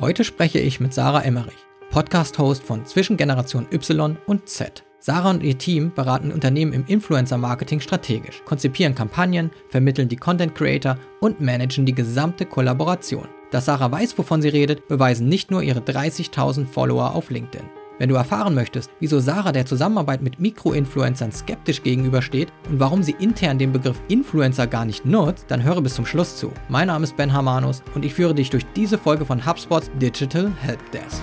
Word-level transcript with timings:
Heute 0.00 0.24
spreche 0.24 0.58
ich 0.58 0.80
mit 0.80 0.94
Sarah 0.94 1.20
Emmerich, 1.20 1.66
Podcast-Host 1.90 2.62
von 2.62 2.86
Zwischen 2.86 3.18
Generation 3.18 3.66
Y 3.70 4.16
und 4.26 4.48
Z. 4.48 4.82
Sarah 4.98 5.28
und 5.28 5.42
ihr 5.42 5.58
Team 5.58 5.92
beraten 5.94 6.32
Unternehmen 6.32 6.72
im 6.72 6.86
Influencer-Marketing 6.86 7.80
strategisch, 7.80 8.42
konzipieren 8.46 8.94
Kampagnen, 8.94 9.50
vermitteln 9.68 10.08
die 10.08 10.16
Content 10.16 10.54
Creator 10.54 10.96
und 11.20 11.42
managen 11.42 11.84
die 11.84 11.94
gesamte 11.94 12.46
Kollaboration. 12.46 13.28
Dass 13.50 13.66
Sarah 13.66 13.92
weiß, 13.92 14.16
wovon 14.16 14.40
sie 14.40 14.48
redet, 14.48 14.88
beweisen 14.88 15.28
nicht 15.28 15.50
nur 15.50 15.62
ihre 15.62 15.80
30.000 15.80 16.64
Follower 16.64 17.14
auf 17.14 17.28
LinkedIn. 17.28 17.68
Wenn 18.00 18.08
du 18.08 18.14
erfahren 18.14 18.54
möchtest, 18.54 18.90
wieso 18.98 19.20
Sarah 19.20 19.52
der 19.52 19.66
Zusammenarbeit 19.66 20.22
mit 20.22 20.40
Mikroinfluencern 20.40 21.32
skeptisch 21.32 21.82
gegenübersteht 21.82 22.50
und 22.70 22.80
warum 22.80 23.02
sie 23.02 23.14
intern 23.18 23.58
den 23.58 23.72
Begriff 23.72 24.00
Influencer 24.08 24.66
gar 24.66 24.86
nicht 24.86 25.04
nutzt, 25.04 25.44
dann 25.48 25.62
höre 25.62 25.82
bis 25.82 25.96
zum 25.96 26.06
Schluss 26.06 26.38
zu. 26.38 26.50
Mein 26.70 26.86
Name 26.86 27.04
ist 27.04 27.18
Ben 27.18 27.30
Hamanus 27.30 27.82
und 27.94 28.02
ich 28.02 28.14
führe 28.14 28.34
dich 28.34 28.48
durch 28.48 28.64
diese 28.74 28.96
Folge 28.96 29.26
von 29.26 29.44
HubSpots 29.44 29.90
Digital 30.00 30.50
Helpdesk. 30.62 31.20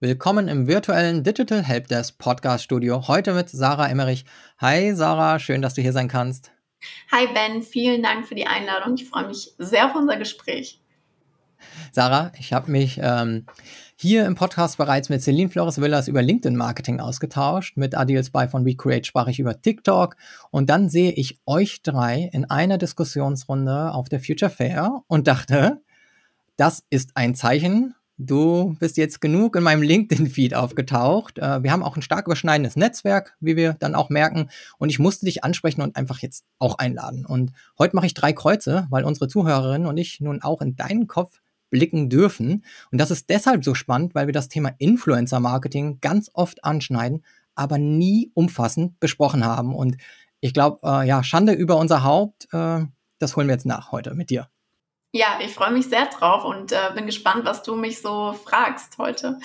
Willkommen 0.00 0.46
im 0.46 0.68
virtuellen 0.68 1.24
Digital 1.24 1.60
Helpdesk 1.60 2.18
Podcast 2.18 2.62
Studio. 2.62 3.08
Heute 3.08 3.34
mit 3.34 3.48
Sarah 3.48 3.88
Emmerich. 3.88 4.24
Hi 4.60 4.94
Sarah, 4.94 5.40
schön, 5.40 5.60
dass 5.60 5.74
du 5.74 5.82
hier 5.82 5.92
sein 5.92 6.06
kannst. 6.06 6.52
Hi 7.10 7.26
Ben, 7.34 7.62
vielen 7.62 8.00
Dank 8.00 8.28
für 8.28 8.36
die 8.36 8.46
Einladung. 8.46 8.94
Ich 8.94 9.08
freue 9.08 9.26
mich 9.26 9.54
sehr 9.58 9.86
auf 9.86 9.96
unser 9.96 10.16
Gespräch. 10.16 10.80
Sarah, 11.90 12.30
ich 12.38 12.52
habe 12.52 12.70
mich 12.70 13.00
ähm, 13.02 13.46
hier 13.96 14.24
im 14.26 14.36
Podcast 14.36 14.78
bereits 14.78 15.08
mit 15.08 15.20
Celine 15.20 15.50
Flores 15.50 15.80
Villas 15.80 16.06
über 16.06 16.22
LinkedIn-Marketing 16.22 17.00
ausgetauscht. 17.00 17.76
Mit 17.76 17.96
Adil 17.96 18.22
Spy 18.22 18.46
von 18.46 18.64
WeCreate 18.64 19.04
sprach 19.04 19.26
ich 19.26 19.40
über 19.40 19.60
TikTok. 19.60 20.14
Und 20.52 20.70
dann 20.70 20.88
sehe 20.88 21.10
ich 21.10 21.40
euch 21.44 21.82
drei 21.82 22.30
in 22.32 22.48
einer 22.48 22.78
Diskussionsrunde 22.78 23.92
auf 23.92 24.08
der 24.08 24.20
Future 24.20 24.48
Fair 24.52 25.02
und 25.08 25.26
dachte, 25.26 25.82
das 26.56 26.84
ist 26.88 27.16
ein 27.16 27.34
Zeichen 27.34 27.96
Du 28.20 28.74
bist 28.80 28.96
jetzt 28.96 29.20
genug 29.20 29.54
in 29.54 29.62
meinem 29.62 29.82
LinkedIn-Feed 29.82 30.52
aufgetaucht. 30.52 31.38
Äh, 31.38 31.62
wir 31.62 31.70
haben 31.70 31.84
auch 31.84 31.94
ein 31.94 32.02
stark 32.02 32.26
überschneidendes 32.26 32.74
Netzwerk, 32.74 33.36
wie 33.38 33.54
wir 33.54 33.74
dann 33.74 33.94
auch 33.94 34.10
merken. 34.10 34.50
Und 34.76 34.90
ich 34.90 34.98
musste 34.98 35.24
dich 35.24 35.44
ansprechen 35.44 35.82
und 35.82 35.94
einfach 35.94 36.18
jetzt 36.18 36.44
auch 36.58 36.78
einladen. 36.78 37.24
Und 37.24 37.52
heute 37.78 37.94
mache 37.94 38.06
ich 38.06 38.14
drei 38.14 38.32
Kreuze, 38.32 38.88
weil 38.90 39.04
unsere 39.04 39.28
Zuhörerinnen 39.28 39.86
und 39.86 39.96
ich 39.98 40.20
nun 40.20 40.42
auch 40.42 40.60
in 40.62 40.74
deinen 40.74 41.06
Kopf 41.06 41.40
blicken 41.70 42.08
dürfen. 42.10 42.64
Und 42.90 42.98
das 42.98 43.12
ist 43.12 43.30
deshalb 43.30 43.64
so 43.64 43.74
spannend, 43.74 44.16
weil 44.16 44.26
wir 44.26 44.32
das 44.32 44.48
Thema 44.48 44.72
Influencer-Marketing 44.78 45.98
ganz 46.00 46.28
oft 46.34 46.64
anschneiden, 46.64 47.24
aber 47.54 47.78
nie 47.78 48.32
umfassend 48.34 48.98
besprochen 48.98 49.44
haben. 49.44 49.76
Und 49.76 49.96
ich 50.40 50.52
glaube, 50.52 50.80
äh, 50.82 51.06
ja, 51.06 51.22
Schande 51.22 51.52
über 51.52 51.76
unser 51.76 52.02
Haupt, 52.02 52.48
äh, 52.52 52.80
das 53.20 53.36
holen 53.36 53.46
wir 53.46 53.54
jetzt 53.54 53.66
nach 53.66 53.92
heute 53.92 54.14
mit 54.14 54.30
dir. 54.30 54.48
Ja, 55.12 55.38
ich 55.42 55.54
freue 55.54 55.72
mich 55.72 55.86
sehr 55.86 56.06
drauf 56.06 56.44
und 56.44 56.72
äh, 56.72 56.90
bin 56.94 57.06
gespannt, 57.06 57.44
was 57.44 57.62
du 57.62 57.74
mich 57.76 58.02
so 58.02 58.34
fragst 58.34 58.98
heute. 58.98 59.38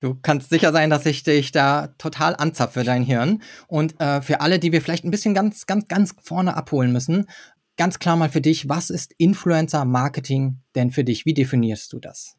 Du 0.00 0.16
kannst 0.20 0.50
sicher 0.50 0.72
sein, 0.72 0.90
dass 0.90 1.06
ich 1.06 1.22
dich 1.22 1.52
da 1.52 1.94
total 1.96 2.34
anzapfe, 2.36 2.82
dein 2.84 3.04
Hirn. 3.04 3.42
Und 3.68 3.98
äh, 4.00 4.20
für 4.20 4.40
alle, 4.40 4.58
die 4.58 4.72
wir 4.72 4.82
vielleicht 4.82 5.04
ein 5.04 5.10
bisschen 5.10 5.32
ganz, 5.32 5.66
ganz, 5.66 5.86
ganz 5.86 6.14
vorne 6.20 6.56
abholen 6.56 6.92
müssen, 6.92 7.28
ganz 7.76 7.98
klar 7.98 8.16
mal 8.16 8.28
für 8.28 8.40
dich, 8.40 8.68
was 8.68 8.90
ist 8.90 9.14
Influencer-Marketing 9.16 10.58
denn 10.74 10.90
für 10.90 11.04
dich? 11.04 11.24
Wie 11.24 11.34
definierst 11.34 11.92
du 11.92 12.00
das? 12.00 12.36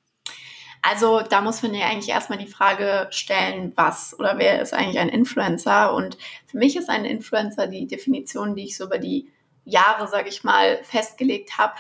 Also 0.81 1.22
da 1.22 1.39
muss 1.39 1.64
man 1.64 1.73
ja 1.73 1.88
eigentlich 1.88 2.09
erstmal 2.09 2.38
die 2.38 2.47
Frage 2.47 3.08
stellen, 3.09 3.72
was 3.78 4.19
oder 4.19 4.38
wer 4.38 4.61
ist 4.61 4.73
eigentlich 4.73 5.00
ein 5.00 5.08
Influencer? 5.08 5.94
Und 5.94 6.18
für 6.46 6.57
mich 6.57 6.75
ist 6.75 6.90
ein 6.90 7.06
Influencer 7.06 7.68
die 7.68 7.88
Definition, 7.88 8.56
die 8.56 8.66
ich 8.66 8.78
so 8.78 8.85
über 8.85 8.97
die 8.97 9.29
Jahre, 9.63 10.09
sage 10.09 10.28
ich 10.28 10.44
mal, 10.44 10.84
festgelegt 10.84 11.57
habe, 11.57 11.73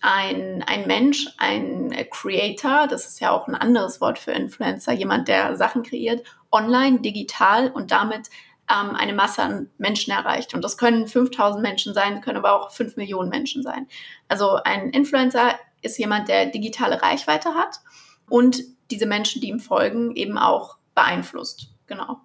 ein, 0.00 0.62
ein 0.66 0.86
Mensch, 0.86 1.26
ein 1.36 1.94
Creator, 2.10 2.86
das 2.88 3.06
ist 3.06 3.20
ja 3.20 3.30
auch 3.30 3.48
ein 3.48 3.54
anderes 3.54 4.00
Wort 4.00 4.18
für 4.18 4.32
Influencer, 4.32 4.92
jemand, 4.92 5.28
der 5.28 5.56
Sachen 5.56 5.82
kreiert, 5.82 6.24
online, 6.50 7.00
digital 7.00 7.70
und 7.70 7.90
damit 7.90 8.30
ähm, 8.70 8.96
eine 8.96 9.12
Masse 9.12 9.42
an 9.42 9.70
Menschen 9.78 10.12
erreicht. 10.12 10.54
Und 10.54 10.62
das 10.62 10.78
können 10.78 11.06
5000 11.06 11.62
Menschen 11.62 11.92
sein, 11.92 12.20
können 12.20 12.38
aber 12.38 12.58
auch 12.58 12.70
5 12.70 12.96
Millionen 12.96 13.28
Menschen 13.28 13.62
sein. 13.62 13.86
Also 14.28 14.54
ein 14.64 14.90
Influencer 14.90 15.58
ist 15.82 15.98
jemand, 15.98 16.28
der 16.28 16.46
digitale 16.46 17.02
Reichweite 17.02 17.54
hat 17.54 17.80
und 18.28 18.62
diese 18.90 19.06
Menschen, 19.06 19.40
die 19.40 19.48
ihm 19.48 19.60
folgen, 19.60 20.16
eben 20.16 20.38
auch 20.38 20.78
beeinflusst. 20.94 21.68
Genau. 21.86 22.20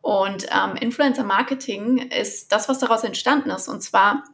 Und 0.00 0.46
ähm, 0.50 0.76
Influencer 0.76 1.24
Marketing 1.24 1.98
ist 1.98 2.52
das, 2.52 2.68
was 2.68 2.78
daraus 2.78 3.04
entstanden 3.04 3.50
ist. 3.50 3.68
Und 3.68 3.82
zwar 3.82 4.24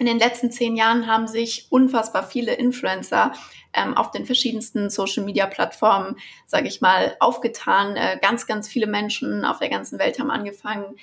in 0.00 0.06
den 0.06 0.18
letzten 0.18 0.50
zehn 0.50 0.76
Jahren 0.76 1.06
haben 1.06 1.28
sich 1.28 1.66
unfassbar 1.68 2.26
viele 2.26 2.54
Influencer 2.54 3.32
ähm, 3.74 3.94
auf 3.94 4.10
den 4.10 4.24
verschiedensten 4.24 4.88
Social-Media-Plattformen, 4.88 6.16
sage 6.46 6.68
ich 6.68 6.80
mal, 6.80 7.16
aufgetan. 7.20 7.96
Äh, 7.96 8.18
ganz, 8.22 8.46
ganz 8.46 8.66
viele 8.66 8.86
Menschen 8.86 9.44
auf 9.44 9.58
der 9.58 9.68
ganzen 9.68 9.98
Welt 9.98 10.18
haben 10.18 10.30
angefangen, 10.30 10.96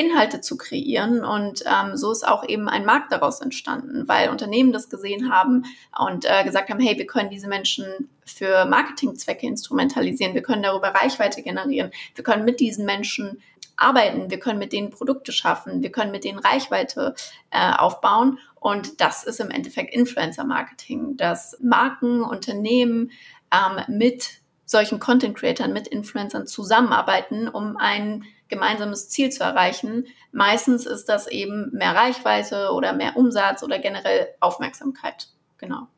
Inhalte 0.00 0.40
zu 0.40 0.56
kreieren. 0.56 1.24
Und 1.24 1.62
ähm, 1.66 1.96
so 1.96 2.10
ist 2.10 2.26
auch 2.26 2.48
eben 2.48 2.68
ein 2.68 2.84
Markt 2.84 3.12
daraus 3.12 3.40
entstanden, 3.40 4.08
weil 4.08 4.30
Unternehmen 4.30 4.72
das 4.72 4.88
gesehen 4.88 5.30
haben 5.30 5.64
und 5.98 6.24
äh, 6.24 6.42
gesagt 6.44 6.70
haben, 6.70 6.80
hey, 6.80 6.96
wir 6.96 7.06
können 7.06 7.30
diese 7.30 7.48
Menschen 7.48 8.08
für 8.24 8.64
Marketingzwecke 8.64 9.46
instrumentalisieren, 9.46 10.34
wir 10.34 10.42
können 10.42 10.62
darüber 10.62 10.88
Reichweite 10.88 11.42
generieren, 11.42 11.90
wir 12.14 12.24
können 12.24 12.44
mit 12.44 12.60
diesen 12.60 12.86
Menschen 12.86 13.42
arbeiten, 13.76 14.30
wir 14.30 14.38
können 14.38 14.58
mit 14.58 14.72
denen 14.72 14.90
Produkte 14.90 15.32
schaffen, 15.32 15.82
wir 15.82 15.90
können 15.90 16.12
mit 16.12 16.24
denen 16.24 16.38
Reichweite 16.38 17.14
äh, 17.50 17.72
aufbauen. 17.72 18.38
Und 18.54 19.00
das 19.00 19.24
ist 19.24 19.40
im 19.40 19.50
Endeffekt 19.50 19.94
Influencer-Marketing, 19.94 21.16
dass 21.16 21.56
Marken, 21.60 22.22
Unternehmen 22.22 23.10
ähm, 23.52 23.96
mit 23.96 24.40
solchen 24.64 25.00
Content-Creatern, 25.00 25.72
mit 25.72 25.88
Influencern 25.88 26.46
zusammenarbeiten, 26.46 27.48
um 27.48 27.76
ein 27.76 28.24
gemeinsames 28.50 29.08
Ziel 29.08 29.30
zu 29.30 29.42
erreichen. 29.42 30.06
Meistens 30.32 30.84
ist 30.84 31.08
das 31.08 31.26
eben 31.26 31.70
mehr 31.72 31.94
Reichweite 31.94 32.72
oder 32.72 32.92
mehr 32.92 33.16
Umsatz 33.16 33.62
oder 33.62 33.78
generell 33.78 34.28
Aufmerksamkeit. 34.40 35.28
Genau. 35.58 35.88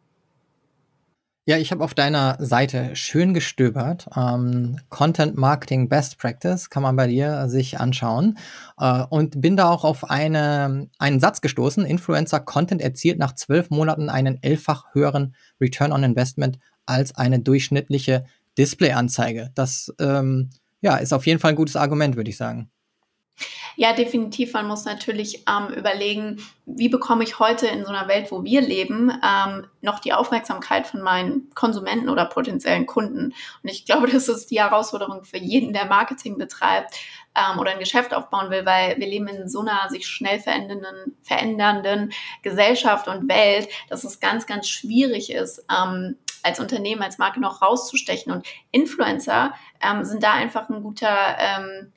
Ja, 1.45 1.57
ich 1.57 1.73
habe 1.73 1.83
auf 1.83 1.93
deiner 1.93 2.37
Seite 2.39 2.95
schön 2.95 3.35
gestöbert. 3.35 4.07
Ähm, 4.17 4.79
Content 4.91 5.37
Marketing 5.37 5.89
Best 5.89 6.19
Practice 6.19 6.71
kann 6.71 6.85
man 6.85 6.95
bei 6.95 7.09
dir 7.09 7.49
sich 7.49 7.81
anschauen. 7.81 8.39
Äh, 8.79 9.03
und 9.11 9.41
bin 9.41 9.57
da 9.57 9.69
auch 9.69 9.83
auf 9.83 10.09
eine, 10.09 10.89
einen 10.99 11.19
Satz 11.19 11.41
gestoßen. 11.41 11.85
Influencer 11.85 12.39
Content 12.39 12.81
erzielt 12.81 13.19
nach 13.19 13.35
zwölf 13.35 13.71
Monaten 13.71 14.09
einen 14.09 14.41
elffach 14.41 14.95
höheren 14.95 15.35
Return 15.61 15.91
on 15.91 16.05
Investment 16.05 16.61
als 16.87 17.17
eine 17.17 17.41
durchschnittliche 17.41 18.25
Display-Anzeige. 18.57 19.51
Das 19.57 19.93
ähm, 19.99 20.51
ja, 20.82 20.97
ist 20.97 21.15
auf 21.15 21.26
jeden 21.26 21.41
Fall 21.41 21.53
ein 21.53 21.56
gutes 21.56 21.76
Argument, 21.76 22.16
würde 22.16 22.31
ich 22.31 22.37
sagen. 22.37 22.70
Ja, 23.76 23.94
definitiv. 23.94 24.53
Man 24.53 24.66
muss 24.66 24.84
natürlich 24.84 25.44
ähm, 25.48 25.72
überlegen, 25.75 26.44
wie 26.66 26.91
bekomme 26.91 27.25
ich 27.25 27.38
heute 27.38 27.66
in 27.66 27.84
so 27.84 27.91
einer 27.91 28.06
Welt, 28.06 28.31
wo 28.31 28.44
wir 28.44 28.60
leben, 28.60 29.10
ähm, 29.10 29.66
noch 29.81 29.98
die 29.98 30.12
Aufmerksamkeit 30.12 30.87
von 30.87 31.00
meinen 31.00 31.48
Konsumenten 31.54 32.10
oder 32.10 32.26
potenziellen 32.26 32.87
Kunden. 32.87 33.32
Und 33.62 33.70
ich 33.70 33.87
glaube, 33.87 34.09
das 34.12 34.28
ist 34.28 34.50
die 34.50 34.60
Herausforderung 34.60 35.25
für 35.25 35.38
jeden, 35.38 35.72
der 35.72 35.87
Marketing 35.87 36.37
betreibt 36.37 36.94
ähm, 37.34 37.59
oder 37.59 37.70
ein 37.70 37.78
Geschäft 37.78 38.12
aufbauen 38.12 38.50
will, 38.50 38.66
weil 38.66 38.99
wir 38.99 39.06
leben 39.06 39.28
in 39.28 39.49
so 39.49 39.60
einer 39.60 39.88
sich 39.88 40.06
schnell 40.06 40.38
verändernden, 40.38 41.16
verändernden 41.22 42.12
Gesellschaft 42.43 43.09
und 43.09 43.28
Welt, 43.28 43.69
dass 43.88 44.04
es 44.04 44.20
ganz, 44.20 44.47
ganz 44.47 44.69
schwierig 44.69 45.32
ist, 45.32 45.64
ähm, 45.70 46.19
als 46.43 46.61
Unternehmen, 46.61 47.03
als 47.03 47.19
Marke 47.19 47.41
noch 47.41 47.62
rauszustechen. 47.62 48.33
Und 48.33 48.47
Influencer 48.71 49.55
ähm, 49.81 50.05
sind 50.05 50.23
da 50.23 50.33
einfach 50.33 50.69
ein 50.69 50.83
guter 50.83 51.37
ähm, 51.39 51.93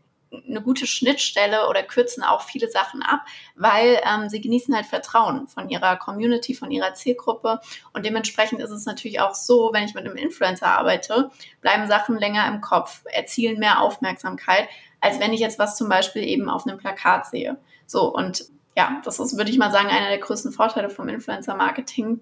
eine 0.48 0.62
gute 0.62 0.88
Schnittstelle 0.88 1.68
oder 1.70 1.84
kürzen 1.84 2.24
auch 2.24 2.42
viele 2.42 2.70
Sachen 2.70 3.02
ab, 3.02 3.22
weil 3.56 4.02
ähm, 4.04 4.30
sie 4.30 4.42
genießen 4.42 4.76
halt 4.76 4.86
Vertrauen 4.86 5.48
von 5.48 5.70
ihrer 5.70 5.98
Community, 5.98 6.54
von 6.54 6.72
ihrer 6.72 6.94
Zielgruppe. 6.94 7.60
Und 7.94 8.06
dementsprechend 8.06 8.62
ist 8.62 8.72
es 8.72 8.86
natürlich 8.86 9.20
auch 9.20 9.36
so, 9.36 9.72
wenn 9.74 9.86
ich 9.86 9.94
mit 9.94 10.06
einem 10.06 10.18
Influencer 10.18 10.68
arbeite, 10.68 11.32
bleiben 11.62 11.88
Sachen 11.88 12.18
länger 12.18 12.48
im 12.48 12.62
Kopf, 12.62 13.04
erzielen 13.06 13.60
mehr 13.60 13.82
Aufmerksamkeit, 13.82 14.68
als 15.02 15.20
wenn 15.20 15.34
ich 15.34 15.40
jetzt 15.40 15.60
was 15.60 15.78
zum 15.78 15.90
Beispiel 15.90 16.24
eben 16.24 16.50
auf 16.50 16.68
einem 16.68 16.78
Plakat 16.78 17.28
sehe. 17.28 17.58
So, 17.86 18.14
und 18.14 18.46
ja, 18.76 19.02
das 19.06 19.20
ist, 19.20 19.38
würde 19.38 19.52
ich 19.52 19.58
mal 19.58 19.72
sagen, 19.72 19.88
einer 19.88 20.10
der 20.10 20.18
größten 20.18 20.52
Vorteile 20.52 20.90
vom 20.90 21.08
Influencer-Marketing, 21.08 22.20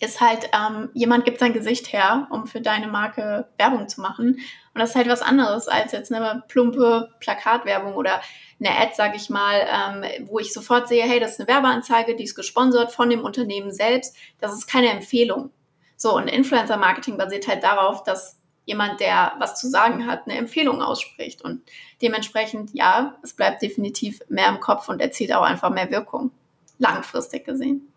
ist 0.00 0.20
halt, 0.20 0.50
ähm, 0.52 0.90
jemand 0.94 1.24
gibt 1.24 1.38
sein 1.38 1.52
Gesicht 1.52 1.92
her, 1.92 2.26
um 2.30 2.46
für 2.46 2.60
deine 2.60 2.88
Marke 2.88 3.48
Werbung 3.58 3.88
zu 3.88 4.00
machen. 4.00 4.38
Und 4.74 4.80
das 4.80 4.90
ist 4.90 4.96
halt 4.96 5.08
was 5.08 5.22
anderes 5.22 5.68
als 5.68 5.92
jetzt 5.92 6.12
eine 6.12 6.42
plumpe 6.48 7.10
Plakatwerbung 7.20 7.94
oder 7.94 8.20
eine 8.60 8.78
Ad, 8.78 8.92
sage 8.94 9.16
ich 9.16 9.30
mal, 9.30 9.66
ähm, 9.66 10.28
wo 10.28 10.38
ich 10.38 10.52
sofort 10.52 10.88
sehe, 10.88 11.04
hey, 11.04 11.20
das 11.20 11.32
ist 11.32 11.40
eine 11.40 11.48
Werbeanzeige, 11.48 12.16
die 12.16 12.24
ist 12.24 12.34
gesponsert 12.34 12.92
von 12.92 13.10
dem 13.10 13.20
Unternehmen 13.24 13.70
selbst. 13.70 14.16
Das 14.40 14.52
ist 14.52 14.66
keine 14.66 14.90
Empfehlung. 14.90 15.50
So, 15.96 16.14
und 16.14 16.28
Influencer-Marketing 16.28 17.16
basiert 17.16 17.48
halt 17.48 17.62
darauf, 17.62 18.02
dass 18.02 18.38
jemand, 18.66 19.00
der 19.00 19.32
was 19.38 19.58
zu 19.58 19.68
sagen 19.68 20.06
hat, 20.06 20.26
eine 20.26 20.36
Empfehlung 20.36 20.82
ausspricht. 20.82 21.42
Und 21.42 21.62
dementsprechend, 22.02 22.70
ja, 22.74 23.16
es 23.22 23.32
bleibt 23.32 23.62
definitiv 23.62 24.20
mehr 24.28 24.48
im 24.48 24.60
Kopf 24.60 24.88
und 24.88 25.00
erzielt 25.00 25.32
auch 25.32 25.42
einfach 25.42 25.70
mehr 25.70 25.90
Wirkung, 25.90 26.32
langfristig 26.78 27.44
gesehen. 27.44 27.92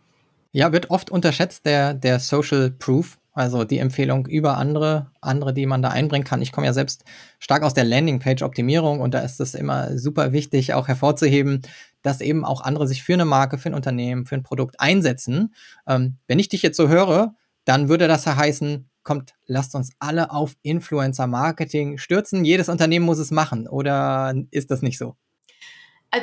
Ja, 0.52 0.72
wird 0.72 0.90
oft 0.90 1.12
unterschätzt, 1.12 1.66
der, 1.66 1.94
der 1.94 2.20
Social 2.20 2.72
Proof, 2.72 3.20
also 3.34 3.66
die 3.66 3.78
Empfehlung 3.78 4.26
über 4.26 4.58
andere, 4.58 5.12
andere, 5.22 5.54
die 5.54 5.68
man 5.68 5.84
da 5.84 5.90
einbringen 5.90 6.26
kann. 6.26 6.42
Ich 6.42 6.52
komme 6.52 6.66
ja 6.66 6.74
selbst 6.74 7.04
stark 7.40 7.62
aus 7.62 7.76
der 7.76 7.84
Landingpage-Optimierung 7.84 9.00
und 9.00 9.14
da 9.14 9.20
ist 9.20 9.40
es 9.40 9.54
immer 9.54 9.96
super 9.98 10.32
wichtig, 10.34 10.74
auch 10.74 10.88
hervorzuheben, 10.88 11.62
dass 12.02 12.20
eben 12.22 12.46
auch 12.46 12.62
andere 12.62 12.88
sich 12.88 13.04
für 13.04 13.14
eine 13.14 13.26
Marke, 13.26 13.60
für 13.60 13.70
ein 13.70 13.76
Unternehmen, 13.76 14.26
für 14.26 14.36
ein 14.36 14.44
Produkt 14.44 14.80
einsetzen. 14.80 15.54
Ähm, 15.88 16.18
wenn 16.28 16.40
ich 16.40 16.50
dich 16.50 16.64
jetzt 16.64 16.78
so 16.78 16.90
höre, 16.90 17.36
dann 17.66 17.88
würde 17.88 18.08
das 18.08 18.26
ja 18.26 18.36
heißen, 18.36 18.90
kommt, 19.04 19.36
lasst 19.46 19.76
uns 19.76 19.92
alle 20.00 20.32
auf 20.32 20.56
Influencer-Marketing 20.64 22.00
stürzen. 22.00 22.44
Jedes 22.44 22.70
Unternehmen 22.70 23.06
muss 23.06 23.20
es 23.20 23.30
machen. 23.32 23.68
Oder 23.68 24.34
ist 24.52 24.72
das 24.72 24.82
nicht 24.82 24.98
so? 24.98 25.16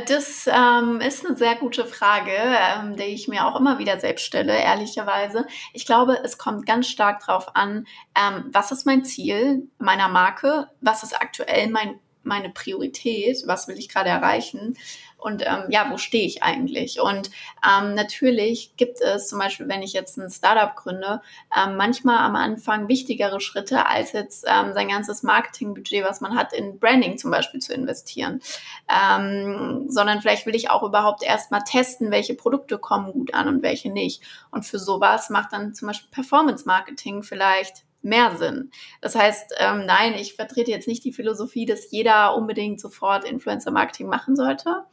Das 0.07 0.49
ähm, 0.49 1.01
ist 1.01 1.25
eine 1.25 1.37
sehr 1.37 1.55
gute 1.55 1.85
Frage, 1.85 2.33
ähm, 2.33 2.97
die 2.97 3.05
ich 3.05 3.29
mir 3.29 3.47
auch 3.47 3.55
immer 3.55 3.79
wieder 3.79 4.01
selbst 4.01 4.25
stelle, 4.25 4.57
ehrlicherweise. 4.57 5.47
Ich 5.73 5.87
glaube, 5.87 6.19
es 6.25 6.39
kommt 6.39 6.67
ganz 6.67 6.89
stark 6.89 7.25
darauf 7.25 7.55
an, 7.55 7.87
ähm, 8.17 8.47
was 8.53 8.73
ist 8.73 8.85
mein 8.85 9.05
Ziel 9.05 9.69
meiner 9.79 10.09
Marke, 10.09 10.69
was 10.81 11.05
ist 11.05 11.21
aktuell 11.21 11.71
mein, 11.71 12.01
meine 12.27 12.51
Priorität, 12.51 13.43
was 13.47 13.69
will 13.69 13.79
ich 13.79 13.89
gerade 13.89 14.11
erreichen 14.11 14.77
und 15.19 15.43
ähm, 15.45 15.65
ja, 15.71 15.91
wo 15.91 15.97
stehe 15.97 16.27
ich 16.27 16.43
eigentlich? 16.43 17.01
Und 17.01 17.31
ähm, 17.67 17.95
natürlich 17.95 18.77
gibt 18.77 19.01
es 19.01 19.29
zum 19.29 19.39
Beispiel, 19.39 19.67
wenn 19.67 19.83
ich 19.83 19.93
jetzt 19.93 20.19
ein 20.19 20.31
Startup 20.31 20.77
gründe, 20.77 21.23
ähm, 21.57 21.77
manchmal 21.77 22.19
am 22.19 22.37
Anfang 22.37 22.89
wichtigere 22.89 23.41
Schritte, 23.41 23.87
als 23.87 24.13
jetzt 24.13 24.45
ähm, 24.47 24.75
sein 24.75 24.89
ganzes 24.89 25.23
Marketingbudget, 25.23 26.05
was 26.05 26.21
man 26.21 26.37
hat, 26.37 26.53
in 26.53 26.79
Branding 26.79 27.17
zum 27.17 27.31
Beispiel 27.31 27.61
zu 27.61 27.73
investieren. 27.73 28.41
Ähm, 28.89 29.87
sondern 29.89 30.21
vielleicht 30.21 30.45
will 30.47 30.55
ich 30.55 30.71
auch 30.71 30.83
überhaupt 30.83 31.23
erstmal 31.23 31.65
testen, 31.65 32.11
welche 32.11 32.35
Produkte 32.35 32.79
kommen 32.79 33.13
gut 33.13 33.33
an 33.33 33.49
und 33.49 33.63
welche 33.63 33.91
nicht. 33.91 34.23
Und 34.51 34.67
für 34.67 34.79
sowas 34.79 35.31
macht 35.31 35.53
dann 35.53 35.75
zum 35.75 35.89
Beispiel 35.89 36.11
Performance 36.11 36.67
Marketing 36.67 37.23
vielleicht 37.23 37.86
mehr 38.07 38.37
Sinn. 38.37 38.71
Das 39.03 39.15
heißt, 39.15 39.55
ähm, 39.59 39.85
nein, 39.85 40.15
ich 40.15 40.35
vertrete 40.35 40.71
jetzt 40.71 40.89
nicht 40.89 41.05
die 41.05 41.13
Philosophie, 41.13 41.67
dass 41.67 41.91
jeder 41.91 42.35
unbedingt 42.35 42.81
sofort 42.81 43.25
Influencer-Marketing 43.25 44.09
machen 44.09 44.37
sollte. 44.37 44.85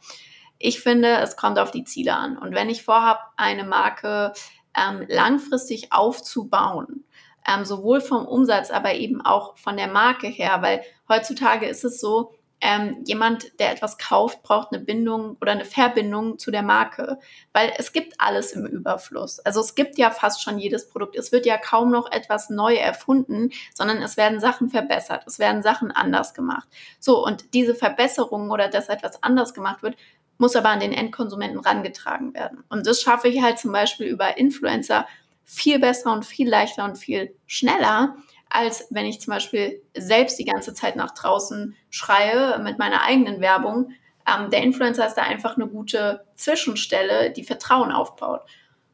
Ich 0.58 0.80
finde, 0.80 1.16
es 1.18 1.36
kommt 1.36 1.58
auf 1.58 1.70
die 1.70 1.84
Ziele 1.84 2.14
an. 2.14 2.36
Und 2.36 2.54
wenn 2.54 2.68
ich 2.68 2.82
vorhabe, 2.82 3.20
eine 3.36 3.64
Marke 3.64 4.32
ähm, 4.76 5.06
langfristig 5.08 5.92
aufzubauen, 5.92 7.04
ähm, 7.46 7.64
sowohl 7.64 8.00
vom 8.00 8.26
Umsatz, 8.26 8.70
aber 8.70 8.94
eben 8.94 9.20
auch 9.20 9.56
von 9.58 9.76
der 9.76 9.88
Marke 9.88 10.26
her, 10.26 10.62
weil 10.62 10.82
heutzutage 11.08 11.66
ist 11.66 11.84
es 11.84 12.00
so, 12.00 12.32
ähm, 12.60 13.02
jemand, 13.04 13.58
der 13.60 13.72
etwas 13.72 13.98
kauft, 13.98 14.42
braucht 14.42 14.72
eine 14.72 14.82
Bindung 14.82 15.36
oder 15.40 15.52
eine 15.52 15.64
Verbindung 15.64 16.38
zu 16.38 16.50
der 16.50 16.62
Marke, 16.62 17.18
weil 17.52 17.72
es 17.76 17.92
gibt 17.92 18.14
alles 18.18 18.52
im 18.52 18.66
Überfluss. 18.66 19.38
Also 19.40 19.60
es 19.60 19.74
gibt 19.74 19.98
ja 19.98 20.10
fast 20.10 20.42
schon 20.42 20.58
jedes 20.58 20.88
Produkt. 20.88 21.16
Es 21.16 21.30
wird 21.30 21.46
ja 21.46 21.58
kaum 21.58 21.90
noch 21.90 22.10
etwas 22.10 22.50
neu 22.50 22.74
erfunden, 22.74 23.50
sondern 23.74 24.00
es 24.02 24.16
werden 24.16 24.40
Sachen 24.40 24.70
verbessert, 24.70 25.24
es 25.26 25.38
werden 25.38 25.62
Sachen 25.62 25.90
anders 25.90 26.32
gemacht. 26.32 26.66
So, 27.00 27.24
und 27.24 27.52
diese 27.52 27.74
Verbesserungen 27.74 28.50
oder 28.50 28.68
dass 28.68 28.88
etwas 28.88 29.22
anders 29.22 29.52
gemacht 29.52 29.82
wird, 29.82 29.96
muss 30.38 30.56
aber 30.56 30.70
an 30.70 30.80
den 30.80 30.92
Endkonsumenten 30.92 31.60
rangetragen 31.60 32.34
werden. 32.34 32.64
Und 32.68 32.86
das 32.86 33.00
schaffe 33.00 33.28
ich 33.28 33.42
halt 33.42 33.58
zum 33.58 33.72
Beispiel 33.72 34.06
über 34.06 34.36
Influencer 34.38 35.06
viel 35.44 35.78
besser 35.78 36.12
und 36.12 36.24
viel 36.24 36.48
leichter 36.48 36.84
und 36.84 36.96
viel 36.96 37.36
schneller, 37.46 38.16
als 38.54 38.86
wenn 38.90 39.04
ich 39.04 39.20
zum 39.20 39.32
Beispiel 39.32 39.82
selbst 39.96 40.38
die 40.38 40.44
ganze 40.44 40.74
Zeit 40.74 40.94
nach 40.94 41.12
draußen 41.12 41.74
schreie 41.90 42.60
mit 42.60 42.78
meiner 42.78 43.02
eigenen 43.02 43.40
Werbung. 43.40 43.90
Ähm, 44.28 44.50
der 44.50 44.62
Influencer 44.62 45.06
ist 45.06 45.14
da 45.14 45.22
einfach 45.22 45.56
eine 45.56 45.66
gute 45.66 46.24
Zwischenstelle, 46.36 47.32
die 47.32 47.42
Vertrauen 47.42 47.90
aufbaut. 47.90 48.42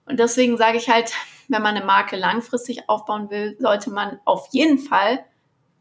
Und 0.06 0.18
deswegen 0.18 0.56
sage 0.56 0.78
ich 0.78 0.88
halt, 0.88 1.12
wenn 1.48 1.60
man 1.62 1.76
eine 1.76 1.84
Marke 1.84 2.16
langfristig 2.16 2.88
aufbauen 2.88 3.28
will, 3.30 3.56
sollte 3.60 3.90
man 3.90 4.18
auf 4.24 4.48
jeden 4.52 4.78
Fall, 4.78 5.24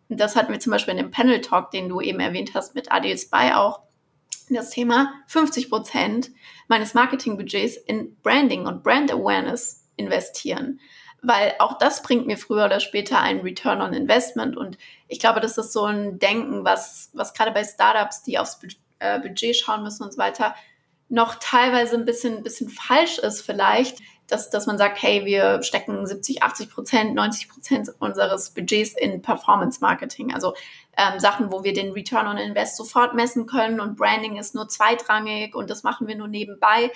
und 0.10 0.20
das 0.20 0.36
hatten 0.36 0.52
wir 0.52 0.60
zum 0.60 0.72
Beispiel 0.72 0.92
in 0.92 0.98
dem 1.00 1.12
Panel 1.12 1.40
Talk, 1.40 1.72
den 1.72 1.88
du 1.88 2.02
eben 2.02 2.20
erwähnt 2.20 2.52
hast, 2.54 2.76
mit 2.76 2.92
Adil 2.92 3.18
Spy 3.18 3.54
auch, 3.54 3.80
das 4.50 4.72
Thema 4.72 5.14
50 5.28 5.70
Prozent 5.70 6.31
meines 6.68 6.96
Marketingbudgets 6.96 7.78
in 7.78 8.18
Branding 8.24 8.66
und 8.66 8.84
Brand 8.84 9.12
Awareness 9.12 9.88
investieren 9.96 10.80
weil 11.21 11.56
auch 11.60 11.77
das 11.77 12.01
bringt 12.01 12.27
mir 12.27 12.38
früher 12.38 12.66
oder 12.66 12.80
später 12.80 13.19
einen 13.19 13.42
Return 13.42 13.81
on 13.81 13.94
Investment. 13.94 14.57
Und 14.57 14.77
ich 15.07 15.19
glaube, 15.19 15.39
das 15.39 15.57
ist 15.57 15.74
so 15.74 15.86
ein 15.86 16.19
Denken, 16.19 16.63
was, 16.63 17.10
was 17.13 17.33
gerade 17.33 17.51
bei 17.51 17.63
Startups, 17.63 18.24
die 18.24 18.39
aufs 18.39 18.60
äh, 19.00 19.19
Budget 19.19 19.56
schauen 19.56 19.83
müssen 19.83 20.04
und 20.04 20.13
so 20.13 20.18
weiter, 20.18 20.56
noch 21.10 21.36
teilweise 21.36 21.95
ein 21.95 22.06
bisschen, 22.06 22.44
bisschen 22.44 22.69
falsch 22.69 23.18
ist 23.18 23.42
vielleicht, 23.42 24.00
dass, 24.27 24.51
dass 24.51 24.68
man 24.68 24.77
sagt, 24.77 25.01
hey, 25.01 25.25
wir 25.25 25.63
stecken 25.63 26.06
70, 26.06 26.44
80 26.44 26.69
Prozent, 26.69 27.16
90 27.16 27.50
Prozent 27.50 27.89
unseres 28.00 28.51
Budgets 28.51 28.94
in 28.95 29.24
Performance 29.24 29.80
Marketing. 29.81 30.33
Also 30.33 30.54
ähm, 30.95 31.19
Sachen, 31.19 31.51
wo 31.51 31.63
wir 31.63 31.74
den 31.74 31.94
Return 31.94 32.27
on 32.27 32.38
Invest 32.38 32.77
sofort 32.77 33.16
messen 33.16 33.48
können 33.48 33.80
und 33.80 33.98
Branding 33.98 34.38
ist 34.38 34.54
nur 34.54 34.69
zweitrangig 34.69 35.56
und 35.56 35.69
das 35.69 35.81
machen 35.81 36.07
wir 36.07 36.16
nur 36.16 36.27
nebenbei 36.27 36.92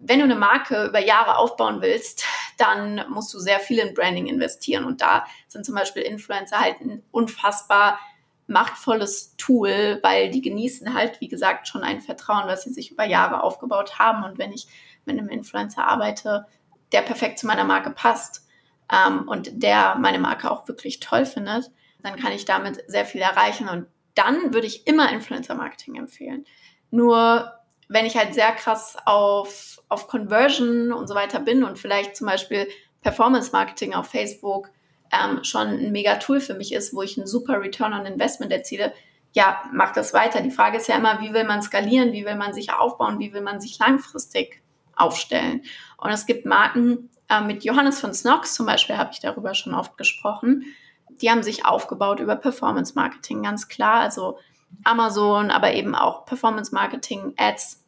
wenn 0.00 0.18
du 0.18 0.24
eine 0.24 0.34
Marke 0.34 0.86
über 0.86 0.98
Jahre 0.98 1.36
aufbauen 1.36 1.82
willst, 1.82 2.24
dann 2.60 3.04
musst 3.08 3.32
du 3.32 3.38
sehr 3.38 3.58
viel 3.58 3.78
in 3.78 3.94
Branding 3.94 4.26
investieren. 4.26 4.84
Und 4.84 5.00
da 5.00 5.26
sind 5.48 5.64
zum 5.64 5.74
Beispiel 5.74 6.02
Influencer 6.02 6.60
halt 6.60 6.80
ein 6.80 7.02
unfassbar 7.10 7.98
machtvolles 8.46 9.36
Tool, 9.36 10.00
weil 10.02 10.30
die 10.30 10.42
genießen 10.42 10.92
halt, 10.92 11.20
wie 11.20 11.28
gesagt, 11.28 11.68
schon 11.68 11.82
ein 11.82 12.00
Vertrauen, 12.00 12.48
was 12.48 12.64
sie 12.64 12.72
sich 12.72 12.90
über 12.90 13.04
Jahre 13.04 13.42
aufgebaut 13.42 13.98
haben. 13.98 14.24
Und 14.24 14.38
wenn 14.38 14.52
ich 14.52 14.66
mit 15.04 15.18
einem 15.18 15.28
Influencer 15.28 15.86
arbeite, 15.86 16.46
der 16.92 17.02
perfekt 17.02 17.38
zu 17.38 17.46
meiner 17.46 17.64
Marke 17.64 17.90
passt 17.90 18.46
ähm, 18.92 19.28
und 19.28 19.62
der 19.62 19.94
meine 19.96 20.18
Marke 20.18 20.50
auch 20.50 20.66
wirklich 20.66 21.00
toll 21.00 21.24
findet, 21.26 21.70
dann 22.02 22.16
kann 22.16 22.32
ich 22.32 22.44
damit 22.44 22.82
sehr 22.88 23.06
viel 23.06 23.20
erreichen. 23.20 23.68
Und 23.68 23.86
dann 24.14 24.52
würde 24.52 24.66
ich 24.66 24.86
immer 24.86 25.12
Influencer-Marketing 25.12 25.94
empfehlen. 25.94 26.44
Nur 26.90 27.52
wenn 27.90 28.06
ich 28.06 28.16
halt 28.16 28.34
sehr 28.34 28.52
krass 28.52 28.96
auf, 29.04 29.82
auf 29.88 30.06
Conversion 30.06 30.92
und 30.92 31.08
so 31.08 31.16
weiter 31.16 31.40
bin 31.40 31.64
und 31.64 31.76
vielleicht 31.76 32.14
zum 32.14 32.28
Beispiel 32.28 32.68
Performance 33.02 33.50
Marketing 33.52 33.94
auf 33.94 34.06
Facebook 34.06 34.70
ähm, 35.12 35.42
schon 35.42 35.66
ein 35.66 35.90
mega 35.90 36.14
Tool 36.14 36.40
für 36.40 36.54
mich 36.54 36.72
ist, 36.72 36.94
wo 36.94 37.02
ich 37.02 37.18
einen 37.18 37.26
super 37.26 37.60
Return 37.60 37.92
on 37.92 38.06
Investment 38.06 38.52
erziele, 38.52 38.92
ja, 39.32 39.60
mach 39.72 39.92
das 39.92 40.14
weiter. 40.14 40.40
Die 40.40 40.52
Frage 40.52 40.76
ist 40.76 40.86
ja 40.86 40.96
immer, 40.96 41.20
wie 41.20 41.32
will 41.32 41.42
man 41.42 41.62
skalieren, 41.62 42.12
wie 42.12 42.24
will 42.24 42.36
man 42.36 42.52
sich 42.52 42.72
aufbauen, 42.72 43.18
wie 43.18 43.32
will 43.32 43.40
man 43.42 43.60
sich 43.60 43.76
langfristig 43.80 44.62
aufstellen. 44.94 45.62
Und 45.96 46.10
es 46.10 46.26
gibt 46.26 46.46
Marken, 46.46 47.10
äh, 47.28 47.40
mit 47.40 47.64
Johannes 47.64 48.00
von 48.00 48.14
Snox 48.14 48.54
zum 48.54 48.66
Beispiel 48.66 48.98
habe 48.98 49.10
ich 49.12 49.18
darüber 49.18 49.54
schon 49.54 49.74
oft 49.74 49.98
gesprochen, 49.98 50.64
die 51.08 51.28
haben 51.28 51.42
sich 51.42 51.66
aufgebaut 51.66 52.20
über 52.20 52.36
Performance 52.36 52.94
Marketing, 52.94 53.42
ganz 53.42 53.66
klar. 53.66 54.00
Also 54.00 54.38
Amazon, 54.84 55.50
aber 55.50 55.74
eben 55.74 55.94
auch 55.94 56.24
Performance 56.24 56.72
Marketing, 56.74 57.34
Ads, 57.36 57.79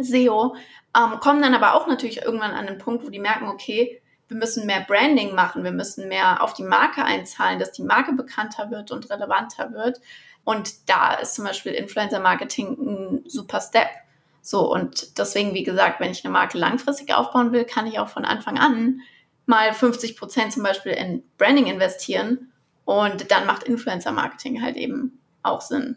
SEO, 0.00 0.56
ähm, 0.96 1.20
kommen 1.20 1.42
dann 1.42 1.54
aber 1.54 1.74
auch 1.74 1.86
natürlich 1.86 2.22
irgendwann 2.22 2.52
an 2.52 2.66
den 2.66 2.78
Punkt, 2.78 3.04
wo 3.04 3.10
die 3.10 3.18
merken, 3.18 3.48
okay, 3.48 4.00
wir 4.28 4.36
müssen 4.36 4.66
mehr 4.66 4.84
Branding 4.86 5.34
machen, 5.34 5.64
wir 5.64 5.72
müssen 5.72 6.08
mehr 6.08 6.42
auf 6.42 6.54
die 6.54 6.62
Marke 6.62 7.04
einzahlen, 7.04 7.58
dass 7.58 7.72
die 7.72 7.82
Marke 7.82 8.12
bekannter 8.12 8.70
wird 8.70 8.90
und 8.90 9.10
relevanter 9.10 9.72
wird. 9.72 10.00
Und 10.44 10.88
da 10.88 11.14
ist 11.14 11.34
zum 11.34 11.44
Beispiel 11.44 11.72
Influencer 11.72 12.20
Marketing 12.20 12.72
ein 12.72 13.24
super 13.26 13.60
Step. 13.60 13.88
So, 14.40 14.72
und 14.72 15.18
deswegen, 15.18 15.54
wie 15.54 15.62
gesagt, 15.62 16.00
wenn 16.00 16.10
ich 16.10 16.24
eine 16.24 16.32
Marke 16.32 16.58
langfristig 16.58 17.14
aufbauen 17.14 17.52
will, 17.52 17.64
kann 17.64 17.86
ich 17.86 17.98
auch 17.98 18.08
von 18.08 18.24
Anfang 18.24 18.58
an 18.58 19.00
mal 19.46 19.72
50 19.72 20.16
Prozent 20.16 20.52
zum 20.52 20.62
Beispiel 20.62 20.92
in 20.92 21.22
Branding 21.36 21.66
investieren 21.66 22.52
und 22.84 23.30
dann 23.30 23.46
macht 23.46 23.64
Influencer 23.64 24.12
Marketing 24.12 24.62
halt 24.62 24.76
eben 24.76 25.20
auch 25.42 25.60
Sinn. 25.60 25.96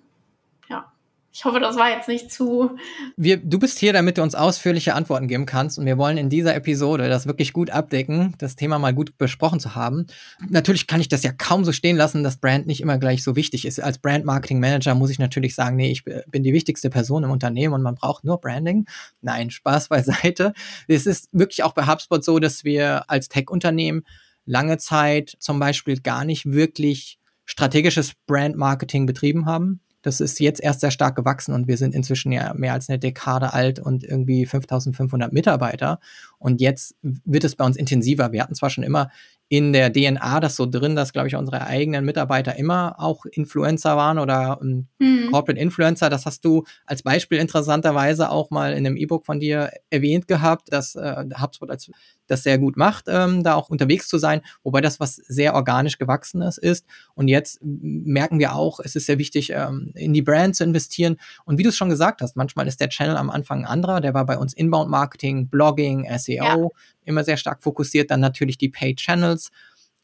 Ich 1.36 1.44
hoffe, 1.44 1.60
das 1.60 1.76
war 1.76 1.90
jetzt 1.90 2.08
nicht 2.08 2.32
zu. 2.32 2.78
Wir, 3.18 3.36
du 3.36 3.60
bist 3.60 3.78
hier, 3.78 3.92
damit 3.92 4.18
du 4.18 4.22
uns 4.22 4.36
ausführliche 4.36 4.94
Antworten 4.96 5.28
geben 5.28 5.46
kannst. 5.46 5.78
Und 5.78 5.86
wir 5.86 5.98
wollen 5.98 6.18
in 6.18 6.30
dieser 6.30 6.56
Episode 6.56 7.10
das 7.10 7.28
wirklich 7.28 7.52
gut 7.52 7.72
abdecken, 7.72 8.34
das 8.38 8.56
Thema 8.56 8.80
mal 8.80 8.94
gut 8.94 9.18
besprochen 9.18 9.60
zu 9.60 9.76
haben. 9.76 10.08
Natürlich 10.48 10.88
kann 10.88 11.02
ich 11.02 11.10
das 11.10 11.24
ja 11.24 11.34
kaum 11.34 11.66
so 11.66 11.74
stehen 11.74 11.98
lassen, 11.98 12.24
dass 12.24 12.38
Brand 12.38 12.68
nicht 12.68 12.80
immer 12.80 12.98
gleich 13.00 13.22
so 13.22 13.36
wichtig 13.36 13.66
ist. 13.66 13.82
Als 13.82 13.98
Brand 13.98 14.24
Marketing 14.24 14.62
Manager 14.62 14.96
muss 14.96 15.10
ich 15.10 15.20
natürlich 15.20 15.56
sagen, 15.56 15.76
nee, 15.76 15.92
ich 15.92 16.06
bin 16.06 16.44
die 16.44 16.54
wichtigste 16.54 16.90
Person 16.90 17.26
im 17.26 17.32
Unternehmen 17.32 17.74
und 17.74 17.82
man 17.82 17.96
braucht 17.96 18.24
nur 18.24 18.40
Branding. 18.40 18.86
Nein, 19.22 19.50
Spaß 19.50 19.90
beiseite. 19.90 20.54
Es 20.88 21.06
ist 21.06 21.28
wirklich 21.34 21.64
auch 21.64 21.74
bei 21.74 21.86
HubSpot 21.86 22.24
so, 22.24 22.40
dass 22.40 22.64
wir 22.64 23.10
als 23.10 23.28
Tech-Unternehmen 23.28 24.06
lange 24.46 24.78
Zeit 24.78 25.36
zum 25.40 25.60
Beispiel 25.60 26.00
gar 26.00 26.24
nicht 26.24 26.50
wirklich 26.50 27.20
strategisches 27.44 28.14
Brand 28.26 28.56
Marketing 28.56 29.06
betrieben 29.06 29.46
haben. 29.46 29.82
Das 30.06 30.22
ist 30.22 30.40
jetzt 30.40 30.62
erst 30.62 30.82
sehr 30.82 30.92
stark 30.92 31.16
gewachsen 31.16 31.52
und 31.52 31.68
wir 31.68 31.78
sind 31.78 31.96
inzwischen 31.96 32.32
ja 32.32 32.54
mehr 32.54 32.74
als 32.74 32.90
eine 32.90 33.00
Dekade 33.00 33.54
alt 33.54 33.80
und 33.80 34.04
irgendwie 34.04 34.46
5500 34.46 35.34
Mitarbeiter. 35.34 36.00
Und 36.40 36.62
jetzt 36.62 36.96
wird 37.02 37.44
es 37.44 37.56
bei 37.56 37.66
uns 37.66 37.78
intensiver. 37.78 38.32
Wir 38.32 38.44
hatten 38.44 38.56
zwar 38.56 38.70
schon 38.70 38.84
immer 38.84 39.10
in 39.48 39.74
der 39.74 39.94
DNA 39.94 40.40
das 40.40 40.56
so 40.56 40.66
drin, 40.66 40.96
dass, 40.96 41.14
glaube 41.14 41.28
ich, 41.28 41.36
unsere 41.36 41.68
eigenen 41.68 42.04
Mitarbeiter 42.04 42.56
immer 42.56 42.96
auch 42.98 43.26
Influencer 43.26 43.96
waren 43.96 44.18
oder 44.18 44.60
ähm, 44.62 44.88
mhm. 44.98 45.30
Corporate 45.32 45.60
Influencer. 45.60 46.10
Das 46.10 46.26
hast 46.26 46.44
du 46.46 46.64
als 46.86 47.04
Beispiel 47.04 47.38
interessanterweise 47.38 48.32
auch 48.32 48.50
mal 48.50 48.74
in 48.74 48.86
einem 48.86 48.98
E-Book 48.98 49.26
von 49.26 49.40
dir 49.40 49.70
erwähnt 49.92 50.28
gehabt, 50.28 50.74
dass 50.74 50.96
äh, 50.96 51.26
HubSpot 51.40 51.70
als 51.70 51.92
das 52.28 52.42
sehr 52.42 52.58
gut 52.58 52.76
macht, 52.76 53.06
ähm, 53.08 53.44
da 53.44 53.54
auch 53.54 53.70
unterwegs 53.70 54.08
zu 54.08 54.18
sein, 54.18 54.42
wobei 54.64 54.82
das 54.82 55.00
was 55.00 55.16
sehr 55.16 55.54
organisch 55.54 56.00
gewachsenes 56.00 56.58
ist. 56.58 56.86
Und 57.14 57.28
jetzt 57.28 57.60
merken 57.62 58.40
wir 58.40 58.56
auch, 58.56 58.80
es 58.80 58.96
ist 58.96 59.06
sehr 59.06 59.20
wichtig, 59.20 59.52
ähm, 59.52 59.92
in 59.94 60.14
die 60.14 60.24
Brand 60.24 60.56
zu 60.56 60.64
investieren. 60.64 61.18
Und 61.46 61.60
wie 61.60 61.64
du 61.64 61.70
es 61.70 61.78
schon 61.78 61.90
gesagt 61.90 62.22
hast, 62.22 62.36
manchmal 62.36 62.68
ist 62.68 62.82
der 62.82 62.90
Channel 62.90 63.18
am 63.18 63.30
Anfang 63.30 63.60
ein 63.60 63.66
anderer. 63.66 64.02
Der 64.02 64.16
war 64.16 64.26
bei 64.26 64.40
uns 64.40 64.54
Inbound 64.54 64.90
Marketing, 64.90 65.50
Blogging, 65.50 66.06
SEO, 66.26 66.36
ja. 66.36 66.68
immer 67.04 67.24
sehr 67.24 67.38
stark 67.38 67.64
fokussiert. 67.64 68.12
Dann 68.12 68.20
natürlich 68.20 68.58
die 68.58 68.70
Paid 68.70 68.98
Channels. 68.98 69.52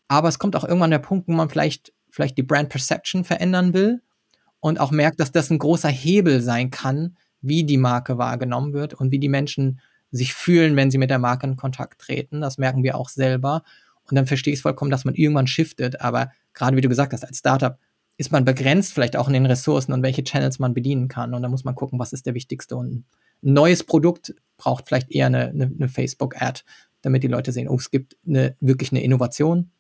Aber 0.08 0.28
es 0.28 0.40
kommt 0.40 0.56
auch 0.56 0.64
irgendwann 0.64 0.92
der 0.92 1.00
Punkt, 1.00 1.28
wo 1.28 1.32
man 1.32 1.50
vielleicht, 1.50 1.94
vielleicht 2.10 2.38
die 2.38 2.44
Brand 2.44 2.70
Perception 2.70 3.24
verändern 3.24 3.74
will 3.74 4.02
und 4.60 4.80
auch 4.80 4.92
merkt, 4.92 5.20
dass 5.20 5.32
das 5.32 5.50
ein 5.50 5.60
großer 5.60 5.90
Hebel 5.90 6.42
sein 6.42 6.70
kann, 6.70 7.18
wie 7.42 7.64
die 7.64 7.78
Marke 7.78 8.18
wahrgenommen 8.18 8.74
wird 8.74 8.94
und 8.94 9.12
wie 9.12 9.20
die 9.20 9.30
Menschen 9.30 9.80
sich 10.12 10.34
fühlen, 10.34 10.76
wenn 10.76 10.92
sie 10.92 10.98
mit 10.98 11.10
der 11.10 11.20
Marke 11.20 11.48
in 11.48 11.56
Kontakt 11.56 12.02
treten. 12.02 12.42
Das 12.42 12.58
merken 12.58 12.84
wir 12.84 12.96
auch 12.96 13.10
selber. 13.10 13.64
Und 14.10 14.16
dann 14.16 14.28
verstehe 14.28 14.54
ich 14.54 14.60
es 14.60 14.64
vollkommen, 14.64 14.92
dass 14.92 15.06
man 15.06 15.16
irgendwann 15.16 15.48
shiftet. 15.48 16.02
Aber 16.02 16.32
gerade 16.54 16.76
wie 16.76 16.82
du 16.82 16.90
gesagt 16.90 17.14
hast, 17.14 17.24
als 17.24 17.40
Startup 17.40 17.78
ist 18.18 18.32
man 18.32 18.46
begrenzt 18.46 18.94
vielleicht 18.94 19.16
auch 19.16 19.28
in 19.28 19.34
den 19.34 19.46
Ressourcen 19.46 19.94
und 19.94 20.04
welche 20.04 20.24
Channels 20.24 20.60
man 20.60 20.74
bedienen 20.74 21.08
kann. 21.08 21.34
Und 21.34 21.42
da 21.42 21.50
muss 21.50 21.64
man 21.64 21.76
gucken, 21.76 21.98
was 21.98 22.14
ist 22.14 22.26
der 22.26 22.36
wichtigste. 22.36 22.76
Und 22.76 23.06
ein 23.44 23.54
neues 23.54 23.84
Produkt 23.84 24.34
braucht 24.58 24.88
vielleicht 24.88 25.12
eher 25.12 25.28
eine, 25.28 25.50
eine, 25.50 25.72
eine 25.76 25.90
Facebook-Ad, 25.90 26.62
damit 27.02 27.24
die 27.24 27.28
Leute 27.28 27.52
sehen, 27.52 27.68
oh, 27.68 27.76
es 27.76 27.90
gibt 27.90 28.16
eine, 28.28 28.56
wirklich 28.60 28.92
eine 28.92 29.04
Innovation. 29.04 29.72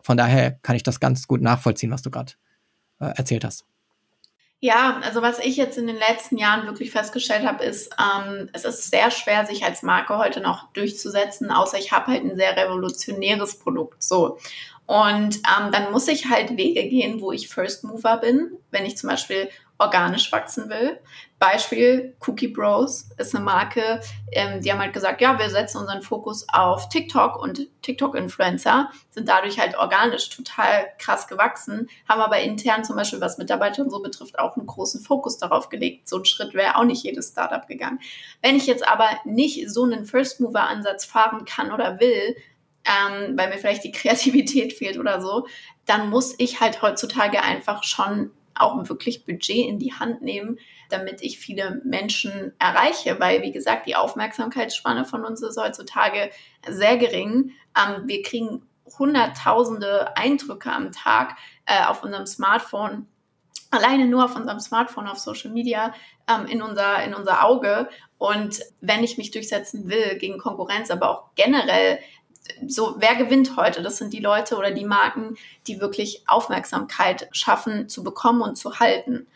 Von 0.00 0.16
daher 0.16 0.52
kann 0.52 0.76
ich 0.76 0.82
das 0.84 1.00
ganz 1.00 1.26
gut 1.26 1.42
nachvollziehen, 1.42 1.90
was 1.90 2.02
du 2.02 2.10
gerade 2.10 2.34
äh, 3.00 3.06
erzählt 3.16 3.44
hast. 3.44 3.64
Ja, 4.60 5.00
also 5.04 5.22
was 5.22 5.38
ich 5.38 5.56
jetzt 5.56 5.78
in 5.78 5.86
den 5.86 5.96
letzten 5.96 6.36
Jahren 6.36 6.66
wirklich 6.66 6.90
festgestellt 6.90 7.46
habe, 7.46 7.64
ist, 7.64 7.94
ähm, 7.96 8.48
es 8.52 8.64
ist 8.64 8.90
sehr 8.90 9.12
schwer, 9.12 9.46
sich 9.46 9.64
als 9.64 9.82
Marke 9.82 10.18
heute 10.18 10.40
noch 10.40 10.72
durchzusetzen, 10.72 11.52
außer 11.52 11.78
ich 11.78 11.92
habe 11.92 12.08
halt 12.08 12.24
ein 12.24 12.36
sehr 12.36 12.56
revolutionäres 12.56 13.60
Produkt. 13.60 14.02
So. 14.02 14.38
Und 14.86 15.36
ähm, 15.36 15.70
dann 15.70 15.92
muss 15.92 16.08
ich 16.08 16.28
halt 16.28 16.56
Wege 16.56 16.88
gehen, 16.88 17.20
wo 17.20 17.30
ich 17.30 17.48
First 17.48 17.84
Mover 17.84 18.16
bin, 18.16 18.50
wenn 18.72 18.84
ich 18.84 18.96
zum 18.96 19.10
Beispiel 19.10 19.48
organisch 19.78 20.32
wachsen 20.32 20.68
will. 20.70 20.98
Beispiel 21.38 22.16
Cookie 22.26 22.48
Bros 22.48 23.10
ist 23.16 23.34
eine 23.34 23.44
Marke, 23.44 24.00
ähm, 24.32 24.60
die 24.60 24.72
haben 24.72 24.80
halt 24.80 24.92
gesagt, 24.92 25.20
ja, 25.20 25.38
wir 25.38 25.50
setzen 25.50 25.78
unseren 25.78 26.02
Fokus 26.02 26.46
auf 26.48 26.88
TikTok 26.88 27.40
und 27.40 27.68
TikTok-Influencer 27.82 28.90
sind 29.10 29.28
dadurch 29.28 29.58
halt 29.60 29.78
organisch 29.78 30.30
total 30.30 30.88
krass 30.98 31.28
gewachsen, 31.28 31.88
haben 32.08 32.20
aber 32.20 32.40
intern 32.40 32.84
zum 32.84 32.96
Beispiel, 32.96 33.20
was 33.20 33.38
Mitarbeiter 33.38 33.82
und 33.82 33.90
so 33.90 34.02
betrifft, 34.02 34.38
auch 34.38 34.56
einen 34.56 34.66
großen 34.66 35.00
Fokus 35.00 35.38
darauf 35.38 35.68
gelegt. 35.68 36.08
So 36.08 36.18
ein 36.18 36.24
Schritt 36.24 36.54
wäre 36.54 36.76
auch 36.76 36.84
nicht 36.84 37.04
jedes 37.04 37.28
Startup 37.28 37.66
gegangen. 37.66 38.00
Wenn 38.42 38.56
ich 38.56 38.66
jetzt 38.66 38.86
aber 38.86 39.08
nicht 39.24 39.70
so 39.70 39.84
einen 39.84 40.06
First-Mover-Ansatz 40.06 41.04
fahren 41.04 41.44
kann 41.44 41.70
oder 41.70 42.00
will, 42.00 42.36
ähm, 42.84 43.36
weil 43.36 43.48
mir 43.48 43.58
vielleicht 43.58 43.84
die 43.84 43.92
Kreativität 43.92 44.72
fehlt 44.72 44.98
oder 44.98 45.20
so, 45.20 45.46
dann 45.86 46.10
muss 46.10 46.34
ich 46.38 46.60
halt 46.60 46.82
heutzutage 46.82 47.42
einfach 47.42 47.84
schon 47.84 48.30
auch 48.58 48.88
wirklich 48.88 49.24
Budget 49.24 49.66
in 49.66 49.78
die 49.78 49.92
Hand 49.92 50.22
nehmen, 50.22 50.58
damit 50.90 51.22
ich 51.22 51.38
viele 51.38 51.80
Menschen 51.84 52.52
erreiche, 52.58 53.18
weil 53.20 53.42
wie 53.42 53.52
gesagt, 53.52 53.86
die 53.86 53.96
Aufmerksamkeitsspanne 53.96 55.04
von 55.04 55.24
uns 55.24 55.42
ist 55.42 55.60
heutzutage 55.60 56.30
sehr 56.68 56.96
gering. 56.96 57.52
Ähm, 57.76 58.02
wir 58.06 58.22
kriegen 58.22 58.62
hunderttausende 58.98 60.16
Eindrücke 60.16 60.72
am 60.72 60.92
Tag 60.92 61.36
äh, 61.66 61.84
auf 61.84 62.02
unserem 62.02 62.26
Smartphone 62.26 63.06
alleine 63.70 64.06
nur 64.06 64.24
auf 64.24 64.36
unserem 64.36 64.60
Smartphone, 64.60 65.08
auf 65.08 65.18
Social 65.18 65.50
Media, 65.50 65.94
ähm, 66.28 66.46
in, 66.46 66.62
unser, 66.62 67.02
in 67.04 67.14
unser 67.14 67.44
Auge. 67.44 67.88
Und 68.16 68.60
wenn 68.80 69.04
ich 69.04 69.18
mich 69.18 69.30
durchsetzen 69.30 69.88
will 69.88 70.16
gegen 70.18 70.38
Konkurrenz, 70.38 70.90
aber 70.90 71.10
auch 71.10 71.34
generell 71.34 71.98
so, 72.66 72.96
wer 72.98 73.16
gewinnt 73.16 73.56
heute? 73.56 73.82
Das 73.82 73.98
sind 73.98 74.12
die 74.12 74.20
Leute 74.20 74.56
oder 74.56 74.70
die 74.70 74.84
Marken, 74.84 75.36
die 75.66 75.80
wirklich 75.80 76.22
Aufmerksamkeit 76.26 77.28
schaffen 77.32 77.88
zu 77.88 78.02
bekommen 78.02 78.42
und 78.42 78.56
zu 78.56 78.78
halten. 78.78 79.26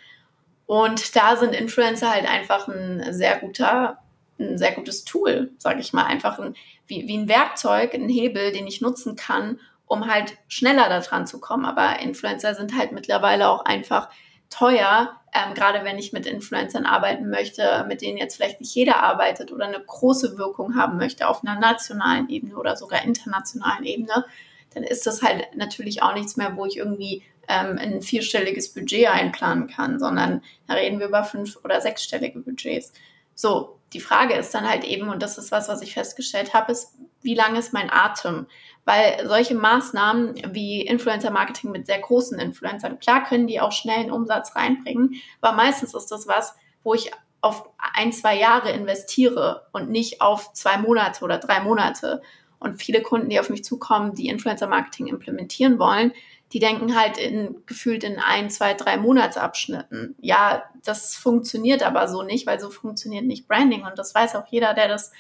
Und 0.66 1.16
da 1.16 1.36
sind 1.36 1.54
Influencer 1.54 2.10
halt 2.10 2.28
einfach 2.28 2.68
ein 2.68 3.12
sehr 3.12 3.38
guter, 3.38 3.98
ein 4.38 4.58
sehr 4.58 4.72
gutes 4.72 5.04
Tool, 5.04 5.50
sage 5.58 5.80
ich 5.80 5.92
mal, 5.92 6.04
einfach 6.04 6.38
ein, 6.38 6.54
wie, 6.86 7.06
wie 7.06 7.16
ein 7.18 7.28
Werkzeug, 7.28 7.94
ein 7.94 8.08
Hebel, 8.08 8.52
den 8.52 8.66
ich 8.66 8.80
nutzen 8.80 9.16
kann, 9.16 9.60
um 9.86 10.10
halt 10.10 10.38
schneller 10.48 10.88
daran 10.88 11.26
zu 11.26 11.40
kommen. 11.40 11.64
Aber 11.64 12.00
Influencer 12.00 12.54
sind 12.54 12.76
halt 12.76 12.92
mittlerweile 12.92 13.48
auch 13.48 13.64
einfach 13.64 14.08
teuer, 14.48 15.20
ähm, 15.32 15.54
gerade 15.54 15.84
wenn 15.84 15.98
ich 15.98 16.12
mit 16.12 16.26
Influencern 16.26 16.84
arbeiten 16.84 17.30
möchte, 17.30 17.84
mit 17.88 18.02
denen 18.02 18.18
jetzt 18.18 18.36
vielleicht 18.36 18.60
nicht 18.60 18.74
jeder 18.74 19.02
arbeitet 19.02 19.50
oder 19.50 19.66
eine 19.66 19.80
große 19.80 20.36
Wirkung 20.36 20.76
haben 20.76 20.98
möchte 20.98 21.26
auf 21.26 21.42
einer 21.42 21.58
nationalen 21.58 22.28
Ebene 22.28 22.56
oder 22.56 22.76
sogar 22.76 23.02
internationalen 23.02 23.84
Ebene, 23.84 24.26
dann 24.74 24.82
ist 24.82 25.06
das 25.06 25.22
halt 25.22 25.56
natürlich 25.56 26.02
auch 26.02 26.14
nichts 26.14 26.36
mehr, 26.36 26.56
wo 26.56 26.66
ich 26.66 26.76
irgendwie 26.76 27.22
ähm, 27.48 27.78
ein 27.78 28.02
vierstelliges 28.02 28.72
Budget 28.72 29.08
einplanen 29.08 29.68
kann, 29.68 29.98
sondern 29.98 30.42
da 30.66 30.74
reden 30.74 30.98
wir 30.98 31.08
über 31.08 31.24
fünf- 31.24 31.58
oder 31.64 31.80
sechsstellige 31.80 32.40
Budgets. 32.40 32.92
So, 33.34 33.78
die 33.92 34.00
Frage 34.00 34.34
ist 34.34 34.54
dann 34.54 34.68
halt 34.68 34.84
eben, 34.84 35.08
und 35.08 35.22
das 35.22 35.38
ist 35.38 35.52
was, 35.52 35.68
was 35.68 35.82
ich 35.82 35.94
festgestellt 35.94 36.54
habe, 36.54 36.72
ist, 36.72 36.94
wie 37.20 37.34
lang 37.34 37.56
ist 37.56 37.72
mein 37.72 37.90
Atem? 37.90 38.46
Weil 38.84 39.26
solche 39.28 39.54
Maßnahmen 39.54 40.34
wie 40.52 40.82
Influencer-Marketing 40.82 41.70
mit 41.70 41.86
sehr 41.86 42.00
großen 42.00 42.38
Influencern, 42.38 42.98
klar 42.98 43.24
können 43.24 43.46
die 43.46 43.60
auch 43.60 43.72
schnell 43.72 43.98
einen 43.98 44.10
Umsatz 44.10 44.56
reinbringen, 44.56 45.14
aber 45.40 45.56
meistens 45.56 45.94
ist 45.94 46.10
das 46.10 46.26
was, 46.26 46.54
wo 46.82 46.94
ich 46.94 47.12
auf 47.42 47.68
ein, 47.76 48.12
zwei 48.12 48.38
Jahre 48.38 48.70
investiere 48.70 49.66
und 49.72 49.90
nicht 49.90 50.20
auf 50.20 50.52
zwei 50.52 50.78
Monate 50.78 51.24
oder 51.24 51.38
drei 51.38 51.60
Monate. 51.60 52.22
Und 52.60 52.80
viele 52.80 53.02
Kunden, 53.02 53.28
die 53.28 53.40
auf 53.40 53.50
mich 53.50 53.64
zukommen, 53.64 54.14
die 54.14 54.28
Influencer-Marketing 54.28 55.08
implementieren 55.08 55.80
wollen, 55.80 56.12
die 56.52 56.58
denken 56.58 56.98
halt 56.98 57.18
in, 57.18 57.56
gefühlt 57.66 58.04
in 58.04 58.18
ein, 58.18 58.50
zwei, 58.50 58.74
drei 58.74 58.96
Monatsabschnitten. 58.96 60.16
Ja, 60.20 60.64
das 60.84 61.16
funktioniert 61.16 61.82
aber 61.82 62.08
so 62.08 62.22
nicht, 62.22 62.46
weil 62.46 62.60
so 62.60 62.70
funktioniert 62.70 63.24
nicht 63.24 63.48
Branding. 63.48 63.84
Und 63.84 63.98
das 63.98 64.14
weiß 64.14 64.36
auch 64.36 64.46
jeder, 64.48 64.74
der 64.74 64.88
das 64.88 65.12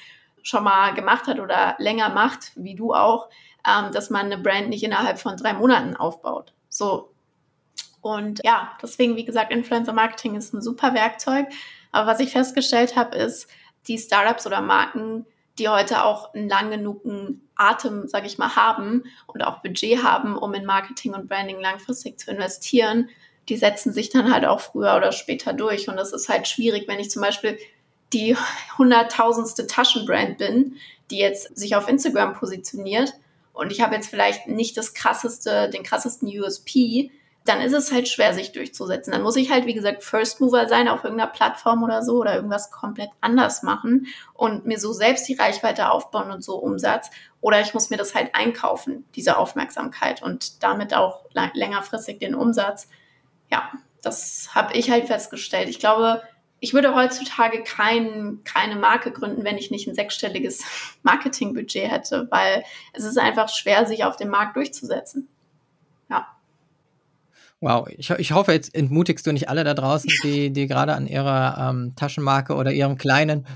schon 0.42 0.64
mal 0.64 0.92
gemacht 0.92 1.26
hat 1.26 1.40
oder 1.40 1.76
länger 1.78 2.08
macht, 2.10 2.52
wie 2.56 2.74
du 2.74 2.94
auch 2.94 3.28
ähm, 3.66 3.92
dass 3.92 4.10
man 4.10 4.26
eine 4.26 4.38
Brand 4.38 4.68
nicht 4.68 4.82
innerhalb 4.82 5.18
von 5.18 5.36
drei 5.36 5.52
Monaten 5.52 5.96
aufbaut. 5.96 6.52
So. 6.68 7.10
Und 8.00 8.40
ja, 8.44 8.72
deswegen, 8.82 9.16
wie 9.16 9.24
gesagt, 9.24 9.52
Influencer 9.52 9.92
Marketing 9.92 10.34
ist 10.34 10.52
ein 10.52 10.62
super 10.62 10.94
Werkzeug. 10.94 11.46
Aber 11.92 12.10
was 12.10 12.20
ich 12.20 12.32
festgestellt 12.32 12.96
habe, 12.96 13.16
ist, 13.16 13.48
die 13.86 13.98
Startups 13.98 14.46
oder 14.46 14.60
Marken, 14.60 15.26
die 15.58 15.68
heute 15.68 16.04
auch 16.04 16.34
einen 16.34 16.48
lang 16.48 16.70
genugen 16.70 17.48
Atem, 17.54 18.08
sage 18.08 18.26
ich 18.26 18.38
mal, 18.38 18.56
haben 18.56 19.04
und 19.26 19.42
auch 19.42 19.62
Budget 19.62 20.02
haben, 20.02 20.36
um 20.36 20.54
in 20.54 20.64
Marketing 20.64 21.14
und 21.14 21.28
Branding 21.28 21.60
langfristig 21.60 22.18
zu 22.18 22.30
investieren, 22.30 23.08
die 23.48 23.56
setzen 23.56 23.92
sich 23.92 24.08
dann 24.08 24.32
halt 24.32 24.44
auch 24.44 24.60
früher 24.60 24.96
oder 24.96 25.12
später 25.12 25.52
durch. 25.52 25.88
Und 25.88 25.96
das 25.96 26.12
ist 26.12 26.28
halt 26.28 26.48
schwierig, 26.48 26.88
wenn 26.88 27.00
ich 27.00 27.10
zum 27.10 27.22
Beispiel 27.22 27.58
die 28.12 28.36
hunderttausendste 28.78 29.66
Taschenbrand 29.66 30.38
bin, 30.38 30.76
die 31.10 31.18
jetzt 31.18 31.56
sich 31.56 31.76
auf 31.76 31.88
Instagram 31.88 32.34
positioniert 32.34 33.12
und 33.52 33.70
ich 33.70 33.80
habe 33.80 33.94
jetzt 33.94 34.08
vielleicht 34.08 34.48
nicht 34.48 34.76
das 34.76 34.94
krasseste, 34.94 35.68
den 35.68 35.82
krassesten 35.82 36.28
USP, 36.28 37.10
dann 37.44 37.60
ist 37.60 37.72
es 37.72 37.90
halt 37.90 38.08
schwer, 38.08 38.34
sich 38.34 38.52
durchzusetzen. 38.52 39.12
Dann 39.12 39.22
muss 39.22 39.36
ich 39.36 39.50
halt, 39.50 39.66
wie 39.66 39.74
gesagt, 39.74 40.04
First 40.04 40.40
Mover 40.40 40.68
sein 40.68 40.88
auf 40.88 41.02
irgendeiner 41.02 41.30
Plattform 41.30 41.82
oder 41.82 42.02
so 42.02 42.18
oder 42.18 42.36
irgendwas 42.36 42.70
komplett 42.70 43.10
anders 43.20 43.62
machen 43.62 44.06
und 44.34 44.66
mir 44.66 44.78
so 44.78 44.92
selbst 44.92 45.28
die 45.28 45.34
Reichweite 45.34 45.90
aufbauen 45.90 46.30
und 46.30 46.44
so 46.44 46.56
Umsatz. 46.56 47.10
Oder 47.40 47.60
ich 47.60 47.74
muss 47.74 47.90
mir 47.90 47.96
das 47.96 48.14
halt 48.14 48.34
einkaufen, 48.34 49.04
diese 49.14 49.36
Aufmerksamkeit 49.36 50.22
und 50.22 50.62
damit 50.62 50.94
auch 50.94 51.24
längerfristig 51.54 52.20
den 52.20 52.34
Umsatz. 52.34 52.88
Ja, 53.50 53.72
das 54.02 54.50
habe 54.54 54.74
ich 54.74 54.90
halt 54.90 55.06
festgestellt. 55.06 55.68
Ich 55.68 55.80
glaube, 55.80 56.22
ich 56.60 56.74
würde 56.74 56.94
heutzutage 56.94 57.64
kein, 57.64 58.40
keine 58.44 58.76
Marke 58.76 59.10
gründen, 59.10 59.42
wenn 59.42 59.58
ich 59.58 59.72
nicht 59.72 59.88
ein 59.88 59.96
sechsstelliges 59.96 60.62
Marketingbudget 61.02 61.90
hätte, 61.90 62.28
weil 62.30 62.62
es 62.92 63.02
ist 63.02 63.18
einfach 63.18 63.48
schwer, 63.48 63.84
sich 63.84 64.04
auf 64.04 64.16
dem 64.16 64.28
Markt 64.28 64.54
durchzusetzen. 64.54 65.28
Wow, 67.62 67.86
ich, 67.96 68.10
ich 68.10 68.32
hoffe, 68.32 68.50
jetzt 68.52 68.74
entmutigst 68.74 69.24
du 69.24 69.30
nicht 69.30 69.48
alle 69.48 69.62
da 69.62 69.72
draußen, 69.72 70.10
die, 70.24 70.52
die 70.52 70.66
gerade 70.66 70.94
an 70.94 71.06
ihrer 71.06 71.70
ähm, 71.70 71.94
Taschenmarke 71.94 72.56
oder 72.56 72.72
ihrem 72.72 72.98
kleinen 72.98 73.46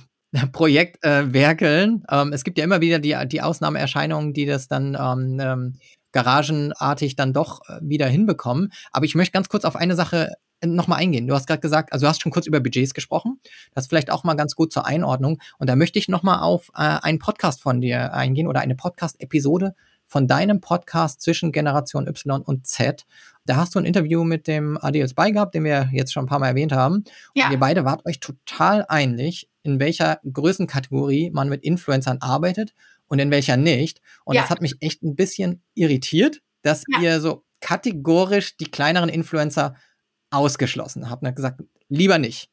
Projekt 0.52 1.04
äh, 1.04 1.34
werkeln. 1.34 2.04
Ähm, 2.08 2.32
es 2.32 2.44
gibt 2.44 2.56
ja 2.56 2.62
immer 2.62 2.80
wieder 2.80 3.00
die, 3.00 3.16
die 3.26 3.42
Ausnahmeerscheinungen, 3.42 4.32
die 4.32 4.46
das 4.46 4.68
dann 4.68 4.96
ähm, 4.98 5.40
ähm, 5.40 5.78
garagenartig 6.12 7.16
dann 7.16 7.32
doch 7.32 7.68
äh, 7.68 7.80
wieder 7.82 8.06
hinbekommen. 8.06 8.72
Aber 8.92 9.06
ich 9.06 9.16
möchte 9.16 9.32
ganz 9.32 9.48
kurz 9.48 9.64
auf 9.64 9.74
eine 9.74 9.96
Sache 9.96 10.34
nochmal 10.64 11.00
eingehen. 11.00 11.26
Du 11.26 11.34
hast 11.34 11.48
gerade 11.48 11.60
gesagt, 11.60 11.92
also 11.92 12.06
du 12.06 12.08
hast 12.08 12.22
schon 12.22 12.30
kurz 12.30 12.46
über 12.46 12.60
Budgets 12.60 12.94
gesprochen. 12.94 13.40
Das 13.74 13.86
ist 13.86 13.88
vielleicht 13.88 14.12
auch 14.12 14.22
mal 14.22 14.34
ganz 14.34 14.54
gut 14.54 14.72
zur 14.72 14.86
Einordnung. 14.86 15.42
Und 15.58 15.68
da 15.68 15.74
möchte 15.74 15.98
ich 15.98 16.06
nochmal 16.06 16.38
auf 16.38 16.68
äh, 16.76 16.98
einen 17.02 17.18
Podcast 17.18 17.60
von 17.60 17.80
dir 17.80 18.14
eingehen 18.14 18.46
oder 18.46 18.60
eine 18.60 18.76
Podcast-Episode 18.76 19.74
von 20.06 20.28
deinem 20.28 20.60
Podcast 20.60 21.20
zwischen 21.20 21.50
Generation 21.50 22.06
Y 22.06 22.40
und 22.40 22.68
Z. 22.68 23.04
Da 23.46 23.56
hast 23.56 23.74
du 23.74 23.78
ein 23.78 23.84
Interview 23.84 24.24
mit 24.24 24.46
dem 24.46 24.78
Adils 24.80 25.14
Bay 25.14 25.32
gehabt, 25.32 25.54
den 25.54 25.64
wir 25.64 25.88
jetzt 25.92 26.12
schon 26.12 26.24
ein 26.24 26.28
paar 26.28 26.38
Mal 26.38 26.48
erwähnt 26.48 26.72
haben. 26.72 27.04
Ja. 27.34 27.46
Und 27.46 27.52
ihr 27.52 27.58
beide 27.58 27.84
wart 27.84 28.04
euch 28.06 28.20
total 28.20 28.84
einig, 28.88 29.48
in 29.62 29.80
welcher 29.80 30.20
Größenkategorie 30.30 31.30
man 31.30 31.48
mit 31.48 31.62
Influencern 31.62 32.18
arbeitet 32.20 32.74
und 33.06 33.18
in 33.18 33.30
welcher 33.30 33.56
nicht. 33.56 34.00
Und 34.24 34.34
ja. 34.34 34.42
das 34.42 34.50
hat 34.50 34.60
mich 34.60 34.76
echt 34.80 35.02
ein 35.02 35.16
bisschen 35.16 35.62
irritiert, 35.74 36.42
dass 36.62 36.84
ja. 36.88 37.00
ihr 37.00 37.20
so 37.20 37.44
kategorisch 37.60 38.56
die 38.56 38.70
kleineren 38.70 39.08
Influencer 39.08 39.76
ausgeschlossen 40.30 41.08
habe. 41.08 41.20
Und 41.20 41.28
hat 41.28 41.36
gesagt, 41.36 41.62
lieber 41.88 42.18
nicht 42.18 42.50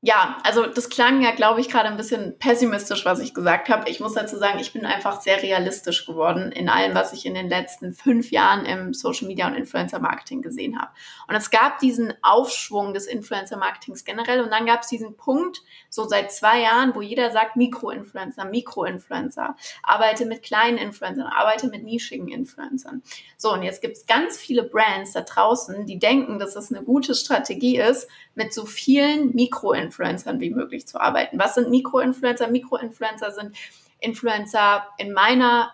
ja, 0.00 0.38
also 0.44 0.64
das 0.64 0.90
klang 0.90 1.22
ja, 1.22 1.32
glaube 1.32 1.60
ich, 1.60 1.68
gerade 1.68 1.88
ein 1.88 1.96
bisschen 1.96 2.38
pessimistisch, 2.38 3.04
was 3.04 3.18
ich 3.18 3.34
gesagt 3.34 3.68
habe. 3.68 3.90
Ich 3.90 3.98
muss 3.98 4.14
dazu 4.14 4.36
sagen, 4.36 4.60
ich 4.60 4.72
bin 4.72 4.86
einfach 4.86 5.20
sehr 5.20 5.42
realistisch 5.42 6.06
geworden 6.06 6.52
in 6.52 6.68
allem, 6.68 6.94
was 6.94 7.12
ich 7.12 7.26
in 7.26 7.34
den 7.34 7.48
letzten 7.48 7.92
fünf 7.92 8.30
Jahren 8.30 8.64
im 8.64 8.94
Social 8.94 9.26
Media 9.26 9.48
und 9.48 9.54
Influencer 9.54 9.98
Marketing 9.98 10.40
gesehen 10.40 10.80
habe. 10.80 10.92
Und 11.26 11.34
es 11.34 11.50
gab 11.50 11.80
diesen 11.80 12.14
Aufschwung 12.22 12.94
des 12.94 13.06
Influencer 13.06 13.56
Marketings 13.56 14.04
generell 14.04 14.40
und 14.40 14.52
dann 14.52 14.66
gab 14.66 14.82
es 14.82 14.88
diesen 14.88 15.16
Punkt, 15.16 15.62
so 15.90 16.06
seit 16.06 16.30
zwei 16.30 16.60
Jahren, 16.60 16.94
wo 16.94 17.02
jeder 17.02 17.32
sagt, 17.32 17.56
Mikroinfluencer, 17.56 18.44
Mikroinfluencer, 18.44 19.56
arbeite 19.82 20.26
mit 20.26 20.44
kleinen 20.44 20.78
Influencern, 20.78 21.26
arbeite 21.26 21.66
mit 21.66 21.82
nischigen 21.82 22.28
Influencern. 22.28 23.02
So, 23.36 23.52
und 23.52 23.64
jetzt 23.64 23.82
gibt 23.82 23.96
es 23.96 24.06
ganz 24.06 24.38
viele 24.38 24.62
Brands 24.62 25.14
da 25.14 25.22
draußen, 25.22 25.86
die 25.86 25.98
denken, 25.98 26.38
dass 26.38 26.54
das 26.54 26.70
eine 26.70 26.84
gute 26.84 27.16
Strategie 27.16 27.80
ist, 27.80 28.08
mit 28.36 28.54
so 28.54 28.64
vielen 28.64 29.34
Mikroinfluencern 29.34 29.87
wie 29.96 30.50
möglich 30.50 30.86
zu 30.86 31.00
arbeiten. 31.00 31.38
Was 31.38 31.54
sind 31.54 31.70
Mikroinfluencer? 31.70 32.48
Mikroinfluencer 32.48 33.30
sind 33.32 33.56
Influencer 34.00 34.86
in 34.98 35.12
meiner 35.12 35.72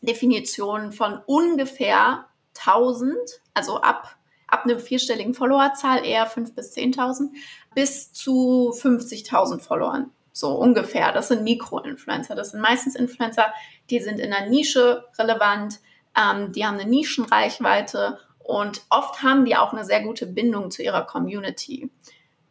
Definition 0.00 0.92
von 0.92 1.20
ungefähr 1.26 2.26
1000, 2.58 3.16
also 3.54 3.80
ab, 3.80 4.16
ab 4.46 4.64
einem 4.64 4.78
vierstelligen 4.78 5.34
Followerzahl, 5.34 6.04
eher 6.04 6.28
5.000 6.28 6.54
bis 6.54 6.72
10.000, 6.74 7.30
bis 7.74 8.12
zu 8.12 8.72
50.000 8.74 9.60
Followern. 9.60 10.10
So 10.32 10.54
ungefähr. 10.54 11.10
Das 11.12 11.28
sind 11.28 11.42
Mikroinfluencer. 11.42 12.36
Das 12.36 12.52
sind 12.52 12.60
meistens 12.60 12.94
Influencer, 12.94 13.52
die 13.90 13.98
sind 13.98 14.20
in 14.20 14.32
einer 14.32 14.48
Nische 14.48 15.04
relevant, 15.18 15.80
ähm, 16.16 16.52
die 16.52 16.64
haben 16.64 16.78
eine 16.78 16.88
Nischenreichweite 16.88 18.20
und 18.38 18.82
oft 18.88 19.22
haben 19.22 19.44
die 19.44 19.56
auch 19.56 19.72
eine 19.72 19.84
sehr 19.84 20.02
gute 20.02 20.26
Bindung 20.26 20.70
zu 20.70 20.82
ihrer 20.82 21.04
Community. 21.04 21.90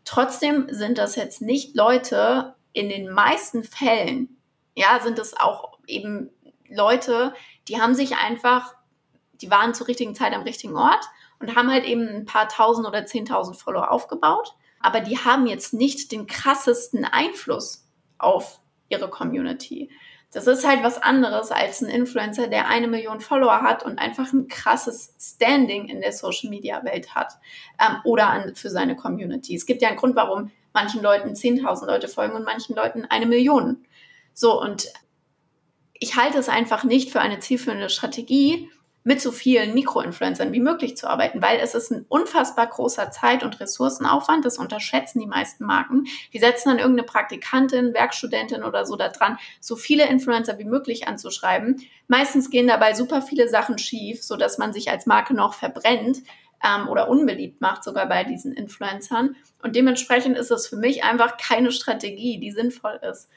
Trotzdem 0.08 0.68
sind 0.70 0.98
das 0.98 1.18
jetzt 1.18 1.42
nicht 1.42 1.76
Leute, 1.76 2.56
in 2.72 2.88
den 2.88 3.10
meisten 3.10 3.66
Fällen, 3.66 4.38
ja, 4.74 5.02
sind 5.02 5.20
es 5.20 5.36
auch 5.36 5.80
eben 5.86 6.30
Leute, 6.70 7.34
die 7.68 7.82
haben 7.82 7.94
sich 7.94 8.16
einfach, 8.16 8.74
die 9.42 9.52
waren 9.52 9.74
zur 9.74 9.90
richtigen 9.90 10.16
Zeit 10.16 10.32
am 10.34 10.44
richtigen 10.44 10.78
Ort 10.78 11.04
und 11.40 11.58
haben 11.58 11.70
halt 11.70 11.84
eben 11.84 12.08
ein 12.08 12.26
paar 12.26 12.48
tausend 12.48 12.88
oder 12.88 13.06
zehntausend 13.06 13.58
Follower 13.58 13.92
aufgebaut. 13.92 14.56
Aber 14.80 15.02
die 15.02 15.18
haben 15.18 15.46
jetzt 15.46 15.74
nicht 15.74 16.14
den 16.14 16.26
krassesten 16.26 17.04
Einfluss 17.04 17.86
auf 18.18 18.62
ihre 18.88 19.10
Community. 19.10 19.92
Das 20.32 20.46
ist 20.46 20.68
halt 20.68 20.84
was 20.84 21.02
anderes 21.02 21.52
als 21.52 21.82
ein 21.82 21.90
Influencer, 21.90 22.48
der 22.48 22.68
eine 22.68 22.88
Million 22.88 23.22
Follower 23.22 23.62
hat 23.62 23.84
und 23.84 23.98
einfach 23.98 24.34
ein 24.34 24.48
krasses 24.48 25.14
Standing 25.20 25.88
in 25.88 26.02
der 26.02 26.12
Social 26.12 26.50
Media 26.50 26.84
Welt 26.84 27.16
hat 27.16 27.34
ähm, 27.80 27.98
oder 28.04 28.28
an, 28.28 28.56
für 28.56 28.70
seine 28.70 28.96
Community. 28.96 29.56
Es 29.56 29.66
gibt 29.66 29.82
ja 29.82 29.88
einen 29.88 29.98
Grund, 29.98 30.16
warum 30.16 30.52
manchen 30.74 31.02
Leuten 31.02 31.30
10.000 31.30 31.86
Leute 31.86 32.08
folgen 32.08 32.36
und 32.36 32.44
manchen 32.44 32.76
Leuten 32.76 33.06
eine 33.06 33.26
Million. 33.26 33.86
So, 34.34 34.62
und 34.62 34.92
ich 35.94 36.16
halte 36.16 36.38
es 36.38 36.50
einfach 36.50 36.84
nicht 36.84 37.10
für 37.10 37.22
eine 37.22 37.40
zielführende 37.40 37.90
Strategie, 37.90 38.70
mit 39.08 39.22
so 39.22 39.32
vielen 39.32 39.74
Mikroinfluencern 39.74 40.52
wie 40.52 40.60
möglich 40.60 40.98
zu 40.98 41.10
arbeiten, 41.10 41.42
weil 41.42 41.62
es 41.62 41.76
ist 41.76 41.92
ein 41.92 42.06
unfassbar 42.10 42.68
großer 42.68 43.10
Zeit- 43.10 43.42
und 43.42 43.58
Ressourcenaufwand. 43.62 44.44
Das 44.44 44.58
unterschätzen 44.58 45.22
die 45.22 45.28
meisten 45.28 45.64
Marken. 45.64 46.08
Die 46.34 46.40
setzen 46.40 46.68
dann 46.68 46.80
irgendeine 46.80 47.08
Praktikantin, 47.08 47.94
Werkstudentin 47.94 48.66
oder 48.66 48.86
so 48.86 48.98
da 48.98 49.08
dran, 49.08 49.38
so 49.62 49.78
viele 49.78 50.10
Influencer 50.10 50.60
wie 50.60 50.66
möglich 50.66 51.08
anzuschreiben. 51.08 51.82
Meistens 52.10 52.50
gehen 52.50 52.68
dabei 52.68 52.94
super 52.94 53.22
viele 53.22 53.48
Sachen 53.48 53.78
schief, 53.78 54.22
so 54.26 54.36
dass 54.36 54.58
man 54.58 54.74
sich 54.74 54.92
als 54.92 55.06
Marke 55.06 55.34
noch 55.34 55.54
verbrennt 55.54 56.18
ähm, 56.62 56.90
oder 56.90 57.08
unbeliebt 57.08 57.62
macht, 57.62 57.86
sogar 57.86 58.10
bei 58.10 58.26
diesen 58.26 58.52
Influencern. 58.52 59.38
Und 59.64 59.78
dementsprechend 59.78 60.38
ist 60.38 60.52
es 60.52 60.68
für 60.68 60.76
mich 60.76 61.06
einfach 61.06 61.38
keine 61.38 61.72
Strategie, 61.72 62.42
die 62.42 62.52
sinnvoll 62.52 63.00
ist. 63.10 63.30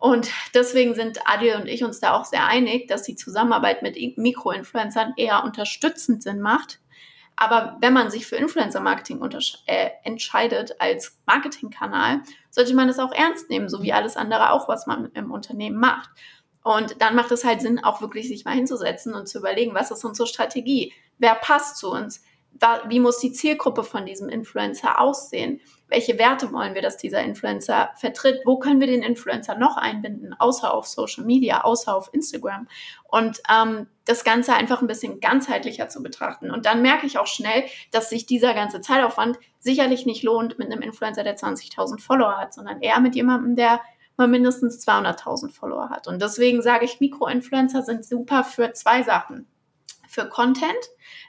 Und 0.00 0.30
deswegen 0.54 0.94
sind 0.94 1.18
Adil 1.26 1.56
und 1.56 1.66
ich 1.66 1.82
uns 1.82 1.98
da 2.00 2.14
auch 2.14 2.24
sehr 2.24 2.46
einig, 2.46 2.86
dass 2.88 3.02
die 3.02 3.16
Zusammenarbeit 3.16 3.82
mit 3.82 3.96
Mikroinfluencern 4.16 5.14
eher 5.16 5.42
unterstützend 5.44 6.22
Sinn 6.22 6.40
macht. 6.40 6.80
Aber 7.40 7.76
wenn 7.80 7.92
man 7.92 8.10
sich 8.10 8.26
für 8.26 8.36
Influencer-Marketing 8.36 9.20
äh, 9.66 9.90
entscheidet 10.02 10.80
als 10.80 11.18
Marketingkanal, 11.26 12.20
sollte 12.50 12.74
man 12.74 12.88
das 12.88 12.98
auch 12.98 13.12
ernst 13.12 13.48
nehmen, 13.48 13.68
so 13.68 13.82
wie 13.82 13.92
alles 13.92 14.16
andere 14.16 14.50
auch, 14.50 14.68
was 14.68 14.86
man 14.86 15.10
im 15.12 15.30
Unternehmen 15.30 15.78
macht. 15.78 16.10
Und 16.64 17.00
dann 17.00 17.14
macht 17.14 17.30
es 17.30 17.44
halt 17.44 17.60
Sinn, 17.60 17.82
auch 17.82 18.00
wirklich 18.00 18.28
sich 18.28 18.44
mal 18.44 18.54
hinzusetzen 18.54 19.14
und 19.14 19.28
zu 19.28 19.38
überlegen, 19.38 19.74
was 19.74 19.90
ist 19.90 20.04
unsere 20.04 20.26
Strategie? 20.26 20.92
Wer 21.18 21.34
passt 21.36 21.76
zu 21.76 21.90
uns? 21.90 22.22
Wie 22.88 23.00
muss 23.00 23.18
die 23.18 23.32
Zielgruppe 23.32 23.84
von 23.84 24.06
diesem 24.06 24.28
Influencer 24.28 25.00
aussehen? 25.00 25.60
welche 25.88 26.18
Werte 26.18 26.52
wollen 26.52 26.74
wir, 26.74 26.82
dass 26.82 26.96
dieser 26.96 27.22
Influencer 27.22 27.90
vertritt, 27.96 28.42
wo 28.44 28.58
können 28.58 28.80
wir 28.80 28.86
den 28.86 29.02
Influencer 29.02 29.56
noch 29.56 29.76
einbinden, 29.76 30.34
außer 30.38 30.72
auf 30.72 30.86
Social 30.86 31.24
Media, 31.24 31.62
außer 31.62 31.94
auf 31.94 32.10
Instagram. 32.12 32.68
Und 33.04 33.40
ähm, 33.50 33.86
das 34.04 34.22
Ganze 34.22 34.54
einfach 34.54 34.82
ein 34.82 34.86
bisschen 34.86 35.20
ganzheitlicher 35.20 35.88
zu 35.88 36.02
betrachten. 36.02 36.50
Und 36.50 36.66
dann 36.66 36.82
merke 36.82 37.06
ich 37.06 37.18
auch 37.18 37.26
schnell, 37.26 37.64
dass 37.90 38.10
sich 38.10 38.26
dieser 38.26 38.54
ganze 38.54 38.80
Zeitaufwand 38.80 39.38
sicherlich 39.60 40.06
nicht 40.06 40.22
lohnt 40.22 40.58
mit 40.58 40.70
einem 40.70 40.82
Influencer, 40.82 41.24
der 41.24 41.36
20.000 41.36 42.00
Follower 42.00 42.36
hat, 42.36 42.54
sondern 42.54 42.80
eher 42.82 43.00
mit 43.00 43.14
jemandem, 43.14 43.56
der 43.56 43.80
mal 44.16 44.28
mindestens 44.28 44.86
200.000 44.86 45.52
Follower 45.52 45.88
hat. 45.90 46.06
Und 46.06 46.20
deswegen 46.20 46.60
sage 46.60 46.84
ich, 46.84 47.00
Mikroinfluencer 47.00 47.82
sind 47.82 48.04
super 48.04 48.44
für 48.44 48.72
zwei 48.72 49.02
Sachen 49.02 49.46
für 50.08 50.28
Content. 50.28 50.78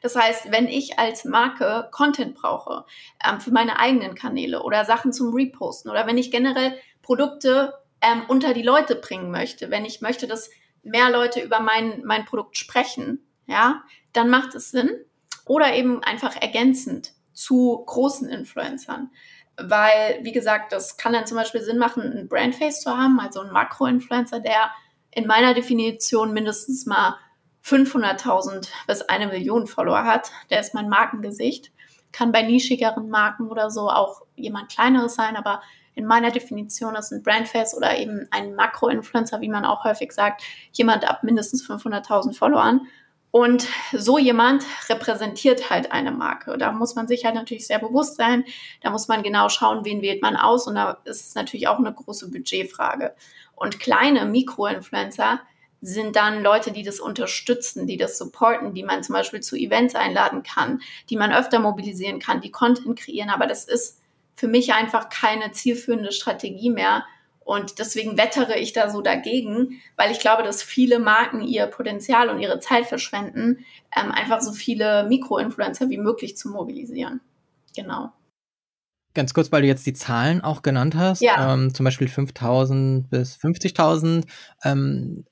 Das 0.02 0.16
heißt, 0.16 0.52
wenn 0.52 0.68
ich 0.68 0.98
als 0.98 1.26
Marke 1.26 1.90
Content 1.92 2.36
brauche 2.36 2.86
ähm, 3.24 3.40
für 3.40 3.52
meine 3.52 3.80
eigenen 3.80 4.16
Kanäle 4.16 4.64
oder 4.64 4.86
Sachen 4.86 5.14
zum 5.14 5.34
Reposten 5.34 5.92
oder 5.92 6.08
wenn 6.08 6.18
ich 6.18 6.32
generell 6.32 6.76
Produkte 7.02 7.74
ähm, 8.02 8.24
unter 8.28 8.54
die 8.54 8.64
Leute 8.64 8.96
bringen 8.96 9.30
möchte, 9.30 9.70
wenn 9.70 9.86
ich 9.86 10.02
möchte, 10.02 10.28
dass 10.28 10.50
mehr 10.84 11.10
Leute 11.12 11.42
über 11.42 11.60
mein, 11.60 12.04
mein 12.06 12.26
Produkt 12.26 12.58
sprechen, 12.58 13.26
ja, 13.46 13.84
dann 14.14 14.30
macht 14.30 14.56
es 14.56 14.72
Sinn. 14.72 14.90
Oder 15.46 15.74
eben 15.74 16.04
einfach 16.04 16.36
ergänzend 16.40 17.14
zu 17.34 17.84
großen 17.86 18.30
Influencern. 18.30 19.10
Weil, 19.58 20.20
wie 20.22 20.32
gesagt, 20.32 20.72
das 20.72 20.96
kann 20.96 21.12
dann 21.12 21.26
zum 21.26 21.38
Beispiel 21.38 21.62
Sinn 21.62 21.80
machen, 21.80 22.04
ein 22.04 22.30
Brandface 22.30 22.82
zu 22.82 22.96
haben, 22.96 23.20
also 23.20 23.42
ein 23.42 23.52
Makro-Influencer, 23.52 24.40
der 24.40 24.72
in 25.12 25.26
meiner 25.26 25.54
Definition 25.54 26.34
mindestens 26.34 26.86
mal 26.86 27.18
500.000 27.66 28.68
bis 28.88 29.02
eine 29.04 29.28
Million 29.28 29.68
Follower 29.68 30.04
hat, 30.04 30.32
der 30.50 30.60
ist 30.60 30.74
mein 30.74 30.90
Markengesicht. 30.90 31.72
Kann 32.12 32.32
bei 32.32 32.42
nischigeren 32.42 33.10
Marken 33.10 33.50
oder 33.50 33.70
so 33.70 33.90
auch 33.90 34.24
jemand 34.36 34.70
kleineres 34.72 35.16
sein, 35.16 35.36
aber 35.36 35.62
in 35.96 36.06
meiner 36.06 36.32
Definition 36.32 36.96
ist 36.96 37.12
ein 37.12 37.24
Brandface 37.24 37.76
oder 37.76 37.98
eben 37.98 38.26
ein 38.32 38.56
Makro-Influencer, 38.56 39.42
wie 39.42 39.50
man 39.50 39.66
auch 39.66 39.84
häufig 39.84 40.14
sagt, 40.14 40.42
jemand 40.72 41.08
ab 41.08 41.24
mindestens 41.24 41.68
500.000 41.68 42.34
Followern. 42.34 42.88
Und 43.32 43.68
so 43.92 44.18
jemand 44.18 44.66
repräsentiert 44.90 45.70
halt 45.70 45.92
eine 45.92 46.12
Marke. 46.12 46.58
Da 46.58 46.72
muss 46.72 46.96
man 46.96 47.08
sich 47.08 47.26
halt 47.26 47.36
natürlich 47.36 47.68
sehr 47.68 47.78
bewusst 47.78 48.16
sein. 48.16 48.44
Da 48.82 48.90
muss 48.90 49.08
man 49.08 49.22
genau 49.22 49.50
schauen, 49.50 49.86
wen 49.86 50.02
wählt 50.02 50.22
man 50.22 50.36
aus. 50.36 50.68
Und 50.68 50.76
da 50.76 50.98
ist 51.04 51.28
es 51.28 51.36
natürlich 51.36 51.68
auch 51.68 51.78
eine 51.78 51.94
große 51.94 52.32
Budgetfrage. 52.32 53.14
Und 53.56 53.80
kleine 53.80 54.26
Mikro-Influencer, 54.26 55.42
sind 55.82 56.16
dann 56.16 56.44
Leute, 56.44 56.72
die 56.72 56.84
das 56.84 57.00
unterstützen, 57.00 57.88
die 57.88 57.98
das 57.98 58.18
supporten, 58.18 58.74
die 58.74 58.84
man 58.84 59.04
zum 59.04 59.14
Beispiel 59.14 59.40
zu 59.40 59.56
Events 59.56 59.96
einladen 59.96 60.44
kann, 60.44 60.82
die 61.10 61.18
man 61.18 61.34
öfter 61.34 61.60
mobilisieren 61.60 62.20
kann, 62.20 62.42
die 62.42 62.52
Content 62.52 63.00
kreieren. 63.00 63.30
Aber 63.30 63.48
das 63.48 63.66
ist 63.66 64.02
für 64.36 64.48
mich 64.48 64.74
einfach 64.74 65.10
keine 65.10 65.52
zielführende 65.52 66.12
Strategie 66.12 66.70
mehr. 66.70 67.06
Und 67.40 67.80
deswegen 67.80 68.18
wettere 68.18 68.60
ich 68.60 68.74
da 68.74 68.90
so 68.90 69.02
dagegen, 69.02 69.82
weil 69.96 70.12
ich 70.12 70.20
glaube, 70.20 70.44
dass 70.44 70.62
viele 70.62 71.00
Marken 71.00 71.42
ihr 71.42 71.66
Potenzial 71.66 72.30
und 72.30 72.40
ihre 72.40 72.60
Zeit 72.60 72.86
verschwenden, 72.86 73.66
ähm, 73.96 74.12
einfach 74.12 74.42
so 74.42 74.52
viele 74.52 75.06
Mikroinfluencer 75.06 75.90
wie 75.90 75.98
möglich 75.98 76.38
zu 76.38 76.50
mobilisieren. 76.50 77.22
Genau. 77.76 78.12
Ganz 79.14 79.34
kurz, 79.34 79.52
weil 79.52 79.64
du 79.64 79.68
jetzt 79.68 79.86
die 79.86 79.94
Zahlen 79.94 80.42
auch 80.42 80.62
genannt 80.62 80.96
hast, 80.96 81.22
ja. 81.22 81.54
ähm, 81.54 81.74
zum 81.74 81.84
Beispiel 81.84 82.08
5000 82.08 83.10
bis 83.10 83.38
50.000. 83.38 84.26
Ähm, 84.64 85.26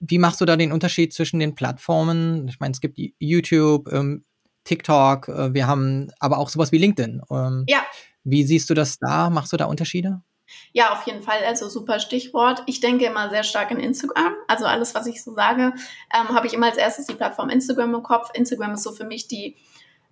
wie 0.00 0.18
machst 0.18 0.40
du 0.40 0.44
da 0.44 0.56
den 0.56 0.72
Unterschied 0.72 1.12
zwischen 1.12 1.38
den 1.38 1.54
Plattformen? 1.54 2.48
Ich 2.48 2.60
meine, 2.60 2.72
es 2.72 2.80
gibt 2.80 2.98
YouTube, 3.18 3.92
ähm, 3.92 4.24
TikTok, 4.64 5.28
äh, 5.28 5.54
wir 5.54 5.66
haben 5.66 6.10
aber 6.18 6.38
auch 6.38 6.48
sowas 6.48 6.72
wie 6.72 6.78
LinkedIn. 6.78 7.22
Ähm, 7.30 7.64
ja. 7.68 7.84
Wie 8.24 8.44
siehst 8.44 8.68
du 8.68 8.74
das 8.74 8.98
da? 8.98 9.30
Machst 9.30 9.52
du 9.52 9.56
da 9.56 9.64
Unterschiede? 9.66 10.20
Ja, 10.72 10.92
auf 10.92 11.06
jeden 11.06 11.22
Fall. 11.22 11.38
Also 11.46 11.68
super 11.68 12.00
Stichwort. 12.00 12.62
Ich 12.66 12.80
denke 12.80 13.06
immer 13.06 13.30
sehr 13.30 13.44
stark 13.44 13.70
in 13.70 13.78
Instagram. 13.78 14.34
Also 14.46 14.64
alles, 14.64 14.94
was 14.94 15.06
ich 15.06 15.22
so 15.22 15.34
sage, 15.34 15.72
ähm, 16.14 16.28
habe 16.34 16.46
ich 16.46 16.54
immer 16.54 16.66
als 16.66 16.76
erstes 16.76 17.06
die 17.06 17.14
Plattform 17.14 17.50
Instagram 17.50 17.94
im 17.94 18.02
Kopf. 18.02 18.30
Instagram 18.34 18.72
ist 18.72 18.82
so 18.82 18.92
für 18.92 19.04
mich 19.04 19.28
die 19.28 19.56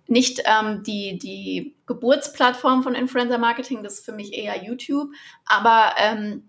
nicht 0.07 0.41
ähm, 0.45 0.83
die, 0.83 1.17
die 1.17 1.75
Geburtsplattform 1.85 2.83
von 2.83 2.95
Influencer 2.95 3.37
Marketing, 3.37 3.83
das 3.83 3.95
ist 3.95 4.05
für 4.05 4.13
mich 4.13 4.33
eher 4.33 4.63
YouTube. 4.63 5.09
Aber 5.45 5.91
ähm, 5.97 6.43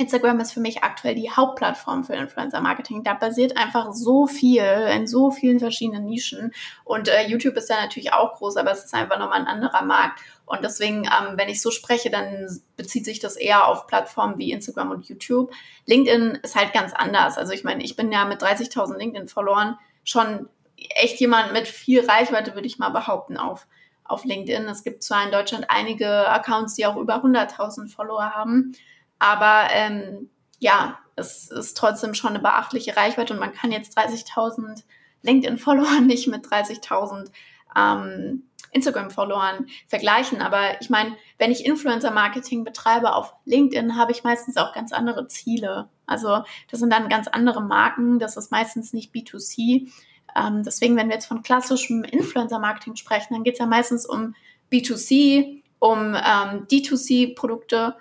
Instagram 0.00 0.40
ist 0.40 0.52
für 0.52 0.60
mich 0.60 0.82
aktuell 0.82 1.14
die 1.14 1.30
Hauptplattform 1.30 2.04
für 2.04 2.14
Influencer 2.14 2.62
Marketing. 2.62 3.04
Da 3.04 3.12
basiert 3.12 3.58
einfach 3.58 3.92
so 3.92 4.26
viel 4.26 4.62
in 4.62 5.06
so 5.06 5.30
vielen 5.30 5.60
verschiedenen 5.60 6.06
Nischen. 6.06 6.52
Und 6.84 7.08
äh, 7.08 7.26
YouTube 7.26 7.56
ist 7.56 7.68
ja 7.68 7.82
natürlich 7.82 8.14
auch 8.14 8.38
groß, 8.38 8.56
aber 8.56 8.72
es 8.72 8.84
ist 8.84 8.94
einfach 8.94 9.18
nochmal 9.18 9.40
ein 9.40 9.46
anderer 9.46 9.82
Markt. 9.82 10.20
Und 10.46 10.64
deswegen, 10.64 11.04
ähm, 11.04 11.36
wenn 11.36 11.50
ich 11.50 11.60
so 11.60 11.70
spreche, 11.70 12.08
dann 12.08 12.48
bezieht 12.76 13.04
sich 13.04 13.20
das 13.20 13.36
eher 13.36 13.66
auf 13.68 13.86
Plattformen 13.86 14.38
wie 14.38 14.52
Instagram 14.52 14.90
und 14.90 15.06
YouTube. 15.06 15.52
LinkedIn 15.84 16.38
ist 16.42 16.56
halt 16.56 16.72
ganz 16.72 16.94
anders. 16.94 17.36
Also 17.36 17.52
ich 17.52 17.62
meine, 17.62 17.84
ich 17.84 17.94
bin 17.94 18.10
ja 18.10 18.24
mit 18.24 18.42
30.000 18.42 18.96
LinkedIn-Followern 18.96 19.78
schon 20.02 20.48
echt 20.96 21.20
jemand 21.20 21.52
mit 21.52 21.68
viel 21.68 22.04
Reichweite, 22.04 22.54
würde 22.54 22.66
ich 22.66 22.78
mal 22.78 22.90
behaupten, 22.90 23.36
auf, 23.36 23.66
auf 24.04 24.24
LinkedIn. 24.24 24.64
Es 24.64 24.82
gibt 24.82 25.02
zwar 25.02 25.24
in 25.24 25.32
Deutschland 25.32 25.66
einige 25.68 26.28
Accounts, 26.28 26.74
die 26.74 26.86
auch 26.86 26.96
über 26.96 27.22
100.000 27.24 27.88
Follower 27.88 28.30
haben, 28.34 28.72
aber 29.18 29.68
ähm, 29.72 30.30
ja, 30.58 30.98
es 31.16 31.50
ist 31.50 31.76
trotzdem 31.76 32.14
schon 32.14 32.30
eine 32.30 32.38
beachtliche 32.40 32.96
Reichweite 32.96 33.34
und 33.34 33.40
man 33.40 33.52
kann 33.52 33.72
jetzt 33.72 33.96
30.000 33.98 34.82
LinkedIn-Follower 35.22 36.00
nicht 36.06 36.28
mit 36.28 36.46
30.000 36.46 37.30
ähm, 37.76 38.44
Instagram-Followern 38.72 39.66
vergleichen. 39.88 40.40
Aber 40.42 40.80
ich 40.80 40.90
meine, 40.90 41.16
wenn 41.38 41.50
ich 41.50 41.66
Influencer-Marketing 41.66 42.64
betreibe 42.64 43.14
auf 43.14 43.34
LinkedIn, 43.44 43.96
habe 43.96 44.12
ich 44.12 44.24
meistens 44.24 44.56
auch 44.56 44.72
ganz 44.72 44.92
andere 44.92 45.26
Ziele. 45.26 45.88
Also 46.06 46.42
das 46.70 46.80
sind 46.80 46.92
dann 46.92 47.08
ganz 47.08 47.28
andere 47.28 47.62
Marken, 47.62 48.18
das 48.18 48.36
ist 48.36 48.50
meistens 48.50 48.92
nicht 48.92 49.14
B2C. 49.14 49.90
Ähm, 50.36 50.62
deswegen, 50.64 50.96
wenn 50.96 51.08
wir 51.08 51.14
jetzt 51.14 51.26
von 51.26 51.42
klassischem 51.42 52.04
Influencer-Marketing 52.04 52.96
sprechen, 52.96 53.34
dann 53.34 53.44
geht 53.44 53.54
es 53.54 53.60
ja 53.60 53.66
meistens 53.66 54.06
um 54.06 54.34
B2C, 54.72 55.62
um 55.78 56.14
ähm, 56.14 56.66
D2C-Produkte 56.70 57.96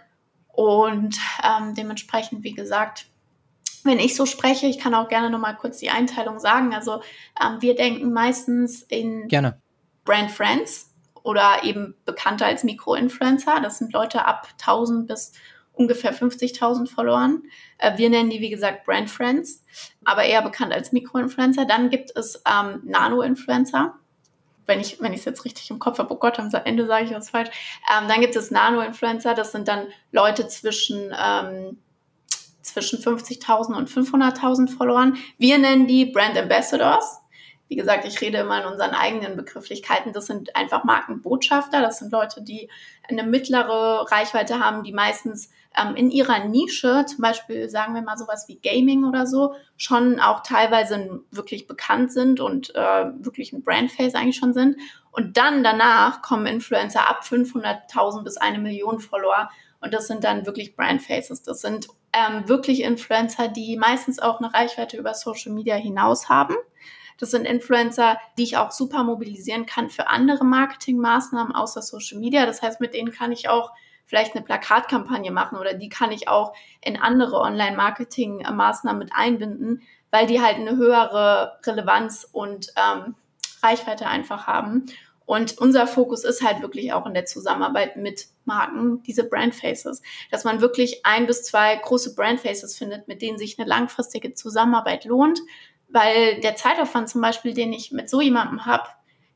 und 0.47 1.17
ähm, 1.43 1.73
dementsprechend, 1.75 2.43
wie 2.43 2.53
gesagt, 2.53 3.07
wenn 3.83 3.99
ich 3.99 4.15
so 4.15 4.25
spreche, 4.25 4.67
ich 4.67 4.77
kann 4.77 4.93
auch 4.93 5.07
gerne 5.07 5.29
nochmal 5.29 5.55
kurz 5.55 5.77
die 5.77 5.89
Einteilung 5.89 6.39
sagen. 6.39 6.73
Also 6.73 7.01
ähm, 7.41 7.61
wir 7.61 7.75
denken 7.75 8.11
meistens 8.11 8.83
in 8.83 9.27
gerne. 9.27 9.61
Brand 10.03 10.31
Friends 10.31 10.93
oder 11.23 11.63
eben 11.63 11.95
bekannter 12.05 12.45
als 12.45 12.63
Mikroinfluencer. 12.63 13.61
Das 13.61 13.77
sind 13.77 13.93
Leute 13.93 14.25
ab 14.25 14.47
1000 14.59 15.07
bis 15.07 15.31
ungefähr 15.79 16.13
50.000 16.13 16.87
Followern. 16.87 17.43
Äh, 17.77 17.97
wir 17.97 18.09
nennen 18.09 18.29
die, 18.29 18.41
wie 18.41 18.49
gesagt, 18.49 18.85
Brand 18.85 19.09
Friends, 19.09 19.63
aber 20.03 20.23
eher 20.23 20.41
bekannt 20.41 20.73
als 20.73 20.91
Mikroinfluencer. 20.91 21.65
Dann 21.65 21.89
gibt 21.89 22.11
es 22.15 22.43
ähm, 22.45 22.81
Nano-Influencer. 22.83 23.95
Wenn 24.65 24.81
ich 24.81 24.99
es 25.01 25.25
jetzt 25.25 25.45
richtig 25.45 25.71
im 25.71 25.79
Kopf 25.79 25.97
habe, 25.97 26.13
oh 26.13 26.17
Gott, 26.17 26.37
am 26.37 26.51
Ende 26.65 26.85
sage 26.85 27.05
ich 27.05 27.11
was 27.11 27.31
falsch. 27.31 27.49
Ähm, 27.89 28.07
dann 28.07 28.21
gibt 28.21 28.35
es 28.35 28.51
Nano-Influencer, 28.51 29.33
das 29.33 29.51
sind 29.51 29.67
dann 29.67 29.87
Leute 30.11 30.47
zwischen, 30.47 31.11
ähm, 31.17 31.79
zwischen 32.61 32.99
50.000 32.99 33.75
und 33.75 33.89
500.000 33.89 34.69
Followern. 34.69 35.17
Wir 35.39 35.57
nennen 35.57 35.87
die 35.87 36.05
Brand 36.05 36.37
Ambassadors. 36.37 37.18
Wie 37.69 37.75
gesagt, 37.75 38.03
ich 38.03 38.19
rede 38.19 38.39
immer 38.39 38.61
in 38.61 38.71
unseren 38.71 38.91
eigenen 38.91 39.37
Begrifflichkeiten. 39.37 40.11
Das 40.11 40.25
sind 40.25 40.55
einfach 40.55 40.83
Markenbotschafter. 40.83 41.81
Das 41.81 41.99
sind 41.99 42.11
Leute, 42.11 42.41
die 42.41 42.67
eine 43.07 43.23
mittlere 43.23 44.11
Reichweite 44.11 44.59
haben, 44.59 44.83
die 44.83 44.91
meistens 44.91 45.51
ähm, 45.77 45.95
in 45.95 46.09
ihrer 46.09 46.45
Nische, 46.45 47.05
zum 47.05 47.21
Beispiel 47.21 47.69
sagen 47.69 47.93
wir 47.93 48.01
mal 48.01 48.17
sowas 48.17 48.47
wie 48.47 48.59
Gaming 48.59 49.03
oder 49.03 49.27
so, 49.27 49.53
schon 49.77 50.19
auch 50.19 50.41
teilweise 50.41 51.21
wirklich 51.29 51.67
bekannt 51.67 52.11
sind 52.11 52.39
und 52.39 52.73
äh, 52.75 53.05
wirklich 53.19 53.53
ein 53.53 53.63
Brandface 53.63 54.15
eigentlich 54.15 54.37
schon 54.37 54.53
sind. 54.53 54.77
Und 55.11 55.37
dann 55.37 55.63
danach 55.63 56.23
kommen 56.23 56.47
Influencer 56.47 57.07
ab 57.07 57.21
500.000 57.23 58.23
bis 58.23 58.37
eine 58.37 58.57
Million 58.57 58.99
Follower. 58.99 59.49
Und 59.79 59.93
das 59.93 60.07
sind 60.07 60.23
dann 60.23 60.45
wirklich 60.47 60.75
Brandfaces. 60.75 61.43
Das 61.43 61.61
sind 61.61 61.87
ähm, 62.13 62.47
wirklich 62.49 62.81
Influencer, 62.81 63.47
die 63.47 63.77
meistens 63.77 64.19
auch 64.19 64.39
eine 64.39 64.53
Reichweite 64.53 64.97
über 64.97 65.13
Social 65.13 65.53
Media 65.53 65.75
hinaus 65.75 66.29
haben. 66.29 66.55
Das 67.19 67.31
sind 67.31 67.45
Influencer, 67.45 68.17
die 68.37 68.43
ich 68.43 68.57
auch 68.57 68.71
super 68.71 69.03
mobilisieren 69.03 69.65
kann 69.65 69.89
für 69.89 70.07
andere 70.07 70.45
Marketingmaßnahmen 70.45 71.53
außer 71.53 71.81
Social 71.81 72.19
Media. 72.19 72.45
Das 72.45 72.61
heißt, 72.61 72.79
mit 72.81 72.93
denen 72.93 73.11
kann 73.11 73.31
ich 73.31 73.49
auch 73.49 73.71
vielleicht 74.05 74.35
eine 74.35 74.43
Plakatkampagne 74.43 75.31
machen 75.31 75.57
oder 75.57 75.75
die 75.75 75.89
kann 75.89 76.11
ich 76.11 76.27
auch 76.27 76.53
in 76.83 76.97
andere 76.97 77.39
Online-Marketing-Maßnahmen 77.41 78.97
mit 78.97 79.11
einbinden, 79.13 79.83
weil 80.09 80.25
die 80.25 80.41
halt 80.41 80.55
eine 80.55 80.77
höhere 80.77 81.59
Relevanz 81.63 82.27
und 82.31 82.73
ähm, 82.75 83.15
Reichweite 83.61 84.07
einfach 84.07 84.47
haben. 84.47 84.87
Und 85.29 85.59
unser 85.59 85.85
Fokus 85.85 86.23
ist 86.23 86.43
halt 86.43 86.63
wirklich 86.63 86.91
auch 86.91 87.05
in 87.05 87.13
der 87.13 87.25
Zusammenarbeit 87.25 87.97
mit 87.97 88.29
Marken, 88.45 89.03
diese 89.03 89.23
Brandfaces, 89.23 90.01
dass 90.31 90.43
man 90.43 90.59
wirklich 90.59 91.05
ein 91.05 91.27
bis 91.27 91.43
zwei 91.43 91.75
große 91.75 92.15
Brandfaces 92.15 92.75
findet, 92.75 93.07
mit 93.07 93.21
denen 93.21 93.37
sich 93.37 93.59
eine 93.59 93.69
langfristige 93.69 94.33
Zusammenarbeit 94.33 95.05
lohnt, 95.05 95.39
weil 95.89 96.39
der 96.41 96.55
Zeitaufwand 96.55 97.09
zum 97.09 97.21
Beispiel, 97.21 97.53
den 97.53 97.73
ich 97.73 97.91
mit 97.91 98.09
so 98.09 98.21
jemandem 98.21 98.65
habe, 98.65 98.87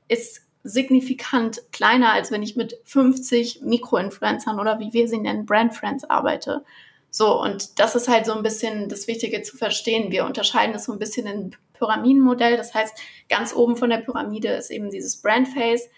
ist 0.08 0.42
signifikant 0.64 1.62
kleiner, 1.72 2.14
als 2.14 2.32
wenn 2.32 2.44
ich 2.44 2.56
mit 2.56 2.80
50 2.86 3.62
Mikroinfluencern 3.64 4.60
oder 4.60 4.80
wie 4.80 4.94
wir 4.94 5.08
sie 5.08 5.18
nennen, 5.18 5.46
Brandfriends 5.46 6.06
arbeite. 6.06 6.64
So, 7.10 7.40
und 7.40 7.80
das 7.80 7.96
ist 7.96 8.08
halt 8.08 8.26
so 8.26 8.34
ein 8.34 8.44
bisschen 8.44 8.90
das 8.90 9.08
Wichtige 9.08 9.42
zu 9.44 9.58
verstehen. 9.58 10.12
Wir 10.12 10.26
unterscheiden 10.26 10.74
das 10.74 10.86
so 10.86 10.94
ein 10.94 11.00
bisschen 11.00 11.28
in 11.28 11.56
Pyramidenmodell. 11.74 12.58
Das 12.58 12.74
heißt, 12.74 12.98
ganz 13.30 13.54
oben 13.54 13.76
von 13.76 13.90
der 13.90 13.98
Pyramide 13.98 14.50
ist 14.50 14.72
eben 14.72 14.90
dieses 14.90 15.22
Brandface. 15.22 15.90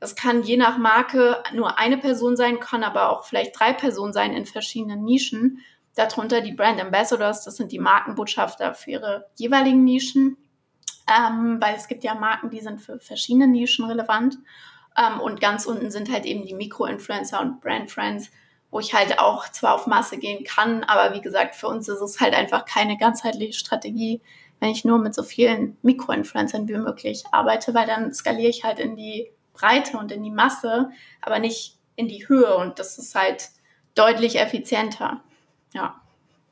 Das 0.00 0.14
kann 0.14 0.42
je 0.42 0.56
nach 0.56 0.78
Marke 0.78 1.42
nur 1.54 1.78
eine 1.78 1.96
Person 1.96 2.36
sein, 2.36 2.60
kann 2.60 2.84
aber 2.84 3.10
auch 3.10 3.24
vielleicht 3.24 3.58
drei 3.58 3.72
Personen 3.72 4.12
sein 4.12 4.32
in 4.34 4.46
verschiedenen 4.46 5.04
Nischen. 5.04 5.60
Darunter 5.98 6.40
die 6.42 6.52
Brand 6.52 6.80
Ambassadors, 6.80 7.42
das 7.42 7.56
sind 7.56 7.72
die 7.72 7.80
Markenbotschafter 7.80 8.72
für 8.72 8.92
ihre 8.92 9.26
jeweiligen 9.34 9.82
Nischen, 9.82 10.36
ähm, 11.08 11.58
weil 11.60 11.74
es 11.74 11.88
gibt 11.88 12.04
ja 12.04 12.14
Marken, 12.14 12.50
die 12.50 12.60
sind 12.60 12.80
für 12.80 13.00
verschiedene 13.00 13.48
Nischen 13.48 13.84
relevant. 13.84 14.38
Ähm, 14.96 15.18
und 15.18 15.40
ganz 15.40 15.66
unten 15.66 15.90
sind 15.90 16.12
halt 16.12 16.24
eben 16.24 16.46
die 16.46 16.54
Mikroinfluencer 16.54 17.40
und 17.40 17.60
Brand 17.60 17.90
Friends, 17.90 18.30
wo 18.70 18.78
ich 18.78 18.94
halt 18.94 19.18
auch 19.18 19.48
zwar 19.48 19.74
auf 19.74 19.88
Masse 19.88 20.18
gehen 20.18 20.44
kann, 20.44 20.84
aber 20.84 21.16
wie 21.16 21.20
gesagt, 21.20 21.56
für 21.56 21.66
uns 21.66 21.88
ist 21.88 22.00
es 22.00 22.20
halt 22.20 22.32
einfach 22.32 22.64
keine 22.64 22.96
ganzheitliche 22.96 23.58
Strategie, 23.58 24.22
wenn 24.60 24.70
ich 24.70 24.84
nur 24.84 24.98
mit 24.98 25.16
so 25.16 25.24
vielen 25.24 25.78
Mikroinfluencern 25.82 26.68
wie 26.68 26.74
möglich 26.74 27.24
arbeite, 27.32 27.74
weil 27.74 27.88
dann 27.88 28.14
skaliere 28.14 28.50
ich 28.50 28.62
halt 28.62 28.78
in 28.78 28.94
die 28.94 29.32
Breite 29.52 29.98
und 29.98 30.12
in 30.12 30.22
die 30.22 30.30
Masse, 30.30 30.90
aber 31.20 31.40
nicht 31.40 31.76
in 31.96 32.06
die 32.06 32.28
Höhe 32.28 32.56
und 32.56 32.78
das 32.78 32.98
ist 32.98 33.16
halt 33.16 33.48
deutlich 33.96 34.38
effizienter. 34.38 35.24
Ja. 35.72 36.00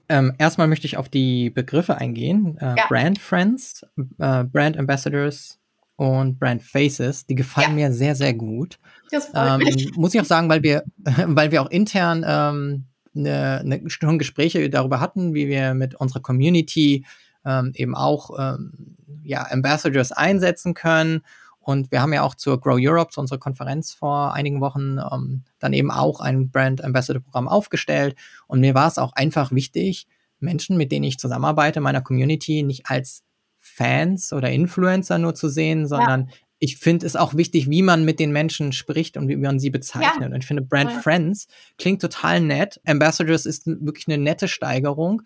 Ähm, 0.08 0.32
erstmal 0.38 0.68
möchte 0.68 0.86
ich 0.86 0.96
auf 0.96 1.08
die 1.08 1.50
Begriffe 1.50 1.96
eingehen. 1.96 2.56
Äh, 2.58 2.76
ja. 2.76 2.86
Brand 2.88 3.18
Friends, 3.18 3.84
äh, 4.18 4.44
Brand 4.44 4.78
Ambassadors 4.78 5.58
und 5.96 6.38
Brand 6.38 6.62
Faces. 6.62 7.26
Die 7.26 7.34
gefallen 7.34 7.78
ja. 7.78 7.88
mir 7.88 7.92
sehr, 7.92 8.14
sehr 8.14 8.34
gut. 8.34 8.78
Das 9.10 9.30
ähm, 9.34 9.62
muss 9.96 10.14
ich 10.14 10.20
auch 10.20 10.26
sagen, 10.26 10.48
weil 10.48 10.62
wir, 10.62 10.84
weil 11.26 11.50
wir 11.50 11.62
auch 11.62 11.70
intern 11.70 12.24
ähm, 12.26 12.84
ne, 13.14 13.62
ne, 13.64 13.82
schon 13.88 14.18
Gespräche 14.18 14.68
darüber 14.70 15.00
hatten, 15.00 15.34
wie 15.34 15.48
wir 15.48 15.74
mit 15.74 15.94
unserer 15.96 16.20
Community 16.20 17.04
ähm, 17.44 17.72
eben 17.74 17.94
auch 17.94 18.30
ähm, 18.38 18.96
ja, 19.24 19.46
Ambassadors 19.50 20.12
einsetzen 20.12 20.74
können 20.74 21.22
und 21.66 21.90
wir 21.90 22.00
haben 22.00 22.12
ja 22.12 22.22
auch 22.22 22.36
zur 22.36 22.60
Grow 22.60 22.78
Europe, 22.78 23.10
zu 23.10 23.20
unserer 23.20 23.40
Konferenz 23.40 23.92
vor 23.92 24.32
einigen 24.34 24.60
Wochen, 24.60 24.98
ähm, 25.12 25.42
dann 25.58 25.72
eben 25.72 25.90
auch 25.90 26.20
ein 26.20 26.48
Brand 26.48 26.84
Ambassador 26.84 27.20
Programm 27.20 27.48
aufgestellt. 27.48 28.14
Und 28.46 28.60
mir 28.60 28.76
war 28.76 28.86
es 28.86 28.98
auch 28.98 29.12
einfach 29.14 29.50
wichtig, 29.50 30.06
Menschen, 30.38 30.76
mit 30.76 30.92
denen 30.92 31.02
ich 31.02 31.18
zusammenarbeite, 31.18 31.80
meiner 31.80 32.02
Community, 32.02 32.62
nicht 32.62 32.86
als 32.86 33.24
Fans 33.58 34.32
oder 34.32 34.52
Influencer 34.52 35.18
nur 35.18 35.34
zu 35.34 35.48
sehen, 35.48 35.88
sondern 35.88 36.28
ja. 36.28 36.34
ich 36.60 36.76
finde 36.76 37.04
es 37.04 37.16
auch 37.16 37.34
wichtig, 37.34 37.68
wie 37.68 37.82
man 37.82 38.04
mit 38.04 38.20
den 38.20 38.30
Menschen 38.30 38.70
spricht 38.70 39.16
und 39.16 39.26
wie 39.26 39.34
man 39.34 39.58
sie 39.58 39.70
bezeichnet. 39.70 40.20
Ja. 40.20 40.34
Und 40.34 40.36
ich 40.36 40.46
finde, 40.46 40.62
Brand 40.62 40.92
ja. 40.92 41.00
Friends 41.00 41.48
klingt 41.78 42.00
total 42.00 42.42
nett. 42.42 42.80
Ambassadors 42.86 43.44
ist 43.44 43.66
wirklich 43.66 44.06
eine 44.06 44.18
nette 44.18 44.46
Steigerung. 44.46 45.22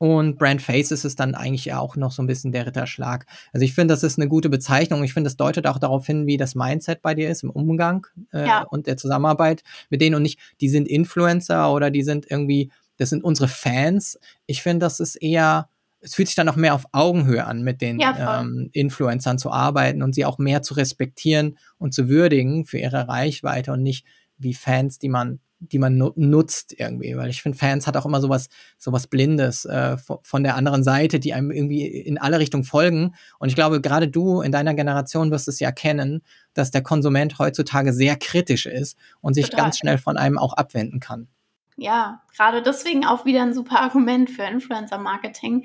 Und 0.00 0.38
Brand 0.38 0.62
Faces 0.62 1.04
ist 1.04 1.20
dann 1.20 1.34
eigentlich 1.34 1.74
auch 1.74 1.94
noch 1.94 2.10
so 2.10 2.22
ein 2.22 2.26
bisschen 2.26 2.52
der 2.52 2.66
Ritterschlag. 2.66 3.26
Also 3.52 3.66
ich 3.66 3.74
finde, 3.74 3.92
das 3.92 4.02
ist 4.02 4.18
eine 4.18 4.28
gute 4.28 4.48
Bezeichnung. 4.48 5.04
Ich 5.04 5.12
finde, 5.12 5.28
das 5.28 5.36
deutet 5.36 5.66
auch 5.66 5.78
darauf 5.78 6.06
hin, 6.06 6.26
wie 6.26 6.38
das 6.38 6.54
Mindset 6.54 7.02
bei 7.02 7.14
dir 7.14 7.28
ist 7.28 7.42
im 7.42 7.50
Umgang 7.50 8.06
äh, 8.32 8.46
ja. 8.46 8.62
und 8.62 8.86
der 8.86 8.96
Zusammenarbeit 8.96 9.62
mit 9.90 10.00
denen 10.00 10.14
und 10.14 10.22
nicht, 10.22 10.40
die 10.62 10.70
sind 10.70 10.88
Influencer 10.88 11.70
oder 11.70 11.90
die 11.90 12.02
sind 12.02 12.30
irgendwie, 12.30 12.70
das 12.96 13.10
sind 13.10 13.22
unsere 13.22 13.46
Fans. 13.46 14.18
Ich 14.46 14.62
finde, 14.62 14.86
das 14.86 15.00
ist 15.00 15.16
eher, 15.16 15.68
es 16.00 16.14
fühlt 16.14 16.28
sich 16.28 16.34
dann 16.34 16.46
noch 16.46 16.56
mehr 16.56 16.74
auf 16.74 16.86
Augenhöhe 16.92 17.44
an, 17.44 17.62
mit 17.62 17.82
den 17.82 18.00
ja, 18.00 18.40
ähm, 18.40 18.70
Influencern 18.72 19.36
zu 19.36 19.50
arbeiten 19.50 20.02
und 20.02 20.14
sie 20.14 20.24
auch 20.24 20.38
mehr 20.38 20.62
zu 20.62 20.72
respektieren 20.72 21.58
und 21.76 21.92
zu 21.92 22.08
würdigen 22.08 22.64
für 22.64 22.78
ihre 22.78 23.06
Reichweite 23.06 23.70
und 23.72 23.82
nicht 23.82 24.06
wie 24.38 24.54
Fans, 24.54 24.98
die 24.98 25.10
man 25.10 25.40
die 25.60 25.78
man 25.78 25.96
nutzt 26.16 26.74
irgendwie, 26.78 27.16
weil 27.16 27.28
ich 27.30 27.42
finde, 27.42 27.58
Fans 27.58 27.86
hat 27.86 27.96
auch 27.96 28.06
immer 28.06 28.20
sowas, 28.20 28.48
sowas 28.78 29.06
Blindes 29.06 29.66
äh, 29.66 29.96
von 30.22 30.42
der 30.42 30.56
anderen 30.56 30.82
Seite, 30.82 31.20
die 31.20 31.34
einem 31.34 31.50
irgendwie 31.50 31.86
in 31.86 32.18
alle 32.18 32.38
Richtungen 32.38 32.64
folgen. 32.64 33.14
Und 33.38 33.50
ich 33.50 33.54
glaube, 33.54 33.80
gerade 33.80 34.08
du 34.08 34.40
in 34.40 34.52
deiner 34.52 34.74
Generation 34.74 35.30
wirst 35.30 35.48
es 35.48 35.60
ja 35.60 35.70
kennen, 35.70 36.22
dass 36.54 36.70
der 36.70 36.82
Konsument 36.82 37.38
heutzutage 37.38 37.92
sehr 37.92 38.16
kritisch 38.16 38.66
ist 38.66 38.96
und 39.20 39.34
sich 39.34 39.50
Total. 39.50 39.64
ganz 39.64 39.78
schnell 39.78 39.98
von 39.98 40.16
einem 40.16 40.38
auch 40.38 40.54
abwenden 40.54 40.98
kann. 40.98 41.28
Ja, 41.76 42.20
gerade 42.36 42.62
deswegen 42.62 43.06
auch 43.06 43.24
wieder 43.24 43.42
ein 43.42 43.54
super 43.54 43.80
Argument 43.80 44.28
für 44.28 44.42
Influencer-Marketing. 44.42 45.64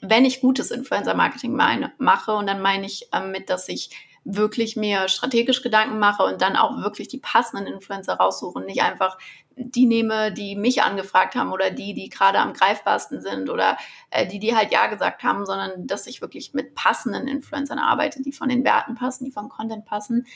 Wenn 0.00 0.24
ich 0.24 0.40
gutes 0.40 0.70
Influencer-Marketing 0.70 1.58
mache, 1.98 2.32
und 2.34 2.46
dann 2.46 2.62
meine 2.62 2.86
ich 2.86 3.08
äh, 3.12 3.26
mit, 3.26 3.50
dass 3.50 3.68
ich 3.68 3.90
wirklich 4.26 4.76
mir 4.76 5.08
strategisch 5.08 5.62
Gedanken 5.62 5.98
mache 5.98 6.24
und 6.24 6.42
dann 6.42 6.56
auch 6.56 6.82
wirklich 6.82 7.06
die 7.06 7.18
passenden 7.18 7.72
Influencer 7.72 8.14
raussuche 8.14 8.58
und 8.58 8.66
nicht 8.66 8.82
einfach 8.82 9.16
die 9.58 9.86
nehme, 9.86 10.32
die 10.32 10.54
mich 10.54 10.82
angefragt 10.82 11.34
haben 11.34 11.50
oder 11.50 11.70
die, 11.70 11.94
die 11.94 12.10
gerade 12.10 12.40
am 12.40 12.52
greifbarsten 12.52 13.22
sind 13.22 13.48
oder 13.48 13.78
äh, 14.10 14.26
die, 14.26 14.38
die 14.38 14.54
halt 14.54 14.70
Ja 14.70 14.88
gesagt 14.88 15.22
haben, 15.22 15.46
sondern 15.46 15.86
dass 15.86 16.06
ich 16.06 16.20
wirklich 16.20 16.52
mit 16.52 16.74
passenden 16.74 17.26
Influencern 17.26 17.78
arbeite, 17.78 18.20
die 18.20 18.32
von 18.32 18.50
den 18.50 18.64
Werten 18.64 18.96
passen, 18.96 19.24
die 19.24 19.30
vom 19.30 19.48
Content 19.48 19.86
passen, 19.86 20.26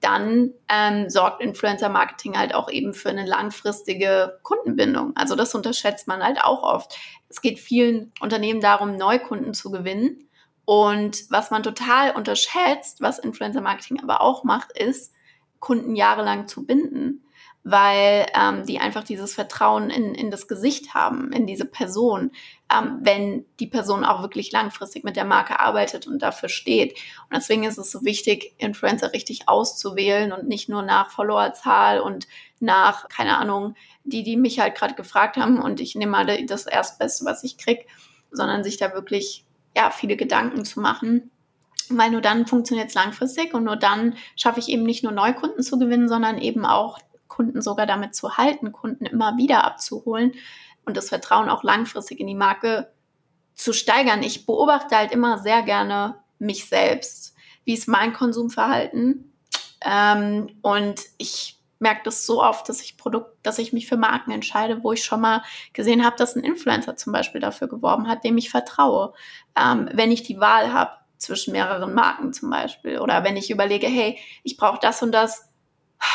dann 0.00 0.52
ähm, 0.68 1.10
sorgt 1.10 1.42
Influencer-Marketing 1.42 2.38
halt 2.38 2.54
auch 2.54 2.70
eben 2.70 2.94
für 2.94 3.10
eine 3.10 3.26
langfristige 3.26 4.38
Kundenbindung. 4.42 5.14
Also 5.14 5.34
das 5.34 5.54
unterschätzt 5.54 6.08
man 6.08 6.22
halt 6.22 6.42
auch 6.42 6.62
oft. 6.62 6.96
Es 7.28 7.42
geht 7.42 7.58
vielen 7.58 8.12
Unternehmen 8.20 8.62
darum, 8.62 8.96
Neukunden 8.96 9.52
zu 9.52 9.70
gewinnen 9.70 10.29
und 10.70 11.24
was 11.30 11.50
man 11.50 11.64
total 11.64 12.12
unterschätzt, 12.12 13.00
was 13.00 13.18
Influencer 13.18 13.60
Marketing 13.60 13.98
aber 14.00 14.20
auch 14.20 14.44
macht, 14.44 14.70
ist, 14.70 15.12
Kunden 15.58 15.96
jahrelang 15.96 16.46
zu 16.46 16.64
binden, 16.64 17.24
weil 17.64 18.24
ähm, 18.40 18.64
die 18.66 18.78
einfach 18.78 19.02
dieses 19.02 19.34
Vertrauen 19.34 19.90
in, 19.90 20.14
in 20.14 20.30
das 20.30 20.46
Gesicht 20.46 20.94
haben, 20.94 21.32
in 21.32 21.48
diese 21.48 21.64
Person, 21.64 22.30
ähm, 22.72 23.00
wenn 23.00 23.46
die 23.58 23.66
Person 23.66 24.04
auch 24.04 24.22
wirklich 24.22 24.52
langfristig 24.52 25.02
mit 25.02 25.16
der 25.16 25.24
Marke 25.24 25.58
arbeitet 25.58 26.06
und 26.06 26.22
dafür 26.22 26.48
steht. 26.48 26.92
Und 27.28 27.34
deswegen 27.34 27.64
ist 27.64 27.76
es 27.76 27.90
so 27.90 28.04
wichtig, 28.04 28.54
Influencer 28.58 29.12
richtig 29.12 29.48
auszuwählen 29.48 30.30
und 30.30 30.46
nicht 30.46 30.68
nur 30.68 30.82
nach 30.82 31.10
Followerzahl 31.10 31.98
und 31.98 32.28
nach, 32.60 33.08
keine 33.08 33.38
Ahnung, 33.38 33.74
die, 34.04 34.22
die 34.22 34.36
mich 34.36 34.60
halt 34.60 34.76
gerade 34.76 34.94
gefragt 34.94 35.36
haben 35.36 35.60
und 35.60 35.80
ich 35.80 35.96
nehme 35.96 36.12
mal 36.12 36.46
das 36.46 36.66
Erstbeste, 36.66 37.24
was 37.24 37.42
ich 37.42 37.58
krieg, 37.58 37.88
sondern 38.30 38.62
sich 38.62 38.76
da 38.76 38.94
wirklich 38.94 39.44
ja, 39.76 39.90
viele 39.90 40.16
Gedanken 40.16 40.64
zu 40.64 40.80
machen. 40.80 41.30
Weil 41.88 42.10
nur 42.10 42.20
dann 42.20 42.46
funktioniert 42.46 42.88
es 42.88 42.94
langfristig 42.94 43.52
und 43.52 43.64
nur 43.64 43.76
dann 43.76 44.14
schaffe 44.36 44.60
ich 44.60 44.68
eben 44.68 44.84
nicht 44.84 45.02
nur 45.02 45.12
Neukunden 45.12 45.62
zu 45.62 45.78
gewinnen, 45.78 46.08
sondern 46.08 46.38
eben 46.38 46.64
auch 46.64 46.98
Kunden 47.26 47.62
sogar 47.62 47.86
damit 47.86 48.14
zu 48.14 48.36
halten, 48.36 48.70
Kunden 48.70 49.06
immer 49.06 49.36
wieder 49.36 49.64
abzuholen 49.64 50.32
und 50.84 50.96
das 50.96 51.08
Vertrauen 51.08 51.48
auch 51.48 51.64
langfristig 51.64 52.20
in 52.20 52.26
die 52.26 52.34
Marke 52.34 52.92
zu 53.54 53.72
steigern. 53.72 54.22
Ich 54.22 54.46
beobachte 54.46 54.96
halt 54.96 55.12
immer 55.12 55.38
sehr 55.38 55.62
gerne 55.62 56.16
mich 56.38 56.68
selbst. 56.68 57.34
Wie 57.64 57.74
ist 57.74 57.88
mein 57.88 58.12
Konsumverhalten? 58.12 59.32
Ähm, 59.84 60.48
und 60.62 61.00
ich 61.18 61.59
merke 61.80 62.02
das 62.04 62.26
so 62.26 62.42
oft, 62.42 62.68
dass 62.68 62.80
ich 62.82 62.96
Produkt, 62.96 63.34
dass 63.42 63.58
ich 63.58 63.72
mich 63.72 63.88
für 63.88 63.96
Marken 63.96 64.30
entscheide, 64.30 64.84
wo 64.84 64.92
ich 64.92 65.04
schon 65.04 65.20
mal 65.20 65.42
gesehen 65.72 66.04
habe, 66.04 66.16
dass 66.16 66.36
ein 66.36 66.44
Influencer 66.44 66.96
zum 66.96 67.12
Beispiel 67.12 67.40
dafür 67.40 67.68
geworben 67.68 68.06
hat, 68.06 68.22
dem 68.22 68.38
ich 68.38 68.50
vertraue. 68.50 69.14
Ähm, 69.58 69.88
wenn 69.92 70.12
ich 70.12 70.22
die 70.22 70.38
Wahl 70.38 70.72
habe 70.72 70.92
zwischen 71.16 71.52
mehreren 71.52 71.94
Marken 71.94 72.32
zum 72.32 72.50
Beispiel 72.50 72.98
oder 72.98 73.24
wenn 73.24 73.36
ich 73.36 73.50
überlege, 73.50 73.86
hey, 73.86 74.18
ich 74.42 74.56
brauche 74.56 74.78
das 74.80 75.02
und 75.02 75.12
das, 75.12 75.50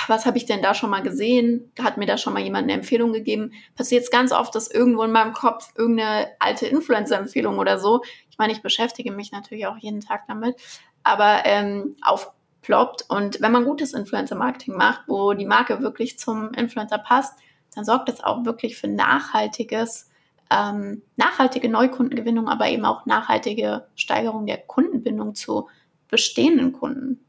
was 0.08 0.26
habe 0.26 0.38
ich 0.38 0.46
denn 0.46 0.64
da 0.64 0.74
schon 0.74 0.90
mal 0.90 1.04
gesehen? 1.04 1.72
Hat 1.80 1.98
mir 1.98 2.08
da 2.08 2.18
schon 2.18 2.34
mal 2.34 2.42
jemand 2.42 2.64
eine 2.64 2.74
Empfehlung 2.74 3.14
gegeben? 3.14 3.54
Passiert 3.76 4.04
es 4.04 4.12
ganz 4.12 4.32
oft, 4.32 4.54
dass 4.56 4.70
irgendwo 4.70 5.04
in 5.04 5.12
meinem 5.12 5.34
Kopf 5.34 5.72
irgendeine 5.76 6.30
alte 6.40 6.66
Influencer-Empfehlung 6.66 7.60
oder 7.60 7.78
so, 7.78 8.02
ich 8.30 8.38
meine, 8.38 8.54
ich 8.54 8.62
beschäftige 8.62 9.12
mich 9.12 9.32
natürlich 9.32 9.68
auch 9.68 9.78
jeden 9.78 10.02
Tag 10.02 10.24
damit, 10.28 10.56
aber 11.04 11.46
ähm, 11.46 11.96
auf 12.02 12.32
ploppt. 12.66 13.06
Und 13.10 13.40
wenn 13.42 13.52
man 13.52 13.64
gutes 13.64 13.94
Influencer-Marketing 13.94 14.76
macht, 14.76 15.02
wo 15.08 15.34
die 15.34 15.46
Marke 15.46 15.82
wirklich 15.82 16.20
zum 16.20 16.52
Influencer 16.54 16.98
passt, 16.98 17.38
dann 17.76 17.86
sorgt 17.86 18.10
das 18.10 18.24
auch 18.24 18.44
wirklich 18.46 18.78
für 18.78 18.88
nachhaltiges, 18.88 20.10
ähm, 20.50 21.04
nachhaltige 21.16 21.70
Neukundengewinnung, 21.70 22.48
aber 22.48 22.68
eben 22.68 22.86
auch 22.86 23.06
nachhaltige 23.06 23.86
Steigerung 23.96 24.46
der 24.46 24.58
Kundenbindung 24.58 25.36
zu 25.36 25.70
bestehenden 26.10 26.74
Kunden. 26.74 27.20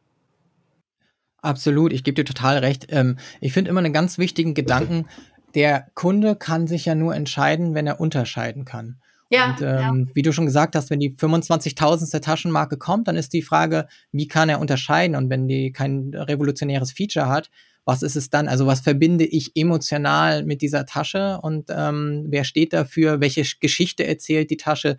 Absolut, 1.42 1.92
ich 1.92 2.02
gebe 2.02 2.14
dir 2.14 2.24
total 2.24 2.58
recht. 2.58 2.86
Ähm, 2.88 3.18
ich 3.40 3.52
finde 3.52 3.70
immer 3.70 3.80
einen 3.80 3.92
ganz 3.92 4.18
wichtigen 4.18 4.54
Gedanken, 4.54 5.06
der 5.54 5.88
Kunde 5.94 6.34
kann 6.36 6.66
sich 6.66 6.86
ja 6.86 6.94
nur 6.94 7.14
entscheiden, 7.14 7.74
wenn 7.74 7.86
er 7.86 8.00
unterscheiden 8.00 8.64
kann. 8.64 9.00
Ja, 9.28 9.50
und 9.50 9.60
ähm, 9.60 10.06
ja. 10.06 10.14
wie 10.14 10.22
du 10.22 10.32
schon 10.32 10.46
gesagt 10.46 10.76
hast, 10.76 10.90
wenn 10.90 11.00
die 11.00 11.10
25.000. 11.10 12.20
Taschenmarke 12.20 12.76
kommt, 12.76 13.08
dann 13.08 13.16
ist 13.16 13.32
die 13.32 13.42
Frage, 13.42 13.86
wie 14.12 14.28
kann 14.28 14.48
er 14.48 14.60
unterscheiden? 14.60 15.16
Und 15.16 15.30
wenn 15.30 15.48
die 15.48 15.72
kein 15.72 16.14
revolutionäres 16.14 16.92
Feature 16.92 17.28
hat, 17.28 17.50
was 17.84 18.02
ist 18.02 18.16
es 18.16 18.30
dann? 18.30 18.48
Also 18.48 18.66
was 18.66 18.80
verbinde 18.80 19.24
ich 19.24 19.52
emotional 19.56 20.44
mit 20.44 20.62
dieser 20.62 20.86
Tasche 20.86 21.40
und 21.42 21.70
ähm, 21.70 22.26
wer 22.28 22.44
steht 22.44 22.72
dafür? 22.72 23.20
Welche 23.20 23.44
Geschichte 23.60 24.06
erzählt 24.06 24.50
die 24.50 24.56
Tasche? 24.56 24.96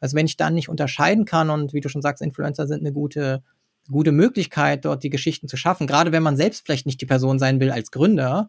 Also 0.00 0.16
wenn 0.16 0.26
ich 0.26 0.36
dann 0.36 0.54
nicht 0.54 0.68
unterscheiden 0.68 1.24
kann 1.24 1.50
und 1.50 1.72
wie 1.72 1.80
du 1.80 1.88
schon 1.88 2.02
sagst, 2.02 2.22
Influencer 2.22 2.66
sind 2.66 2.80
eine 2.80 2.92
gute 2.92 3.42
gute 3.90 4.12
Möglichkeit, 4.12 4.84
dort 4.84 5.02
die 5.04 5.10
Geschichten 5.10 5.48
zu 5.48 5.56
schaffen. 5.56 5.86
Gerade 5.86 6.12
wenn 6.12 6.22
man 6.22 6.36
selbst 6.36 6.64
vielleicht 6.64 6.86
nicht 6.86 7.00
die 7.00 7.06
Person 7.06 7.38
sein 7.38 7.60
will 7.60 7.70
als 7.70 7.90
Gründer, 7.90 8.48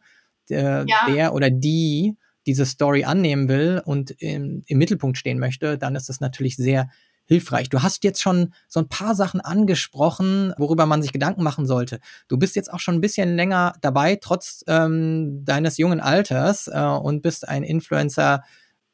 der, 0.49 0.85
ja. 0.87 1.13
der 1.13 1.33
oder 1.33 1.49
die 1.49 2.15
diese 2.47 2.65
Story 2.65 3.03
annehmen 3.03 3.47
will 3.49 3.81
und 3.85 4.11
im, 4.11 4.63
im 4.65 4.77
Mittelpunkt 4.77 5.17
stehen 5.17 5.37
möchte, 5.37 5.77
dann 5.77 5.95
ist 5.95 6.09
das 6.09 6.19
natürlich 6.19 6.55
sehr 6.55 6.89
hilfreich. 7.27 7.69
Du 7.69 7.83
hast 7.83 8.03
jetzt 8.03 8.21
schon 8.21 8.53
so 8.67 8.79
ein 8.79 8.87
paar 8.87 9.13
Sachen 9.13 9.41
angesprochen, 9.41 10.53
worüber 10.57 10.85
man 10.85 11.01
sich 11.01 11.11
Gedanken 11.11 11.43
machen 11.43 11.65
sollte. 11.65 11.99
Du 12.27 12.37
bist 12.37 12.55
jetzt 12.55 12.71
auch 12.71 12.79
schon 12.79 12.95
ein 12.95 13.01
bisschen 13.01 13.35
länger 13.35 13.73
dabei, 13.81 14.17
trotz 14.19 14.63
ähm, 14.67 15.43
deines 15.43 15.77
jungen 15.77 15.99
Alters 15.99 16.67
äh, 16.67 16.79
und 16.79 17.21
bist 17.21 17.47
ein 17.47 17.63
Influencer, 17.63 18.43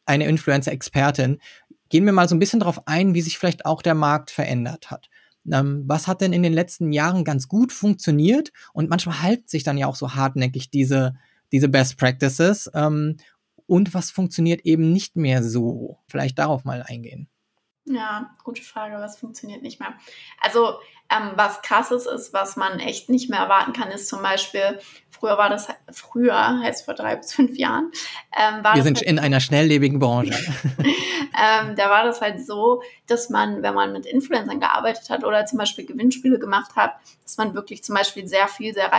eine 0.06 0.26
Influencer-Expertin. 0.26 1.38
Gehen 1.90 2.06
wir 2.06 2.14
mal 2.14 2.28
so 2.28 2.36
ein 2.36 2.40
bisschen 2.40 2.60
darauf 2.60 2.88
ein, 2.88 3.14
wie 3.14 3.22
sich 3.22 3.38
vielleicht 3.38 3.66
auch 3.66 3.84
der 3.84 3.96
Markt 3.96 4.32
verändert 4.32 4.90
hat. 4.90 5.10
Ähm, 5.52 5.84
was 5.86 6.08
hat 6.08 6.22
denn 6.22 6.34
in 6.34 6.44
den 6.44 6.54
letzten 6.54 6.92
Jahren 6.92 7.24
ganz 7.24 7.48
gut 7.48 7.72
funktioniert? 7.72 8.52
Und 8.74 8.90
manchmal 8.90 9.22
halten 9.22 9.48
sich 9.48 9.64
dann 9.64 9.78
ja 9.78 9.88
auch 9.88 9.96
so 9.96 10.16
hartnäckig 10.16 10.72
diese, 10.72 11.16
diese 11.52 11.70
Best 11.70 11.98
Practices. 11.98 12.72
Ähm, 12.74 13.18
und 13.68 13.94
was 13.94 14.12
funktioniert 14.12 14.62
eben 14.62 14.92
nicht 14.92 15.16
mehr 15.16 15.44
so? 15.44 16.00
Vielleicht 16.08 16.40
darauf 16.40 16.64
mal 16.64 16.84
eingehen. 16.84 17.30
Ja, 17.86 18.34
gute 18.44 18.62
Frage, 18.62 18.96
was 18.96 19.18
funktioniert 19.18 19.62
nicht 19.62 19.80
mehr? 19.80 19.94
Also, 20.40 20.80
ähm, 21.14 21.32
was 21.36 21.62
krasses 21.62 22.06
ist, 22.06 22.34
was 22.34 22.56
man 22.56 22.80
echt 22.80 23.10
nicht 23.10 23.30
mehr 23.30 23.40
erwarten 23.40 23.74
kann, 23.74 23.90
ist 23.92 24.08
zum 24.08 24.22
Beispiel, 24.22 24.80
früher 25.10 25.38
war 25.38 25.50
das, 25.50 25.68
früher, 25.92 26.60
heißt 26.62 26.86
vor 26.86 26.94
drei 26.94 27.16
bis 27.16 27.34
fünf 27.34 27.58
Jahren, 27.58 27.92
ähm, 28.38 28.64
Wir 28.74 28.84
sind 28.84 28.98
halt, 28.98 29.08
in 29.08 29.20
einer 29.20 29.40
schnelllebigen 29.40 30.00
Branche. 30.00 30.34
ähm, 30.80 31.76
da 31.76 31.90
war 31.90 32.04
das 32.04 32.22
halt 32.22 32.46
so, 32.46 32.82
dass 33.08 33.30
man, 33.30 33.62
wenn 33.62 33.74
man 33.74 33.92
mit 33.92 34.06
Influencern 34.06 34.60
gearbeitet 34.60 35.10
hat 35.10 35.24
oder 35.24 35.46
zum 35.46 35.60
Beispiel 35.60 35.86
Gewinnspiele 35.86 36.40
gemacht 36.40 36.76
hat, 36.76 36.94
dass 37.24 37.38
man 37.38 37.54
wirklich 37.54 37.84
zum 37.84 37.96
Beispiel 37.96 38.28
sehr 38.28 38.48
viel, 38.48 38.74
sehr, 38.74 38.92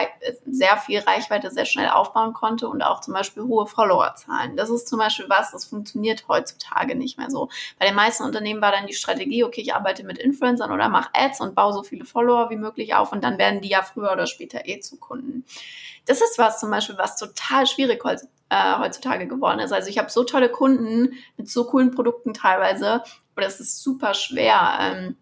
sehr 0.47 0.77
viel 0.79 1.01
Reichweite 1.01 1.51
sehr 1.51 1.65
schnell 1.65 1.89
aufbauen 1.89 2.33
konnte 2.33 2.69
und 2.69 2.83
auch 2.83 3.01
zum 3.01 3.15
Beispiel 3.15 3.45
hohe 3.45 3.67
Followerzahlen. 3.67 4.57
Das 4.57 4.71
ist 4.71 4.89
zum 4.89 4.99
Beispiel 4.99 5.27
was, 5.29 5.53
das 5.53 5.67
funktioniert 5.67 6.27
heutzutage 6.29 6.95
nicht 6.95 7.19
mehr 7.19 7.31
so. 7.31 7.49
Bei 7.79 7.87
den 7.87 7.95
meisten 7.95 8.25
Unternehmen 8.25 8.61
war 8.61 8.73
dann 8.73 8.87
die 8.87 8.95
Strategie, 8.95 9.45
okay, 9.45 9.61
ich 9.61 9.75
arbeite 9.75 10.05
mit 10.05 10.19
Influencern 10.19 10.73
oder 10.73 10.89
mache 10.89 11.11
Ads 11.13 11.41
und 11.41 11.55
baue 11.55 11.73
so 11.73 11.83
viele 11.83 12.04
Follower 12.05 12.51
wie 12.51 12.57
möglich 12.57 12.95
auf 12.95 13.13
und 13.13 13.23
dann 13.25 13.39
werden 13.39 13.61
die 13.61 13.69
ja 13.69 13.83
früher 13.83 14.13
oder 14.13 14.27
später 14.27 14.67
eh 14.67 14.81
zu 14.81 14.99
Kunden. 14.99 15.45
Das 16.07 16.21
ist 16.21 16.39
was 16.39 16.61
zum 16.61 16.71
Beispiel, 16.71 16.99
was 16.99 17.17
total 17.17 17.67
schwierig 17.67 18.05
äh, 18.05 18.79
heutzutage 18.79 19.27
geworden 19.27 19.61
ist. 19.61 19.73
Also 19.73 19.89
ich 19.89 19.99
habe 19.99 20.11
so 20.11 20.25
tolle 20.25 20.49
Kunden 20.49 21.15
mit 21.37 21.49
so 21.49 21.65
coolen 21.65 21.91
Produkten 21.91 22.35
teilweise, 22.35 23.03
aber 23.35 23.47
es 23.47 23.61
ist 23.61 23.83
super 23.83 24.15
schwer. 24.15 24.79
Ähm, 24.81 25.17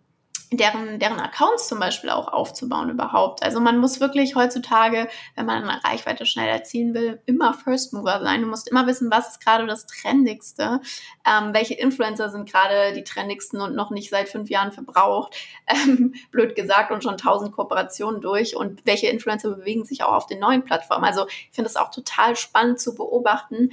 deren, 0.57 0.99
deren 0.99 1.21
Accounts 1.21 1.69
zum 1.69 1.79
Beispiel 1.79 2.11
auch 2.11 2.29
aufzubauen 2.29 2.91
überhaupt. 2.91 3.43
Also 3.43 3.61
man 3.61 3.79
muss 3.79 4.01
wirklich 4.01 4.35
heutzutage, 4.35 5.09
wenn 5.35 5.47
man 5.47 5.63
eine 5.63 5.83
Reichweite 5.85 6.27
schnell 6.27 6.49
erzielen 6.49 6.95
will, 6.95 7.21
immer 7.27 7.55
First 7.55 7.93
Mover 7.93 8.21
sein. 8.23 8.43
Du 8.43 8.49
musst 8.49 8.69
immer 8.69 8.87
wissen, 8.87 9.11
was 9.11 9.31
ist 9.31 9.45
gerade 9.45 9.67
das 9.67 9.87
Trendigste, 9.87 10.81
ähm, 11.27 11.55
welche 11.55 11.75
Influencer 11.75 12.31
sind 12.31 12.51
gerade 12.51 12.93
die 12.95 13.05
trendigsten 13.05 13.61
und 13.61 13.75
noch 13.75 13.91
nicht 13.91 14.11
seit 14.11 14.29
fünf 14.29 14.51
Jahren 14.51 14.73
verbraucht, 14.73 15.37
ähm, 15.67 16.15
blöd 16.31 16.55
gesagt, 16.55 16.91
und 16.91 17.03
schon 17.03 17.17
tausend 17.17 17.53
Kooperationen 17.53 18.21
durch 18.21 18.57
und 18.57 18.85
welche 18.85 19.09
Influencer 19.09 19.51
bewegen 19.51 19.85
sich 19.85 20.03
auch 20.03 20.13
auf 20.13 20.27
den 20.27 20.41
neuen 20.41 20.65
Plattformen. 20.65 21.05
Also 21.05 21.27
ich 21.29 21.51
finde 21.53 21.69
es 21.69 21.77
auch 21.77 21.91
total 21.91 22.37
spannend 22.37 22.81
zu 22.81 22.95
beobachten, 22.95 23.71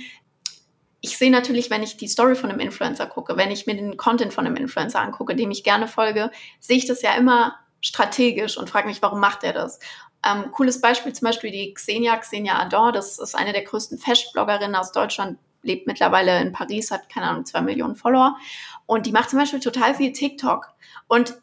ich 1.02 1.18
sehe 1.18 1.32
natürlich, 1.32 1.70
wenn 1.70 1.84
ich 1.84 1.98
die 1.98 2.08
Story 2.08 2.36
von 2.36 2.50
einem 2.50 2.60
Influencer 2.60 3.08
gucke, 3.08 3.38
wenn 3.38 3.52
ich 3.52 3.68
mir 3.68 3.76
den 3.76 3.98
Content 3.98 4.34
von 4.34 4.46
einem 4.46 4.58
Influencer 4.58 5.00
angucke, 5.00 5.36
dem 5.36 5.52
ich 5.52 5.64
gerne 5.64 5.88
folge, 5.88 6.32
sehe 6.60 6.78
ich 6.78 6.88
das 6.88 7.02
ja 7.02 7.14
immer 7.14 7.56
strategisch 7.82 8.58
und 8.58 8.70
frage 8.70 8.88
mich, 8.88 9.02
warum 9.02 9.20
macht 9.20 9.44
er 9.44 9.54
das? 9.54 9.80
Ähm, 10.26 10.52
cooles 10.52 10.82
Beispiel 10.82 11.14
zum 11.14 11.28
Beispiel 11.28 11.52
die 11.52 11.74
Xenia, 11.74 12.18
Xenia 12.18 12.60
Ador, 12.60 12.92
das 12.92 13.20
ist 13.20 13.36
eine 13.36 13.54
der 13.54 13.64
größten 13.64 13.98
Fashion-Bloggerinnen 13.98 14.76
aus 14.76 14.92
Deutschland, 14.92 15.40
lebt 15.62 15.88
mittlerweile 15.88 16.42
in 16.42 16.52
Paris, 16.52 16.92
hat 16.92 17.10
keine 17.10 17.28
Ahnung, 17.28 17.46
zwei 17.46 17.62
Millionen 17.62 17.96
Follower 17.96 18.38
und 18.86 19.06
die 19.06 19.12
macht 19.12 19.30
zum 19.30 19.40
Beispiel 19.40 19.62
total 19.62 19.96
viel 19.96 20.12
TikTok 20.12 20.68
und 21.08 21.36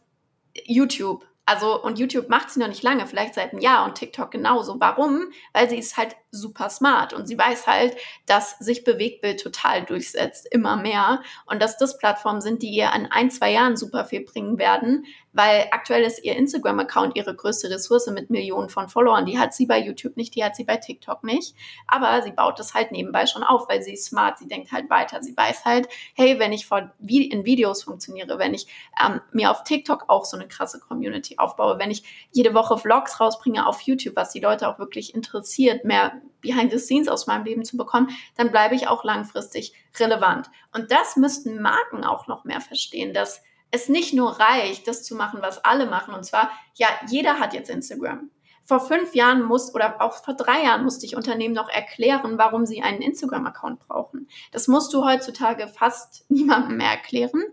YouTube. 0.64 1.26
Also, 1.48 1.80
und 1.80 1.98
YouTube 1.98 2.28
macht 2.28 2.50
sie 2.50 2.58
noch 2.58 2.66
nicht 2.66 2.82
lange, 2.82 3.06
vielleicht 3.06 3.34
seit 3.34 3.52
einem 3.52 3.62
Jahr 3.62 3.84
und 3.84 3.94
TikTok 3.94 4.32
genauso. 4.32 4.80
Warum? 4.80 5.30
Weil 5.52 5.70
sie 5.70 5.78
ist 5.78 5.96
halt 5.96 6.16
super 6.30 6.68
smart 6.70 7.12
und 7.12 7.26
sie 7.26 7.38
weiß 7.38 7.66
halt, 7.66 7.96
dass 8.26 8.58
sich 8.58 8.84
Bewegtbild 8.84 9.40
total 9.40 9.84
durchsetzt, 9.84 10.46
immer 10.50 10.76
mehr. 10.76 11.22
Und 11.46 11.62
dass 11.62 11.78
das 11.78 11.98
Plattformen 11.98 12.40
sind, 12.40 12.62
die 12.62 12.70
ihr 12.70 12.92
an 12.92 13.06
ein, 13.06 13.30
zwei 13.30 13.52
Jahren 13.52 13.76
super 13.76 14.04
viel 14.04 14.24
bringen 14.24 14.58
werden, 14.58 15.06
weil 15.32 15.66
aktuell 15.70 16.02
ist 16.02 16.24
ihr 16.24 16.34
Instagram-Account 16.34 17.14
ihre 17.14 17.34
größte 17.34 17.68
Ressource 17.68 18.06
mit 18.06 18.30
Millionen 18.30 18.70
von 18.70 18.88
Followern. 18.88 19.26
Die 19.26 19.38
hat 19.38 19.52
sie 19.52 19.66
bei 19.66 19.78
YouTube 19.78 20.16
nicht, 20.16 20.34
die 20.34 20.42
hat 20.42 20.56
sie 20.56 20.64
bei 20.64 20.78
TikTok 20.78 21.24
nicht. 21.24 21.54
Aber 21.86 22.22
sie 22.22 22.30
baut 22.30 22.58
das 22.58 22.72
halt 22.72 22.90
nebenbei 22.90 23.26
schon 23.26 23.42
auf, 23.42 23.68
weil 23.68 23.82
sie 23.82 23.92
ist 23.92 24.06
smart, 24.06 24.38
sie 24.38 24.48
denkt 24.48 24.72
halt 24.72 24.88
weiter. 24.88 25.22
Sie 25.22 25.36
weiß 25.36 25.66
halt, 25.66 25.88
hey, 26.14 26.38
wenn 26.38 26.52
ich 26.52 26.70
in 26.70 27.44
Videos 27.44 27.82
funktioniere, 27.82 28.38
wenn 28.38 28.54
ich 28.54 28.66
ähm, 29.04 29.20
mir 29.32 29.50
auf 29.50 29.62
TikTok 29.62 30.04
auch 30.08 30.24
so 30.24 30.38
eine 30.38 30.48
krasse 30.48 30.80
Community 30.80 31.36
aufbaue, 31.36 31.78
wenn 31.78 31.90
ich 31.90 32.28
jede 32.32 32.54
Woche 32.54 32.78
Vlogs 32.78 33.20
rausbringe 33.20 33.66
auf 33.66 33.82
YouTube, 33.82 34.16
was 34.16 34.32
die 34.32 34.40
Leute 34.40 34.68
auch 34.68 34.78
wirklich 34.78 35.14
interessiert, 35.14 35.84
mehr 35.84 36.22
Behind 36.40 36.72
the 36.72 36.78
Scenes 36.78 37.08
aus 37.08 37.26
meinem 37.26 37.44
Leben 37.44 37.64
zu 37.64 37.76
bekommen, 37.76 38.10
dann 38.36 38.50
bleibe 38.50 38.74
ich 38.74 38.88
auch 38.88 39.04
langfristig 39.04 39.72
relevant. 39.98 40.48
Und 40.72 40.90
das 40.90 41.16
müssten 41.16 41.60
Marken 41.60 42.04
auch 42.04 42.26
noch 42.26 42.44
mehr 42.44 42.60
verstehen, 42.60 43.14
dass 43.14 43.42
es 43.70 43.88
nicht 43.88 44.14
nur 44.14 44.38
reicht, 44.38 44.86
das 44.88 45.02
zu 45.02 45.14
machen, 45.14 45.40
was 45.42 45.64
alle 45.64 45.86
machen. 45.86 46.14
Und 46.14 46.24
zwar, 46.24 46.50
ja, 46.74 46.88
jeder 47.08 47.38
hat 47.38 47.54
jetzt 47.54 47.70
Instagram. 47.70 48.30
Vor 48.64 48.80
fünf 48.80 49.14
Jahren 49.14 49.42
muss 49.42 49.72
oder 49.74 50.02
auch 50.02 50.24
vor 50.24 50.34
drei 50.34 50.64
Jahren 50.64 50.82
musste 50.82 51.06
ich 51.06 51.16
Unternehmen 51.16 51.54
noch 51.54 51.68
erklären, 51.68 52.36
warum 52.36 52.66
sie 52.66 52.82
einen 52.82 53.00
Instagram-Account 53.00 53.86
brauchen. 53.86 54.28
Das 54.50 54.66
musst 54.66 54.92
du 54.92 55.04
heutzutage 55.04 55.68
fast 55.68 56.24
niemandem 56.30 56.78
mehr 56.78 56.90
erklären. 56.90 57.44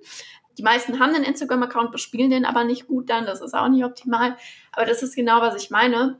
Die 0.57 0.63
meisten 0.63 0.99
haben 0.99 1.13
einen 1.13 1.23
Instagram-Account, 1.23 1.91
bespielen 1.91 2.29
den 2.29 2.45
aber 2.45 2.63
nicht 2.63 2.87
gut 2.87 3.09
dann. 3.09 3.25
Das 3.25 3.41
ist 3.41 3.53
auch 3.53 3.69
nicht 3.69 3.85
optimal. 3.85 4.37
Aber 4.71 4.85
das 4.85 5.03
ist 5.03 5.15
genau, 5.15 5.41
was 5.41 5.55
ich 5.61 5.69
meine. 5.69 6.19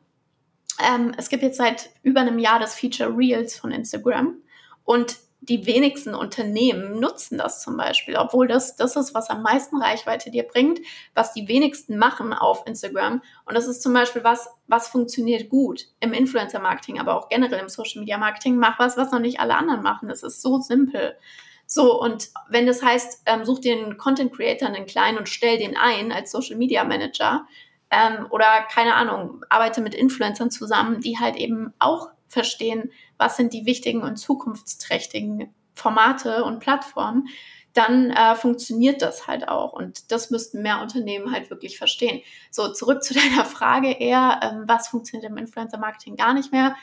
Ähm, 0.82 1.14
es 1.18 1.30
gibt 1.30 1.44
jetzt 1.44 1.58
seit 1.58 1.90
über 2.02 2.22
einem 2.22 2.40
Jahr 2.40 2.60
das 2.60 2.76
Feature 2.76 3.16
Reels 3.16 3.58
von 3.58 3.72
Instagram. 3.72 4.38
Und 4.84 5.18
die 5.42 5.66
wenigsten 5.66 6.16
Unternehmen 6.16 7.00
nutzen 7.02 7.38
das 7.38 7.62
zum 7.62 7.76
Beispiel, 7.76 8.16
obwohl 8.16 8.48
das 8.48 8.78
das 8.78 8.96
ist, 8.96 9.14
was 9.14 9.30
am 9.30 9.42
meisten 9.42 9.82
Reichweite 9.82 10.32
dir 10.32 10.44
bringt, 10.44 10.80
was 11.16 11.34
die 11.34 11.50
wenigsten 11.50 11.98
machen 11.98 12.32
auf 12.32 12.66
Instagram. 12.66 13.22
Und 13.46 13.56
das 13.56 13.68
ist 13.68 13.84
zum 13.84 13.94
Beispiel 13.94 14.24
was, 14.24 14.50
was 14.68 14.88
funktioniert 14.88 15.50
gut 15.50 15.88
im 16.00 16.14
Influencer-Marketing, 16.14 16.98
aber 17.00 17.18
auch 17.18 17.28
generell 17.28 17.60
im 17.60 17.68
Social-Media-Marketing. 17.68 18.56
Mach 18.56 18.80
was, 18.80 18.96
was 18.96 19.12
noch 19.12 19.20
nicht 19.20 19.42
alle 19.42 19.58
anderen 19.58 19.82
machen. 19.82 20.10
Es 20.10 20.24
ist 20.24 20.42
so 20.42 20.60
simpel. 20.60 21.18
So, 21.66 22.00
und 22.00 22.30
wenn 22.50 22.66
das 22.66 22.82
heißt, 22.82 23.24
ähm, 23.26 23.44
such 23.44 23.60
dir 23.60 23.76
einen 23.76 23.98
Content 23.98 24.34
Creator, 24.34 24.70
einen 24.70 24.86
kleinen 24.86 25.18
und 25.18 25.28
stell 25.28 25.58
den 25.58 25.76
ein 25.76 26.14
als 26.14 26.32
Social 26.32 26.56
Media 26.56 26.86
Manager, 26.86 27.46
ähm, 27.93 28.27
oder 28.32 28.63
keine 28.71 28.95
Ahnung, 28.95 29.45
arbeite 29.49 29.82
mit 29.82 29.93
Influencern 29.93 30.49
zusammen, 30.49 30.99
die 31.01 31.19
halt 31.19 31.36
eben 31.36 31.73
auch 31.79 32.10
verstehen, 32.27 32.91
was 33.17 33.38
sind 33.38 33.53
die 33.53 33.65
wichtigen 33.65 34.01
und 34.01 34.17
zukunftsträchtigen 34.17 35.53
Formate 35.75 36.43
und 36.43 36.60
Plattformen, 36.60 37.27
dann 37.73 38.12
äh, 38.12 38.36
funktioniert 38.36 39.01
das 39.01 39.27
halt 39.27 39.47
auch. 39.47 39.73
Und 39.73 40.12
das 40.12 40.29
müssten 40.32 40.62
mehr 40.62 40.82
Unternehmen 40.82 41.32
halt 41.32 41.49
wirklich 41.49 41.77
verstehen. 41.77 42.21
So, 42.51 42.71
zurück 42.71 43.03
zu 43.03 43.13
deiner 43.13 43.45
Frage 43.45 43.91
eher, 43.91 44.39
ähm, 44.43 44.63
was 44.65 44.88
funktioniert 44.88 45.29
im 45.29 45.38
Influencer-Marketing 45.38 46.15
gar 46.15 46.34
nicht 46.34 46.51
mehr? 46.51 46.75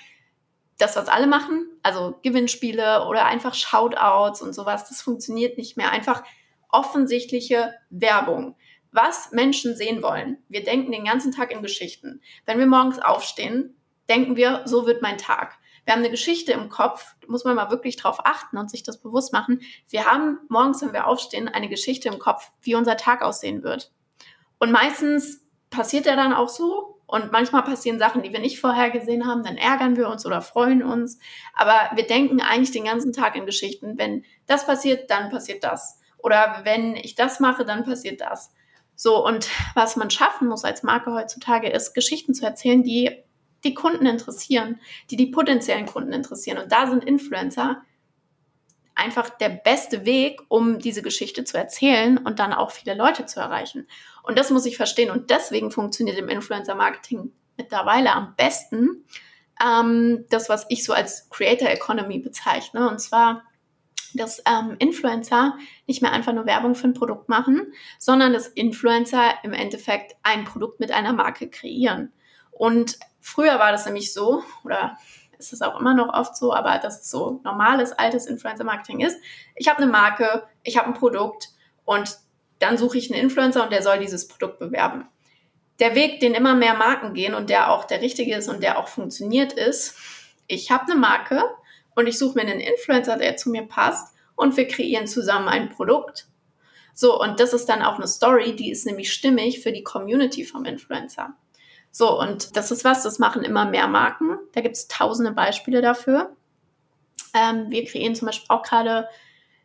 Das, 0.78 0.96
was 0.96 1.08
alle 1.08 1.26
machen, 1.26 1.66
also 1.82 2.18
Gewinnspiele 2.22 3.06
oder 3.06 3.26
einfach 3.26 3.54
Shoutouts 3.54 4.40
und 4.40 4.54
sowas, 4.54 4.88
das 4.88 5.02
funktioniert 5.02 5.58
nicht 5.58 5.76
mehr. 5.76 5.90
Einfach 5.90 6.22
offensichtliche 6.70 7.74
Werbung 7.90 8.56
was 8.92 9.33
Menschen 9.33 9.76
sehen 9.76 10.03
wollen. 10.03 10.38
Wir 10.48 10.64
denken 10.64 10.92
den 10.92 11.05
ganzen 11.05 11.33
Tag 11.33 11.53
in 11.53 11.62
Geschichten. 11.62 12.20
Wenn 12.46 12.59
wir 12.59 12.66
morgens 12.66 12.98
aufstehen, 12.98 13.76
denken 14.09 14.37
wir, 14.37 14.62
so 14.64 14.87
wird 14.87 15.03
mein 15.03 15.18
Tag. 15.18 15.59
Wir 15.85 15.94
haben 15.94 16.00
eine 16.00 16.11
Geschichte 16.11 16.53
im 16.53 16.68
Kopf, 16.68 17.14
muss 17.26 17.44
man 17.44 17.57
mal 17.57 17.70
wirklich 17.70 17.96
drauf 17.96 18.18
achten 18.24 18.59
und 18.59 18.70
sich 18.70 18.83
das 18.83 19.00
bewusst 19.00 19.33
machen. 19.33 19.61
Wir 19.88 20.07
haben 20.07 20.38
morgens, 20.48 20.83
wenn 20.83 20.92
wir 20.92 21.07
aufstehen, 21.07 21.48
eine 21.48 21.68
Geschichte 21.68 22.09
im 22.09 22.18
Kopf, 22.18 22.50
wie 22.62 22.74
unser 22.74 22.96
Tag 22.96 23.22
aussehen 23.22 23.62
wird. 23.62 23.90
Und 24.59 24.72
meistens 24.72 25.42
passiert 25.70 26.07
er 26.07 26.16
dann 26.16 26.33
auch 26.33 26.48
so. 26.48 26.96
Und 27.07 27.33
manchmal 27.33 27.64
passieren 27.64 27.98
Sachen, 27.98 28.22
die 28.22 28.33
wir 28.33 28.38
nicht 28.38 28.61
vorhergesehen 28.61 29.26
haben, 29.26 29.42
dann 29.42 29.57
ärgern 29.57 29.96
wir 29.96 30.09
uns 30.09 30.24
oder 30.24 30.42
freuen 30.42 30.85
uns. 30.85 31.18
Aber 31.55 31.90
wir 31.96 32.07
denken 32.07 32.40
eigentlich 32.40 32.70
den 32.70 32.85
ganzen 32.85 33.12
Tag 33.12 33.35
in 33.35 33.46
Geschichten. 33.46 33.98
Wenn 33.98 34.24
das 34.46 34.64
passiert, 34.64 35.11
dann 35.11 35.29
passiert 35.29 35.64
das. 35.64 35.98
Oder 36.18 36.61
wenn 36.62 36.94
ich 36.94 37.16
das 37.16 37.40
mache, 37.40 37.64
dann 37.64 37.85
passiert 37.85 38.20
das. 38.20 38.53
So, 39.02 39.24
und 39.24 39.48
was 39.74 39.96
man 39.96 40.10
schaffen 40.10 40.46
muss 40.46 40.62
als 40.62 40.82
Marke 40.82 41.14
heutzutage 41.14 41.70
ist, 41.70 41.94
Geschichten 41.94 42.34
zu 42.34 42.44
erzählen, 42.44 42.82
die 42.82 43.10
die 43.64 43.72
Kunden 43.72 44.04
interessieren, 44.04 44.78
die 45.10 45.16
die 45.16 45.28
potenziellen 45.28 45.86
Kunden 45.86 46.12
interessieren. 46.12 46.58
Und 46.58 46.70
da 46.70 46.86
sind 46.86 47.02
Influencer 47.04 47.80
einfach 48.94 49.30
der 49.30 49.48
beste 49.48 50.04
Weg, 50.04 50.42
um 50.48 50.80
diese 50.80 51.00
Geschichte 51.00 51.44
zu 51.44 51.56
erzählen 51.56 52.18
und 52.18 52.40
dann 52.40 52.52
auch 52.52 52.72
viele 52.72 52.92
Leute 52.92 53.24
zu 53.24 53.40
erreichen. 53.40 53.88
Und 54.22 54.38
das 54.38 54.50
muss 54.50 54.66
ich 54.66 54.76
verstehen. 54.76 55.10
Und 55.10 55.30
deswegen 55.30 55.70
funktioniert 55.70 56.18
im 56.18 56.28
Influencer-Marketing 56.28 57.32
mittlerweile 57.56 58.12
am 58.12 58.34
besten 58.36 59.06
ähm, 59.64 60.26
das, 60.28 60.50
was 60.50 60.66
ich 60.68 60.84
so 60.84 60.92
als 60.92 61.30
Creator 61.30 61.70
Economy 61.70 62.18
bezeichne. 62.18 62.90
Und 62.90 63.00
zwar 63.00 63.44
dass 64.14 64.42
ähm, 64.46 64.76
Influencer 64.78 65.56
nicht 65.86 66.02
mehr 66.02 66.12
einfach 66.12 66.32
nur 66.32 66.46
Werbung 66.46 66.74
für 66.74 66.88
ein 66.88 66.94
Produkt 66.94 67.28
machen, 67.28 67.72
sondern 67.98 68.32
dass 68.32 68.48
Influencer 68.48 69.34
im 69.42 69.52
Endeffekt 69.52 70.16
ein 70.22 70.44
Produkt 70.44 70.80
mit 70.80 70.92
einer 70.92 71.12
Marke 71.12 71.48
kreieren. 71.48 72.12
Und 72.50 72.98
früher 73.20 73.58
war 73.58 73.72
das 73.72 73.86
nämlich 73.86 74.12
so, 74.12 74.42
oder 74.64 74.96
ist 75.38 75.52
es 75.52 75.62
auch 75.62 75.80
immer 75.80 75.94
noch 75.94 76.12
oft 76.12 76.36
so, 76.36 76.54
aber 76.54 76.78
dass 76.78 77.00
es 77.00 77.10
so 77.10 77.40
normales, 77.44 77.92
altes 77.92 78.26
Influencer-Marketing 78.26 79.00
ist. 79.00 79.18
Ich 79.56 79.68
habe 79.68 79.82
eine 79.82 79.90
Marke, 79.90 80.44
ich 80.62 80.76
habe 80.76 80.88
ein 80.88 80.94
Produkt 80.94 81.48
und 81.84 82.18
dann 82.58 82.76
suche 82.76 82.98
ich 82.98 83.10
einen 83.10 83.20
Influencer 83.20 83.64
und 83.64 83.72
der 83.72 83.82
soll 83.82 83.98
dieses 83.98 84.28
Produkt 84.28 84.58
bewerben. 84.58 85.08
Der 85.80 85.94
Weg, 85.94 86.20
den 86.20 86.34
immer 86.34 86.54
mehr 86.54 86.74
Marken 86.74 87.14
gehen 87.14 87.34
und 87.34 87.48
der 87.48 87.72
auch 87.72 87.86
der 87.86 88.02
richtige 88.02 88.36
ist 88.36 88.48
und 88.48 88.62
der 88.62 88.78
auch 88.78 88.88
funktioniert, 88.88 89.54
ist, 89.54 89.96
ich 90.46 90.70
habe 90.70 90.90
eine 90.90 91.00
Marke, 91.00 91.42
und 91.94 92.07
ich 92.07 92.18
suche 92.18 92.38
mir 92.38 92.42
einen 92.42 92.61
Influencer, 92.61 93.16
der 93.16 93.37
zu 93.37 93.50
mir 93.50 93.62
passt 93.62 94.14
und 94.37 94.57
wir 94.57 94.66
kreieren 94.66 95.07
zusammen 95.07 95.48
ein 95.48 95.68
Produkt. 95.68 96.26
So, 96.94 97.20
und 97.20 97.40
das 97.40 97.53
ist 97.53 97.66
dann 97.66 97.83
auch 97.83 97.96
eine 97.96 98.07
Story, 98.07 98.57
die 98.57 98.70
ist 98.70 98.87
nämlich 98.87 99.12
stimmig 99.12 99.61
für 99.61 99.72
die 99.72 99.83
Community 99.83 100.44
vom 100.44 100.64
Influencer. 100.64 101.35
So, 101.90 102.18
und 102.20 102.57
das 102.57 102.70
ist 102.70 102.85
was, 102.85 103.03
das 103.03 103.18
machen 103.18 103.42
immer 103.42 103.64
mehr 103.64 103.88
Marken. 103.88 104.38
Da 104.53 104.61
gibt 104.61 104.76
es 104.76 104.88
tausende 104.88 105.33
Beispiele 105.33 105.83
dafür. 105.83 106.37
Ähm, 107.35 107.70
wir 107.70 107.85
kreieren 107.85 108.14
zum 108.14 108.26
Beispiel 108.26 108.46
auch 108.48 108.62
gerade 108.62 109.09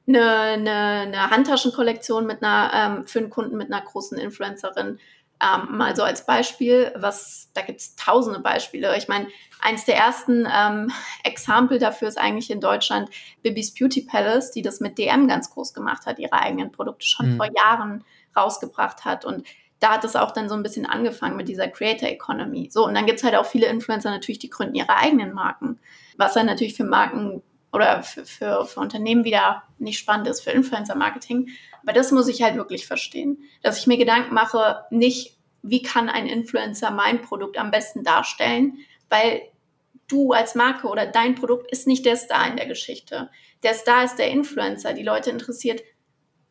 eine, 0.08 0.40
eine, 0.40 0.72
eine 0.72 1.30
Handtaschenkollektion 1.30 2.26
mit 2.26 2.44
einer, 2.44 2.72
ähm, 2.74 3.08
für 3.08 3.20
einen 3.20 3.30
Kunden 3.30 3.58
mit 3.58 3.72
einer 3.72 3.84
großen 3.84 4.18
Influencerin, 4.18 5.00
ähm, 5.42 5.78
mal 5.78 5.96
so 5.96 6.04
als 6.04 6.26
Beispiel, 6.26 6.92
was, 6.96 7.50
da 7.54 7.62
gibt 7.62 7.82
es 7.82 7.96
tausende 7.96 8.40
Beispiele. 8.40 8.96
Ich 8.98 9.08
meine, 9.08 9.28
eins 9.62 9.86
der 9.86 9.98
ersten 9.98 10.48
ähm, 10.52 10.92
Exempel 11.24 11.80
dafür 11.80 12.08
ist 12.08 12.18
eigentlich 12.18 12.50
in 12.50 12.62
Deutschland 12.62 13.10
Bibis 13.42 13.74
Beauty 13.74 14.02
Palace, 14.02 14.52
die 14.52 14.62
das 14.62 14.80
mit 14.80 14.98
DM 14.98 15.28
ganz 15.28 15.50
groß 15.52 15.74
gemacht 15.74 16.06
hat, 16.06 16.20
ihre 16.20 16.34
eigenen 16.34 16.72
Produkte 16.72 17.06
schon 17.06 17.34
mhm. 17.34 17.38
vor 17.38 17.48
Jahren 17.54 18.04
rausgebracht 18.36 19.06
hat. 19.06 19.26
Und 19.26 19.46
da 19.80 19.92
hat 19.92 20.06
es 20.06 20.16
auch 20.16 20.32
dann 20.32 20.48
so 20.48 20.56
ein 20.56 20.64
bisschen 20.64 20.86
angefangen 20.86 21.36
mit 21.36 21.50
dieser 21.50 21.68
Creator 21.68 22.10
Economy. 22.10 22.70
So, 22.72 22.86
und 22.86 22.96
dann 22.96 23.06
gibt 23.06 23.20
es 23.20 23.24
halt 23.24 23.36
auch 23.36 23.46
viele 23.46 23.68
Influencer 23.68 24.10
natürlich, 24.10 24.40
die 24.40 24.50
gründen 24.50 24.76
ihre 24.76 24.96
eigenen 24.96 25.34
Marken. 25.34 25.80
Was 26.18 26.34
dann 26.34 26.46
natürlich 26.46 26.76
für 26.76 26.86
Marken 26.86 27.44
oder 27.72 28.04
für, 28.04 28.26
für, 28.26 28.66
für 28.66 28.80
Unternehmen 28.80 29.24
wieder 29.24 29.64
nicht 29.78 30.00
spannend 30.00 30.28
ist, 30.28 30.42
für 30.42 30.52
Influencer-Marketing. 30.52 31.50
Aber 31.82 31.94
das 31.94 32.12
muss 32.12 32.28
ich 32.28 32.42
halt 32.42 32.56
wirklich 32.56 32.88
verstehen, 32.88 33.44
dass 33.62 33.80
ich 33.80 33.88
mir 33.88 33.98
Gedanken 33.98 34.34
mache, 34.34 34.86
nicht, 34.90 35.38
wie 35.62 35.82
kann 35.82 36.10
ein 36.10 36.28
Influencer 36.28 36.92
mein 36.92 37.22
Produkt 37.22 37.58
am 37.58 37.72
besten 37.72 38.04
darstellen, 38.04 38.78
weil 39.10 39.42
du 40.08 40.32
als 40.32 40.56
Marke 40.56 40.88
oder 40.88 41.06
dein 41.06 41.36
Produkt 41.36 41.72
ist 41.72 41.88
nicht 41.88 42.06
der 42.06 42.16
Star 42.16 42.48
in 42.48 42.58
der 42.58 42.68
Geschichte. 42.68 43.30
Der 43.64 43.74
Star 43.74 44.04
ist 44.04 44.18
der 44.18 44.30
Influencer. 44.30 44.94
Die 44.94 45.04
Leute 45.04 45.32
interessiert, 45.32 45.82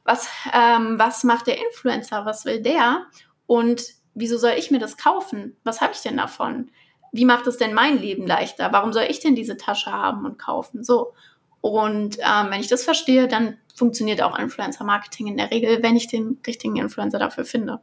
was, 0.05 0.29
ähm, 0.53 0.99
was 0.99 1.25
macht 1.25 1.47
der 1.47 1.59
Influencer, 1.59 2.27
was 2.27 2.45
will 2.45 2.61
der 2.61 3.07
und 3.47 3.85
wieso 4.15 4.39
soll 4.39 4.53
ich 4.57 4.71
mir 4.71 4.79
das 4.79 4.97
kaufen? 4.97 5.57
Was 5.65 5.81
habe 5.81 5.93
ich 5.95 6.01
denn 6.01 6.17
davon? 6.17 6.71
Wie 7.15 7.25
macht 7.25 7.47
es 7.47 7.59
denn 7.59 7.75
mein 7.75 8.01
Leben 8.01 8.27
leichter? 8.27 8.73
Warum 8.73 8.93
soll 8.93 9.05
ich 9.09 9.21
denn 9.21 9.37
diese 9.37 9.57
Tasche 9.57 9.93
haben 9.93 10.27
und 10.27 10.37
kaufen? 10.37 10.83
So. 10.83 11.13
Und 11.61 12.19
ähm, 12.19 12.51
wenn 12.51 12.59
ich 12.59 12.67
das 12.67 12.83
verstehe, 12.83 13.29
dann 13.29 13.57
funktioniert 13.73 14.21
auch 14.21 14.37
Influencer-Marketing 14.37 15.29
in 15.29 15.37
der 15.37 15.53
Regel, 15.53 15.81
wenn 15.81 15.95
ich 15.95 16.09
den 16.09 16.41
richtigen 16.45 16.75
Influencer 16.75 17.21
dafür 17.21 17.45
finde. 17.45 17.79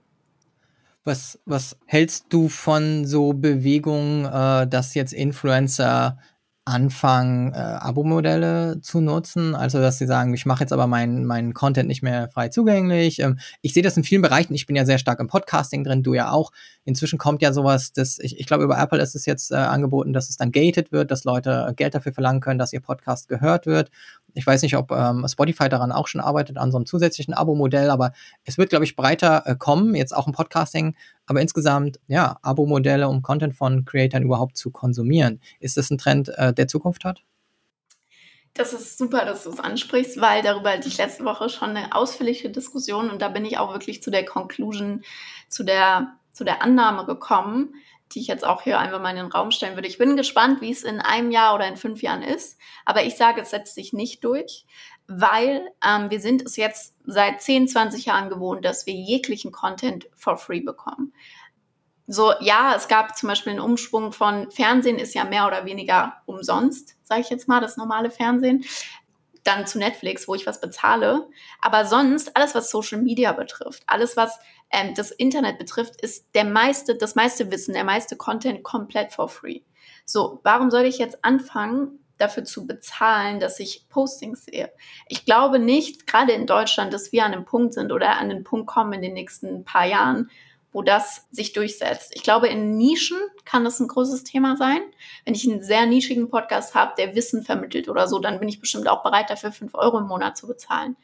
Was, 1.05 1.39
was 1.45 1.77
hältst 1.85 2.25
du 2.27 2.49
von 2.49 3.05
so 3.05 3.31
Bewegungen, 3.31 4.25
äh, 4.25 4.67
dass 4.67 4.95
jetzt 4.95 5.13
Influencer 5.13 6.19
anfangen, 6.63 7.53
äh, 7.53 7.57
Abo-Modelle 7.57 8.81
zu 8.81 9.01
nutzen. 9.01 9.55
Also, 9.55 9.79
dass 9.79 9.97
sie 9.97 10.05
sagen, 10.05 10.33
ich 10.33 10.45
mache 10.45 10.61
jetzt 10.61 10.71
aber 10.71 10.85
meinen 10.85 11.25
mein 11.25 11.53
Content 11.53 11.87
nicht 11.87 12.03
mehr 12.03 12.29
frei 12.29 12.49
zugänglich. 12.49 13.19
Ähm, 13.19 13.39
ich 13.61 13.73
sehe 13.73 13.81
das 13.81 13.97
in 13.97 14.03
vielen 14.03 14.21
Bereichen. 14.21 14.53
Ich 14.53 14.67
bin 14.67 14.75
ja 14.75 14.85
sehr 14.85 14.99
stark 14.99 15.19
im 15.19 15.27
Podcasting 15.27 15.83
drin, 15.83 16.03
du 16.03 16.13
ja 16.13 16.31
auch. 16.31 16.51
Inzwischen 16.85 17.17
kommt 17.17 17.41
ja 17.41 17.51
sowas, 17.51 17.93
dass 17.93 18.19
ich, 18.19 18.39
ich 18.39 18.45
glaube, 18.45 18.63
über 18.63 18.77
Apple 18.77 19.01
ist 19.01 19.15
es 19.15 19.25
jetzt 19.25 19.51
äh, 19.51 19.55
angeboten, 19.55 20.13
dass 20.13 20.29
es 20.29 20.37
dann 20.37 20.51
gated 20.51 20.91
wird, 20.91 21.09
dass 21.09 21.23
Leute 21.23 21.73
Geld 21.75 21.95
dafür 21.95 22.13
verlangen 22.13 22.41
können, 22.41 22.59
dass 22.59 22.73
ihr 22.73 22.81
Podcast 22.81 23.27
gehört 23.27 23.65
wird. 23.65 23.89
Ich 24.33 24.45
weiß 24.45 24.61
nicht, 24.61 24.77
ob 24.77 24.91
ähm, 24.91 25.25
Spotify 25.27 25.67
daran 25.67 25.91
auch 25.91 26.07
schon 26.07 26.21
arbeitet, 26.21 26.57
an 26.57 26.71
so 26.71 26.77
einem 26.77 26.85
zusätzlichen 26.85 27.33
Abo-Modell, 27.33 27.89
aber 27.89 28.13
es 28.45 28.57
wird, 28.57 28.69
glaube 28.69 28.85
ich, 28.85 28.95
breiter 28.95 29.43
äh, 29.45 29.55
kommen, 29.55 29.95
jetzt 29.95 30.15
auch 30.15 30.27
im 30.27 30.33
Podcasting. 30.33 30.95
Aber 31.31 31.39
insgesamt, 31.39 31.97
ja, 32.07 32.39
Abo-Modelle, 32.41 33.07
um 33.07 33.21
Content 33.21 33.55
von 33.55 33.85
Creatern 33.85 34.21
überhaupt 34.21 34.57
zu 34.57 34.69
konsumieren. 34.69 35.39
Ist 35.61 35.77
das 35.77 35.89
ein 35.89 35.97
Trend, 35.97 36.27
äh, 36.35 36.53
der 36.53 36.67
Zukunft 36.67 37.05
hat? 37.05 37.23
Das 38.53 38.73
ist 38.73 38.97
super, 38.97 39.23
dass 39.23 39.45
du 39.45 39.51
es 39.51 39.61
ansprichst, 39.61 40.19
weil 40.19 40.41
darüber 40.41 40.73
hatte 40.73 40.89
ich 40.89 40.97
letzte 40.97 41.23
Woche 41.23 41.47
schon 41.47 41.69
eine 41.69 41.95
ausführliche 41.95 42.49
Diskussion 42.49 43.09
und 43.09 43.21
da 43.21 43.29
bin 43.29 43.45
ich 43.45 43.57
auch 43.57 43.71
wirklich 43.71 44.03
zu 44.03 44.11
der 44.11 44.25
Conclusion, 44.25 45.03
zu 45.47 45.63
der, 45.63 46.17
zu 46.33 46.43
der 46.43 46.61
Annahme 46.61 47.05
gekommen, 47.05 47.75
die 48.11 48.19
ich 48.19 48.27
jetzt 48.27 48.45
auch 48.45 48.63
hier 48.63 48.77
einfach 48.77 49.01
mal 49.01 49.11
in 49.11 49.15
den 49.15 49.31
Raum 49.31 49.51
stellen 49.51 49.75
würde. 49.75 49.87
Ich 49.87 49.97
bin 49.97 50.17
gespannt, 50.17 50.59
wie 50.59 50.71
es 50.71 50.83
in 50.83 50.99
einem 50.99 51.31
Jahr 51.31 51.55
oder 51.55 51.65
in 51.65 51.77
fünf 51.77 52.01
Jahren 52.01 52.23
ist. 52.23 52.59
Aber 52.83 53.05
ich 53.05 53.15
sage, 53.15 53.39
es 53.39 53.51
setzt 53.51 53.75
sich 53.75 53.93
nicht 53.93 54.25
durch, 54.25 54.65
weil 55.19 55.69
ähm, 55.85 56.09
wir 56.09 56.19
sind 56.19 56.43
es 56.43 56.55
jetzt 56.55 56.95
seit 57.05 57.41
10, 57.41 57.67
20 57.67 58.05
Jahren 58.05 58.29
gewohnt, 58.29 58.63
dass 58.63 58.85
wir 58.85 58.93
jeglichen 58.93 59.51
Content 59.51 60.07
for 60.15 60.37
free 60.37 60.61
bekommen. 60.61 61.13
So, 62.07 62.33
ja, 62.41 62.73
es 62.75 62.87
gab 62.87 63.17
zum 63.17 63.29
Beispiel 63.29 63.51
einen 63.51 63.61
Umschwung 63.61 64.11
von 64.11 64.51
Fernsehen 64.51 64.99
ist 64.99 65.13
ja 65.13 65.23
mehr 65.23 65.47
oder 65.47 65.65
weniger 65.65 66.17
umsonst, 66.25 66.97
sage 67.03 67.21
ich 67.21 67.29
jetzt 67.29 67.47
mal, 67.47 67.61
das 67.61 67.77
normale 67.77 68.11
Fernsehen. 68.11 68.65
Dann 69.43 69.65
zu 69.65 69.79
Netflix, 69.79 70.27
wo 70.27 70.35
ich 70.35 70.45
was 70.45 70.61
bezahle. 70.61 71.27
Aber 71.61 71.85
sonst, 71.85 72.35
alles, 72.35 72.53
was 72.53 72.69
Social 72.69 73.01
Media 73.01 73.31
betrifft, 73.31 73.83
alles, 73.87 74.17
was 74.17 74.37
ähm, 74.71 74.93
das 74.93 75.11
Internet 75.11 75.57
betrifft, 75.57 76.01
ist 76.01 76.35
der 76.35 76.45
meiste, 76.45 76.95
das 76.95 77.15
meiste 77.15 77.49
Wissen, 77.49 77.73
der 77.73 77.85
meiste 77.85 78.17
Content 78.17 78.61
komplett 78.63 79.13
for 79.13 79.29
free. 79.29 79.61
So, 80.05 80.41
warum 80.43 80.69
soll 80.69 80.83
ich 80.83 80.97
jetzt 80.97 81.23
anfangen, 81.23 82.00
dafür 82.21 82.43
zu 82.43 82.67
bezahlen, 82.67 83.39
dass 83.39 83.59
ich 83.59 83.87
Postings 83.89 84.45
sehe? 84.45 84.71
Ich 85.07 85.25
glaube 85.25 85.59
nicht, 85.59 86.07
gerade 86.07 86.31
in 86.33 86.45
Deutschland, 86.45 86.93
dass 86.93 87.11
wir 87.11 87.25
an 87.25 87.33
einem 87.33 87.45
Punkt 87.45 87.73
sind 87.73 87.91
oder 87.91 88.17
an 88.17 88.29
den 88.29 88.43
Punkt 88.43 88.67
kommen 88.67 88.93
in 88.93 89.01
den 89.01 89.13
nächsten 89.13 89.65
paar 89.65 89.85
Jahren, 89.85 90.29
wo 90.71 90.81
das 90.81 91.27
sich 91.31 91.53
durchsetzt. 91.53 92.11
Ich 92.15 92.23
glaube, 92.23 92.47
in 92.47 92.77
Nischen 92.77 93.17
kann 93.43 93.63
das 93.63 93.79
ein 93.79 93.87
großes 93.87 94.23
Thema 94.23 94.55
sein. 94.55 94.79
Wenn 95.25 95.35
ich 95.35 95.49
einen 95.49 95.63
sehr 95.63 95.85
nischigen 95.85 96.29
Podcast 96.29 96.75
habe, 96.75 96.93
der 96.97 97.15
Wissen 97.15 97.43
vermittelt 97.43 97.89
oder 97.89 98.07
so, 98.07 98.19
dann 98.19 98.39
bin 98.39 98.47
ich 98.47 98.61
bestimmt 98.61 98.87
auch 98.87 99.03
bereit, 99.03 99.29
dafür 99.29 99.51
fünf 99.51 99.75
Euro 99.75 99.97
im 99.99 100.07
Monat 100.07 100.37
zu 100.37 100.47
bezahlen. 100.47 100.95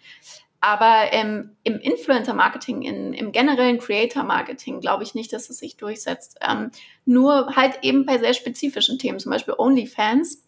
Aber 0.59 1.11
ähm, 1.11 1.55
im 1.63 1.79
Influencer-Marketing, 1.79 2.81
im 3.13 3.31
generellen 3.31 3.77
Creator-Marketing 3.77 4.79
glaube 4.79 5.03
ich 5.03 5.13
nicht, 5.13 5.31
dass 5.31 5.49
es 5.49 5.59
sich 5.59 5.77
durchsetzt. 5.77 6.39
Ähm, 6.41 6.71
nur 7.05 7.55
halt 7.55 7.79
eben 7.83 8.05
bei 8.05 8.17
sehr 8.17 8.33
spezifischen 8.33 8.97
Themen, 8.97 9.19
zum 9.19 9.31
Beispiel 9.31 9.53
OnlyFans, 9.55 10.46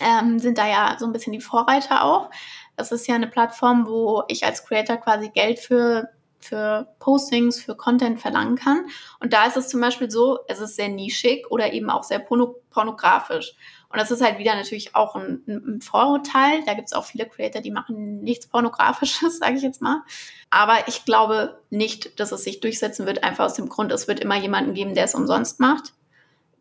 ähm, 0.00 0.38
sind 0.38 0.58
da 0.58 0.66
ja 0.66 0.96
so 0.98 1.06
ein 1.06 1.12
bisschen 1.12 1.32
die 1.32 1.40
Vorreiter 1.40 2.04
auch. 2.04 2.30
Das 2.76 2.92
ist 2.92 3.06
ja 3.06 3.14
eine 3.14 3.28
Plattform, 3.28 3.86
wo 3.86 4.22
ich 4.28 4.44
als 4.44 4.64
Creator 4.64 4.96
quasi 4.96 5.30
Geld 5.30 5.58
für 5.58 6.08
für 6.46 6.88
Postings, 6.98 7.60
für 7.60 7.74
Content 7.74 8.20
verlangen 8.20 8.56
kann. 8.56 8.86
Und 9.20 9.32
da 9.32 9.46
ist 9.46 9.56
es 9.56 9.68
zum 9.68 9.80
Beispiel 9.80 10.10
so, 10.10 10.38
es 10.48 10.60
ist 10.60 10.76
sehr 10.76 10.88
nischig 10.88 11.50
oder 11.50 11.72
eben 11.72 11.90
auch 11.90 12.02
sehr 12.02 12.20
pornografisch. 12.20 13.54
Und 13.88 14.00
das 14.00 14.10
ist 14.10 14.22
halt 14.22 14.38
wieder 14.38 14.54
natürlich 14.54 14.94
auch 14.94 15.16
ein, 15.16 15.42
ein 15.46 15.80
Vorurteil. 15.80 16.62
Da 16.66 16.74
gibt 16.74 16.88
es 16.88 16.92
auch 16.92 17.04
viele 17.04 17.26
Creator, 17.26 17.62
die 17.62 17.70
machen 17.70 18.22
nichts 18.22 18.46
Pornografisches, 18.46 19.38
sage 19.40 19.56
ich 19.56 19.62
jetzt 19.62 19.82
mal. 19.82 20.02
Aber 20.50 20.76
ich 20.86 21.04
glaube 21.04 21.60
nicht, 21.70 22.18
dass 22.20 22.32
es 22.32 22.44
sich 22.44 22.60
durchsetzen 22.60 23.06
wird, 23.06 23.24
einfach 23.24 23.44
aus 23.46 23.54
dem 23.54 23.68
Grund, 23.68 23.92
es 23.92 24.08
wird 24.08 24.20
immer 24.20 24.36
jemanden 24.36 24.74
geben, 24.74 24.94
der 24.94 25.04
es 25.04 25.14
umsonst 25.14 25.60
macht. 25.60 25.94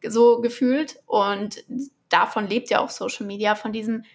So 0.07 0.39
gefühlt. 0.41 0.99
Und 1.05 1.63
davon 2.09 2.47
lebt 2.47 2.69
ja 2.69 2.79
auch 2.79 2.89
Social 2.89 3.25
Media, 3.25 3.55
von 3.55 3.71
diesen 3.71 4.05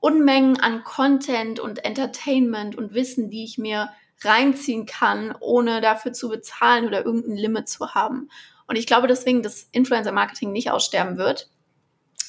Unmengen 0.00 0.58
an 0.58 0.82
Content 0.82 1.60
und 1.60 1.84
Entertainment 1.84 2.76
und 2.76 2.92
Wissen, 2.92 3.30
die 3.30 3.44
ich 3.44 3.58
mir 3.58 3.90
reinziehen 4.24 4.86
kann, 4.86 5.34
ohne 5.40 5.80
dafür 5.80 6.12
zu 6.12 6.28
bezahlen 6.28 6.86
oder 6.86 7.04
irgendein 7.04 7.36
Limit 7.36 7.68
zu 7.68 7.94
haben. 7.94 8.28
Und 8.66 8.76
ich 8.76 8.86
glaube 8.86 9.06
deswegen, 9.06 9.42
dass 9.42 9.68
Influencer-Marketing 9.72 10.52
nicht 10.52 10.70
aussterben 10.70 11.18
wird. 11.18 11.50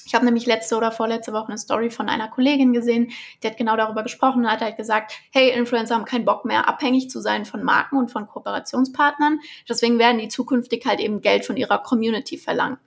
Ich 0.05 0.13
habe 0.13 0.25
nämlich 0.25 0.45
letzte 0.45 0.75
oder 0.75 0.91
vorletzte 0.91 1.31
Woche 1.33 1.47
eine 1.47 1.57
Story 1.57 1.89
von 1.89 2.09
einer 2.09 2.27
Kollegin 2.27 2.73
gesehen, 2.73 3.11
die 3.41 3.47
hat 3.47 3.57
genau 3.57 3.77
darüber 3.77 4.03
gesprochen 4.03 4.43
und 4.43 4.51
hat 4.51 4.61
halt 4.61 4.77
gesagt, 4.77 5.13
hey, 5.31 5.51
Influencer 5.51 5.95
haben 5.95 6.05
keinen 6.05 6.25
Bock 6.25 6.45
mehr, 6.45 6.67
abhängig 6.67 7.09
zu 7.09 7.21
sein 7.21 7.45
von 7.45 7.63
Marken 7.63 7.97
und 7.97 8.11
von 8.11 8.27
Kooperationspartnern. 8.27 9.39
Deswegen 9.67 9.99
werden 9.99 10.19
die 10.19 10.27
zukünftig 10.27 10.85
halt 10.85 10.99
eben 10.99 11.21
Geld 11.21 11.45
von 11.45 11.55
ihrer 11.55 11.79
Community 11.79 12.37
verlangen. 12.37 12.77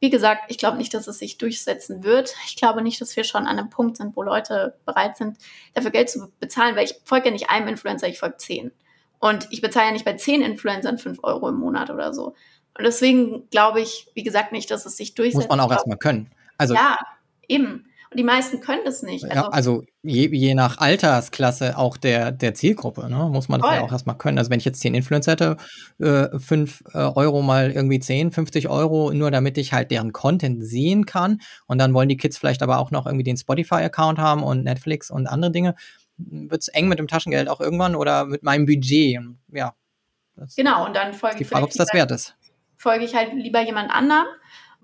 Wie 0.00 0.10
gesagt, 0.10 0.44
ich 0.48 0.58
glaube 0.58 0.76
nicht, 0.76 0.92
dass 0.92 1.06
es 1.06 1.18
sich 1.18 1.38
durchsetzen 1.38 2.04
wird. 2.04 2.34
Ich 2.46 2.56
glaube 2.56 2.82
nicht, 2.82 3.00
dass 3.00 3.16
wir 3.16 3.24
schon 3.24 3.46
an 3.46 3.58
einem 3.58 3.70
Punkt 3.70 3.96
sind, 3.96 4.16
wo 4.16 4.22
Leute 4.22 4.76
bereit 4.84 5.16
sind, 5.16 5.38
dafür 5.72 5.90
Geld 5.90 6.10
zu 6.10 6.30
bezahlen, 6.40 6.76
weil 6.76 6.84
ich 6.84 6.96
folge 7.04 7.26
ja 7.26 7.32
nicht 7.32 7.50
einem 7.50 7.68
Influencer, 7.68 8.08
ich 8.08 8.18
folge 8.18 8.36
zehn. 8.36 8.72
Und 9.18 9.48
ich 9.50 9.62
bezahle 9.62 9.86
ja 9.86 9.92
nicht 9.92 10.04
bei 10.04 10.14
zehn 10.14 10.42
Influencern 10.42 10.98
fünf 10.98 11.20
Euro 11.22 11.48
im 11.48 11.56
Monat 11.56 11.90
oder 11.90 12.12
so. 12.12 12.34
Und 12.76 12.84
deswegen 12.84 13.48
glaube 13.50 13.80
ich, 13.80 14.08
wie 14.14 14.22
gesagt, 14.22 14.52
nicht, 14.52 14.70
dass 14.70 14.84
es 14.84 14.96
sich 14.96 15.14
durchsetzt. 15.14 15.48
Muss 15.48 15.48
man 15.48 15.60
auch 15.60 15.70
erstmal 15.70 15.96
können. 15.96 16.30
Also, 16.58 16.74
ja, 16.74 16.98
eben. 17.48 17.86
Die 18.14 18.22
meisten 18.22 18.60
können 18.60 18.82
das 18.84 19.02
nicht. 19.02 19.24
Also, 19.24 19.36
ja, 19.36 19.48
also 19.48 19.84
je, 20.02 20.28
je, 20.28 20.54
nach 20.54 20.78
Altersklasse 20.78 21.76
auch 21.76 21.96
der, 21.96 22.30
der 22.30 22.54
Zielgruppe, 22.54 23.08
ne, 23.08 23.28
muss 23.30 23.48
man 23.48 23.60
das 23.60 23.70
ja 23.70 23.80
auch 23.82 23.90
erstmal 23.90 24.16
können. 24.16 24.38
Also 24.38 24.50
wenn 24.50 24.58
ich 24.58 24.64
jetzt 24.64 24.80
zehn 24.80 24.94
Influencer 24.94 25.32
hätte, 25.32 25.56
äh, 25.98 26.38
5 26.38 26.84
äh, 26.92 26.98
Euro 26.98 27.42
mal 27.42 27.72
irgendwie 27.72 27.98
10, 27.98 28.30
50 28.30 28.68
Euro, 28.68 29.12
nur 29.12 29.30
damit 29.30 29.58
ich 29.58 29.72
halt 29.72 29.90
deren 29.90 30.12
Content 30.12 30.64
sehen 30.64 31.06
kann. 31.06 31.40
Und 31.66 31.78
dann 31.78 31.92
wollen 31.92 32.08
die 32.08 32.16
Kids 32.16 32.38
vielleicht 32.38 32.62
aber 32.62 32.78
auch 32.78 32.92
noch 32.92 33.06
irgendwie 33.06 33.24
den 33.24 33.36
Spotify-Account 33.36 34.18
haben 34.18 34.42
und 34.44 34.62
Netflix 34.62 35.10
und 35.10 35.26
andere 35.26 35.50
Dinge. 35.50 35.74
Wird 36.16 36.62
es 36.62 36.68
eng 36.68 36.86
mit 36.86 37.00
dem 37.00 37.08
Taschengeld 37.08 37.48
auch 37.48 37.60
irgendwann 37.60 37.96
oder 37.96 38.26
mit 38.26 38.44
meinem 38.44 38.66
Budget? 38.66 39.18
Ja. 39.52 39.74
Genau, 40.56 40.86
und 40.86 40.94
dann 40.94 41.12
folge 41.14 41.36
ich. 41.36 41.38
Die 41.38 41.44
Frage, 41.44 41.64
ob 41.64 41.70
es 41.70 41.76
das 41.76 41.92
wert 41.92 42.10
ist. 42.12 42.36
Folge 42.76 43.04
ich 43.04 43.14
halt 43.14 43.32
lieber 43.34 43.62
jemand 43.62 43.90
anderem 43.90 44.26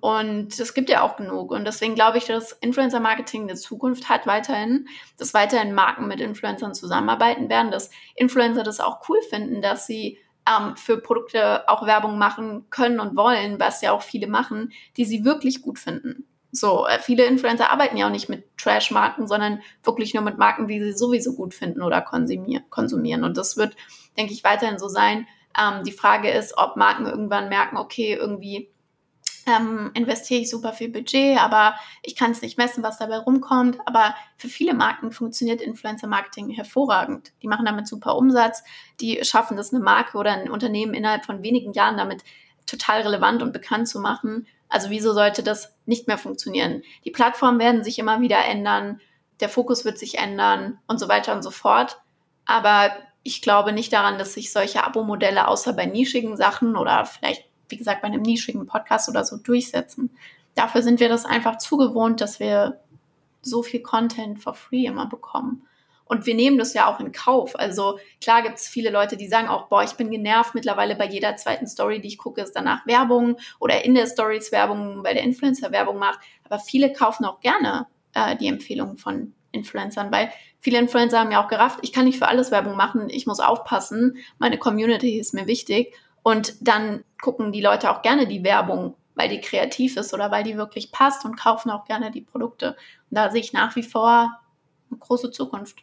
und 0.00 0.58
es 0.58 0.74
gibt 0.74 0.90
ja 0.90 1.02
auch 1.02 1.16
genug. 1.16 1.50
Und 1.50 1.64
deswegen 1.64 1.94
glaube 1.94 2.18
ich, 2.18 2.24
dass 2.24 2.52
Influencer-Marketing 2.52 3.42
eine 3.42 3.54
Zukunft 3.54 4.08
hat 4.08 4.26
weiterhin, 4.26 4.88
dass 5.18 5.34
weiterhin 5.34 5.74
Marken 5.74 6.08
mit 6.08 6.20
Influencern 6.20 6.74
zusammenarbeiten 6.74 7.48
werden, 7.48 7.70
dass 7.70 7.90
Influencer 8.14 8.62
das 8.62 8.80
auch 8.80 9.08
cool 9.08 9.20
finden, 9.28 9.62
dass 9.62 9.86
sie 9.86 10.18
ähm, 10.48 10.76
für 10.76 10.98
Produkte 10.98 11.68
auch 11.68 11.86
Werbung 11.86 12.18
machen 12.18 12.66
können 12.70 13.00
und 13.00 13.16
wollen, 13.16 13.60
was 13.60 13.82
ja 13.82 13.92
auch 13.92 14.02
viele 14.02 14.26
machen, 14.26 14.72
die 14.96 15.04
sie 15.04 15.24
wirklich 15.24 15.62
gut 15.62 15.78
finden. 15.78 16.26
So, 16.52 16.86
äh, 16.86 16.98
viele 16.98 17.26
Influencer 17.26 17.70
arbeiten 17.70 17.96
ja 17.96 18.06
auch 18.06 18.10
nicht 18.10 18.28
mit 18.28 18.44
Trash-Marken, 18.58 19.28
sondern 19.28 19.62
wirklich 19.84 20.14
nur 20.14 20.22
mit 20.22 20.38
Marken, 20.38 20.66
die 20.66 20.80
sie 20.80 20.92
sowieso 20.92 21.34
gut 21.34 21.54
finden 21.54 21.82
oder 21.82 22.00
konsumieren. 22.00 23.24
Und 23.24 23.36
das 23.36 23.56
wird, 23.56 23.76
denke 24.16 24.32
ich, 24.32 24.42
weiterhin 24.42 24.78
so 24.78 24.88
sein. 24.88 25.28
Ähm, 25.58 25.84
die 25.84 25.92
Frage 25.92 26.30
ist, 26.30 26.58
ob 26.58 26.76
Marken 26.76 27.06
irgendwann 27.06 27.48
merken, 27.48 27.76
okay, 27.76 28.14
irgendwie 28.14 28.70
ähm, 29.46 29.90
investiere 29.94 30.40
ich 30.40 30.50
super 30.50 30.72
viel 30.72 30.88
Budget, 30.88 31.38
aber 31.38 31.74
ich 32.02 32.16
kann 32.16 32.32
es 32.32 32.42
nicht 32.42 32.58
messen, 32.58 32.82
was 32.82 32.98
dabei 32.98 33.18
rumkommt. 33.18 33.78
Aber 33.86 34.14
für 34.36 34.48
viele 34.48 34.74
Marken 34.74 35.12
funktioniert 35.12 35.60
Influencer-Marketing 35.60 36.50
hervorragend. 36.50 37.32
Die 37.42 37.48
machen 37.48 37.66
damit 37.66 37.86
super 37.86 38.16
Umsatz, 38.16 38.62
die 39.00 39.20
schaffen 39.24 39.56
das, 39.56 39.72
eine 39.72 39.82
Marke 39.82 40.18
oder 40.18 40.32
ein 40.32 40.50
Unternehmen 40.50 40.94
innerhalb 40.94 41.24
von 41.24 41.42
wenigen 41.42 41.72
Jahren 41.72 41.96
damit 41.96 42.22
total 42.66 43.02
relevant 43.02 43.42
und 43.42 43.52
bekannt 43.52 43.88
zu 43.88 44.00
machen. 44.00 44.46
Also 44.68 44.90
wieso 44.90 45.12
sollte 45.12 45.42
das 45.42 45.74
nicht 45.86 46.06
mehr 46.06 46.18
funktionieren? 46.18 46.82
Die 47.04 47.10
Plattformen 47.10 47.58
werden 47.58 47.84
sich 47.84 47.98
immer 47.98 48.20
wieder 48.20 48.44
ändern. 48.44 49.00
der 49.40 49.48
Fokus 49.48 49.86
wird 49.86 49.98
sich 49.98 50.18
ändern 50.18 50.78
und 50.86 51.00
so 51.00 51.08
weiter 51.08 51.34
und 51.34 51.42
so 51.42 51.50
fort. 51.50 51.98
Aber 52.44 52.90
ich 53.22 53.42
glaube 53.42 53.72
nicht 53.72 53.92
daran, 53.92 54.18
dass 54.18 54.34
sich 54.34 54.52
solche 54.52 54.84
Abo-Modelle 54.84 55.48
außer 55.48 55.72
bei 55.72 55.86
nischigen 55.86 56.36
Sachen 56.36 56.76
oder 56.76 57.04
vielleicht, 57.06 57.44
wie 57.70 57.76
gesagt, 57.76 58.02
bei 58.02 58.08
einem 58.08 58.22
nischigen 58.22 58.66
Podcast 58.66 59.08
oder 59.08 59.24
so 59.24 59.36
durchsetzen. 59.36 60.10
Dafür 60.54 60.82
sind 60.82 61.00
wir 61.00 61.08
das 61.08 61.24
einfach 61.24 61.58
zu 61.58 61.76
gewohnt, 61.76 62.20
dass 62.20 62.40
wir 62.40 62.80
so 63.42 63.62
viel 63.62 63.80
Content 63.80 64.38
for 64.38 64.54
free 64.54 64.86
immer 64.86 65.06
bekommen. 65.06 65.66
Und 66.04 66.26
wir 66.26 66.34
nehmen 66.34 66.58
das 66.58 66.74
ja 66.74 66.92
auch 66.92 66.98
in 66.98 67.12
Kauf. 67.12 67.56
Also 67.56 68.00
klar 68.20 68.42
gibt 68.42 68.56
es 68.56 68.66
viele 68.66 68.90
Leute, 68.90 69.16
die 69.16 69.28
sagen 69.28 69.46
auch, 69.46 69.68
boah, 69.68 69.84
ich 69.84 69.92
bin 69.92 70.10
genervt 70.10 70.56
mittlerweile 70.56 70.96
bei 70.96 71.06
jeder 71.06 71.36
zweiten 71.36 71.68
Story, 71.68 72.00
die 72.00 72.08
ich 72.08 72.18
gucke, 72.18 72.40
ist 72.40 72.52
danach 72.52 72.84
Werbung 72.84 73.36
oder 73.60 73.84
in 73.84 73.94
der 73.94 74.08
Stories 74.08 74.50
Werbung, 74.50 75.04
weil 75.04 75.14
der 75.14 75.22
Influencer 75.22 75.70
Werbung 75.70 75.98
macht. 75.98 76.18
Aber 76.42 76.58
viele 76.58 76.92
kaufen 76.92 77.24
auch 77.24 77.38
gerne 77.38 77.86
äh, 78.14 78.36
die 78.36 78.48
Empfehlungen 78.48 78.96
von 78.96 79.34
Influencern, 79.52 80.10
weil 80.10 80.32
viele 80.58 80.78
Influencer 80.78 81.20
haben 81.20 81.30
ja 81.30 81.44
auch 81.44 81.48
gerafft, 81.48 81.78
ich 81.82 81.92
kann 81.92 82.06
nicht 82.06 82.18
für 82.18 82.28
alles 82.28 82.50
Werbung 82.50 82.76
machen, 82.76 83.08
ich 83.08 83.26
muss 83.26 83.38
aufpassen, 83.38 84.16
meine 84.38 84.58
Community 84.58 85.18
ist 85.18 85.32
mir 85.32 85.46
wichtig. 85.46 85.94
Und 86.30 86.54
dann 86.60 87.02
gucken 87.20 87.50
die 87.50 87.60
Leute 87.60 87.90
auch 87.90 88.02
gerne 88.02 88.28
die 88.28 88.44
Werbung, 88.44 88.94
weil 89.16 89.28
die 89.28 89.40
kreativ 89.40 89.96
ist 89.96 90.14
oder 90.14 90.30
weil 90.30 90.44
die 90.44 90.56
wirklich 90.56 90.92
passt 90.92 91.24
und 91.24 91.36
kaufen 91.36 91.70
auch 91.70 91.84
gerne 91.86 92.12
die 92.12 92.20
Produkte. 92.20 92.76
Und 93.10 93.16
da 93.16 93.30
sehe 93.30 93.40
ich 93.40 93.52
nach 93.52 93.74
wie 93.74 93.82
vor 93.82 94.38
eine 94.90 94.98
große 94.98 95.32
Zukunft. 95.32 95.82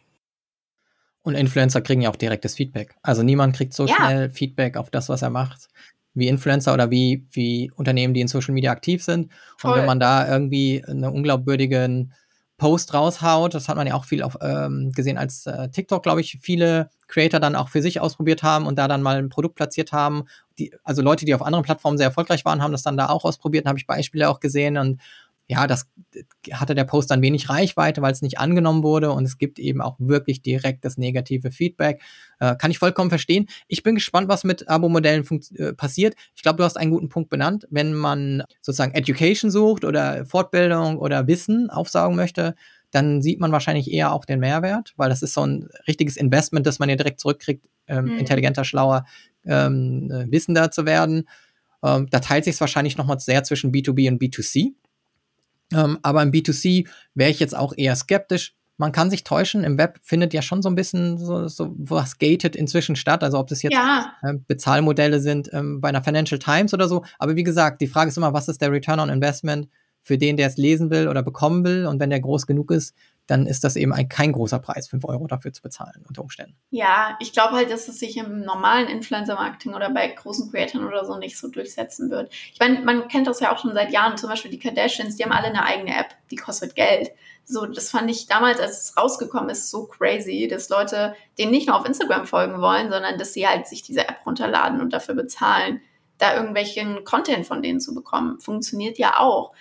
Und 1.20 1.34
Influencer 1.34 1.82
kriegen 1.82 2.00
ja 2.00 2.08
auch 2.08 2.16
direktes 2.16 2.54
Feedback. 2.54 2.96
Also 3.02 3.22
niemand 3.22 3.56
kriegt 3.56 3.74
so 3.74 3.84
ja. 3.84 3.94
schnell 3.94 4.30
Feedback 4.30 4.78
auf 4.78 4.88
das, 4.90 5.10
was 5.10 5.20
er 5.20 5.28
macht, 5.28 5.68
wie 6.14 6.28
Influencer 6.28 6.72
oder 6.72 6.90
wie, 6.90 7.26
wie 7.30 7.70
Unternehmen, 7.76 8.14
die 8.14 8.22
in 8.22 8.28
Social 8.28 8.54
Media 8.54 8.72
aktiv 8.72 9.04
sind. 9.04 9.30
Voll. 9.58 9.72
Und 9.72 9.78
wenn 9.78 9.86
man 9.86 10.00
da 10.00 10.26
irgendwie 10.26 10.82
einen 10.86 11.04
unglaubwürdigen 11.04 12.14
Post 12.58 12.92
raushaut, 12.92 13.54
das 13.54 13.68
hat 13.68 13.76
man 13.76 13.86
ja 13.86 13.94
auch 13.94 14.04
viel 14.04 14.22
auf, 14.22 14.36
ähm, 14.42 14.90
gesehen, 14.92 15.16
als 15.16 15.46
äh, 15.46 15.70
TikTok, 15.70 16.02
glaube 16.02 16.20
ich, 16.20 16.38
viele 16.42 16.90
Creator 17.06 17.38
dann 17.40 17.54
auch 17.54 17.68
für 17.68 17.80
sich 17.80 18.00
ausprobiert 18.00 18.42
haben 18.42 18.66
und 18.66 18.76
da 18.78 18.88
dann 18.88 19.00
mal 19.00 19.16
ein 19.16 19.28
Produkt 19.28 19.54
platziert 19.54 19.92
haben. 19.92 20.24
Die, 20.58 20.74
also 20.82 21.00
Leute, 21.00 21.24
die 21.24 21.34
auf 21.34 21.42
anderen 21.42 21.64
Plattformen 21.64 21.98
sehr 21.98 22.08
erfolgreich 22.08 22.44
waren, 22.44 22.60
haben 22.60 22.72
das 22.72 22.82
dann 22.82 22.96
da 22.96 23.08
auch 23.08 23.24
ausprobiert, 23.24 23.66
habe 23.66 23.78
ich 23.78 23.86
Beispiele 23.86 24.28
auch 24.28 24.40
gesehen 24.40 24.76
und 24.76 25.00
ja, 25.48 25.66
das 25.66 25.86
hatte 26.52 26.74
der 26.74 26.84
Post 26.84 27.10
dann 27.10 27.22
wenig 27.22 27.48
Reichweite, 27.48 28.02
weil 28.02 28.12
es 28.12 28.20
nicht 28.20 28.38
angenommen 28.38 28.82
wurde 28.82 29.12
und 29.12 29.24
es 29.24 29.38
gibt 29.38 29.58
eben 29.58 29.80
auch 29.80 29.96
wirklich 29.98 30.42
direkt 30.42 30.84
das 30.84 30.98
negative 30.98 31.50
Feedback. 31.50 32.02
Äh, 32.38 32.54
kann 32.56 32.70
ich 32.70 32.78
vollkommen 32.78 33.08
verstehen. 33.08 33.46
Ich 33.66 33.82
bin 33.82 33.94
gespannt, 33.94 34.28
was 34.28 34.44
mit 34.44 34.68
Abo-Modellen 34.68 35.26
äh, 35.56 35.72
passiert. 35.72 36.14
Ich 36.36 36.42
glaube, 36.42 36.58
du 36.58 36.64
hast 36.64 36.76
einen 36.76 36.90
guten 36.90 37.08
Punkt 37.08 37.30
benannt. 37.30 37.66
Wenn 37.70 37.94
man 37.94 38.44
sozusagen 38.60 38.92
Education 38.92 39.50
sucht 39.50 39.86
oder 39.86 40.26
Fortbildung 40.26 40.98
oder 40.98 41.26
Wissen 41.26 41.70
aufsaugen 41.70 42.16
möchte, 42.16 42.54
dann 42.90 43.22
sieht 43.22 43.40
man 43.40 43.50
wahrscheinlich 43.50 43.90
eher 43.90 44.12
auch 44.12 44.26
den 44.26 44.40
Mehrwert, 44.40 44.92
weil 44.96 45.08
das 45.08 45.22
ist 45.22 45.32
so 45.32 45.46
ein 45.46 45.68
richtiges 45.86 46.18
Investment, 46.18 46.66
das 46.66 46.78
man 46.78 46.90
ja 46.90 46.96
direkt 46.96 47.20
zurückkriegt, 47.20 47.64
ähm, 47.86 48.04
mhm. 48.04 48.18
intelligenter, 48.18 48.64
schlauer, 48.64 49.06
ähm, 49.46 50.10
äh, 50.10 50.30
wissender 50.30 50.70
zu 50.70 50.84
werden. 50.84 51.26
Ähm, 51.82 52.06
da 52.10 52.20
teilt 52.20 52.44
sich 52.44 52.54
es 52.54 52.60
wahrscheinlich 52.60 52.98
nochmal 52.98 53.18
sehr 53.18 53.44
zwischen 53.44 53.72
B2B 53.72 54.10
und 54.10 54.20
B2C. 54.20 54.72
Ähm, 55.72 55.98
aber 56.02 56.22
im 56.22 56.30
B2C 56.30 56.88
wäre 57.14 57.30
ich 57.30 57.40
jetzt 57.40 57.56
auch 57.56 57.72
eher 57.76 57.94
skeptisch. 57.96 58.54
Man 58.76 58.92
kann 58.92 59.10
sich 59.10 59.24
täuschen. 59.24 59.64
Im 59.64 59.76
Web 59.76 59.98
findet 60.02 60.32
ja 60.32 60.40
schon 60.40 60.62
so 60.62 60.68
ein 60.68 60.76
bisschen 60.76 61.18
so, 61.18 61.48
so 61.48 61.74
was 61.76 62.18
gated 62.18 62.54
inzwischen 62.54 62.94
statt. 62.96 63.24
Also 63.24 63.38
ob 63.38 63.48
das 63.48 63.62
jetzt 63.62 63.74
ja. 63.74 64.12
äh, 64.22 64.34
Bezahlmodelle 64.46 65.20
sind 65.20 65.50
ähm, 65.52 65.80
bei 65.80 65.88
einer 65.88 66.02
Financial 66.02 66.38
Times 66.38 66.72
oder 66.72 66.88
so. 66.88 67.04
Aber 67.18 67.34
wie 67.34 67.42
gesagt, 67.42 67.80
die 67.80 67.88
Frage 67.88 68.08
ist 68.08 68.16
immer, 68.16 68.32
was 68.32 68.48
ist 68.48 68.60
der 68.60 68.70
Return 68.70 69.00
on 69.00 69.10
Investment 69.10 69.68
für 70.02 70.16
den, 70.16 70.36
der 70.36 70.46
es 70.46 70.56
lesen 70.56 70.90
will 70.90 71.08
oder 71.08 71.22
bekommen 71.22 71.64
will? 71.64 71.86
Und 71.86 71.98
wenn 71.98 72.10
der 72.10 72.20
groß 72.20 72.46
genug 72.46 72.70
ist, 72.70 72.94
dann 73.28 73.46
ist 73.46 73.62
das 73.62 73.76
eben 73.76 73.92
ein, 73.92 74.08
kein 74.08 74.32
großer 74.32 74.58
Preis, 74.58 74.88
5 74.88 75.04
Euro 75.04 75.26
dafür 75.26 75.52
zu 75.52 75.62
bezahlen 75.62 76.02
unter 76.08 76.22
Umständen. 76.22 76.56
Ja, 76.70 77.16
ich 77.20 77.32
glaube 77.32 77.54
halt, 77.54 77.70
dass 77.70 77.86
es 77.86 77.98
sich 77.98 78.16
im 78.16 78.40
normalen 78.40 78.88
Influencer-Marketing 78.88 79.74
oder 79.74 79.90
bei 79.90 80.08
großen 80.08 80.50
Creatoren 80.50 80.86
oder 80.86 81.04
so 81.04 81.18
nicht 81.18 81.38
so 81.38 81.48
durchsetzen 81.48 82.10
wird. 82.10 82.32
Ich 82.52 82.58
meine, 82.58 82.80
man 82.80 83.06
kennt 83.08 83.26
das 83.26 83.40
ja 83.40 83.54
auch 83.54 83.58
schon 83.58 83.74
seit 83.74 83.92
Jahren, 83.92 84.16
zum 84.16 84.30
Beispiel 84.30 84.50
die 84.50 84.58
Kardashians, 84.58 85.16
die 85.16 85.24
haben 85.24 85.32
alle 85.32 85.48
eine 85.48 85.62
eigene 85.62 85.94
App, 85.96 86.14
die 86.30 86.36
kostet 86.36 86.74
Geld. 86.74 87.10
So, 87.44 87.66
das 87.66 87.90
fand 87.90 88.10
ich 88.10 88.26
damals, 88.26 88.60
als 88.60 88.82
es 88.82 88.96
rausgekommen 88.96 89.50
ist, 89.50 89.70
so 89.70 89.86
crazy, 89.86 90.48
dass 90.48 90.70
Leute 90.70 91.14
denen 91.38 91.50
nicht 91.50 91.66
nur 91.66 91.76
auf 91.76 91.86
Instagram 91.86 92.26
folgen 92.26 92.62
wollen, 92.62 92.90
sondern 92.90 93.18
dass 93.18 93.34
sie 93.34 93.46
halt 93.46 93.66
sich 93.66 93.82
diese 93.82 94.08
App 94.08 94.24
runterladen 94.24 94.80
und 94.80 94.92
dafür 94.94 95.14
bezahlen, 95.14 95.82
da 96.16 96.34
irgendwelchen 96.34 97.04
Content 97.04 97.46
von 97.46 97.62
denen 97.62 97.80
zu 97.80 97.94
bekommen. 97.94 98.40
Funktioniert 98.40 98.98
ja 98.98 99.18
auch. 99.18 99.52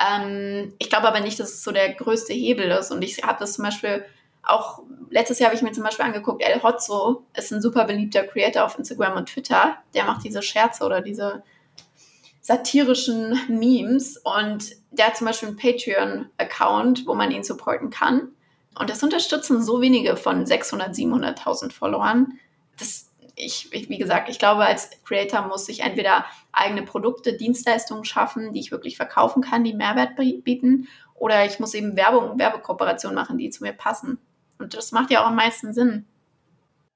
Ähm, 0.00 0.74
ich 0.78 0.88
glaube 0.90 1.08
aber 1.08 1.20
nicht, 1.20 1.38
dass 1.38 1.52
es 1.52 1.62
so 1.62 1.72
der 1.72 1.94
größte 1.94 2.32
Hebel 2.32 2.70
ist. 2.70 2.90
Und 2.90 3.02
ich 3.02 3.22
habe 3.22 3.38
das 3.38 3.54
zum 3.54 3.64
Beispiel 3.64 4.04
auch, 4.42 4.82
letztes 5.10 5.38
Jahr 5.38 5.48
habe 5.48 5.56
ich 5.56 5.62
mir 5.62 5.72
zum 5.72 5.84
Beispiel 5.84 6.04
angeguckt, 6.04 6.42
El 6.42 6.62
Hotzo 6.62 7.24
ist 7.34 7.52
ein 7.52 7.62
super 7.62 7.84
beliebter 7.84 8.24
Creator 8.24 8.64
auf 8.64 8.78
Instagram 8.78 9.16
und 9.16 9.28
Twitter. 9.28 9.78
Der 9.94 10.04
macht 10.04 10.24
diese 10.24 10.42
Scherze 10.42 10.84
oder 10.84 11.00
diese 11.00 11.42
satirischen 12.40 13.38
Memes. 13.48 14.18
Und 14.18 14.76
der 14.90 15.06
hat 15.06 15.16
zum 15.16 15.26
Beispiel 15.26 15.48
einen 15.48 15.56
Patreon-Account, 15.56 17.06
wo 17.06 17.14
man 17.14 17.30
ihn 17.30 17.42
supporten 17.42 17.90
kann. 17.90 18.32
Und 18.78 18.90
das 18.90 19.02
unterstützen 19.02 19.62
so 19.62 19.80
wenige 19.80 20.16
von 20.16 20.44
600, 20.44 20.94
700.000 20.94 21.72
Followern. 21.72 22.38
Das 22.78 23.03
ich, 23.36 23.68
ich, 23.72 23.88
wie 23.88 23.98
gesagt, 23.98 24.28
ich 24.28 24.38
glaube, 24.38 24.64
als 24.64 24.90
Creator 25.04 25.46
muss 25.48 25.68
ich 25.68 25.80
entweder 25.80 26.24
eigene 26.52 26.82
Produkte, 26.82 27.36
Dienstleistungen 27.36 28.04
schaffen, 28.04 28.52
die 28.52 28.60
ich 28.60 28.70
wirklich 28.70 28.96
verkaufen 28.96 29.42
kann, 29.42 29.64
die 29.64 29.74
Mehrwert 29.74 30.16
bieten, 30.16 30.88
oder 31.14 31.44
ich 31.46 31.60
muss 31.60 31.74
eben 31.74 31.96
Werbung, 31.96 32.38
Werbekooperation 32.38 33.14
machen, 33.14 33.38
die 33.38 33.50
zu 33.50 33.62
mir 33.62 33.72
passen. 33.72 34.18
Und 34.58 34.74
das 34.74 34.92
macht 34.92 35.10
ja 35.10 35.22
auch 35.22 35.28
am 35.28 35.36
meisten 35.36 35.72
Sinn. 35.72 36.06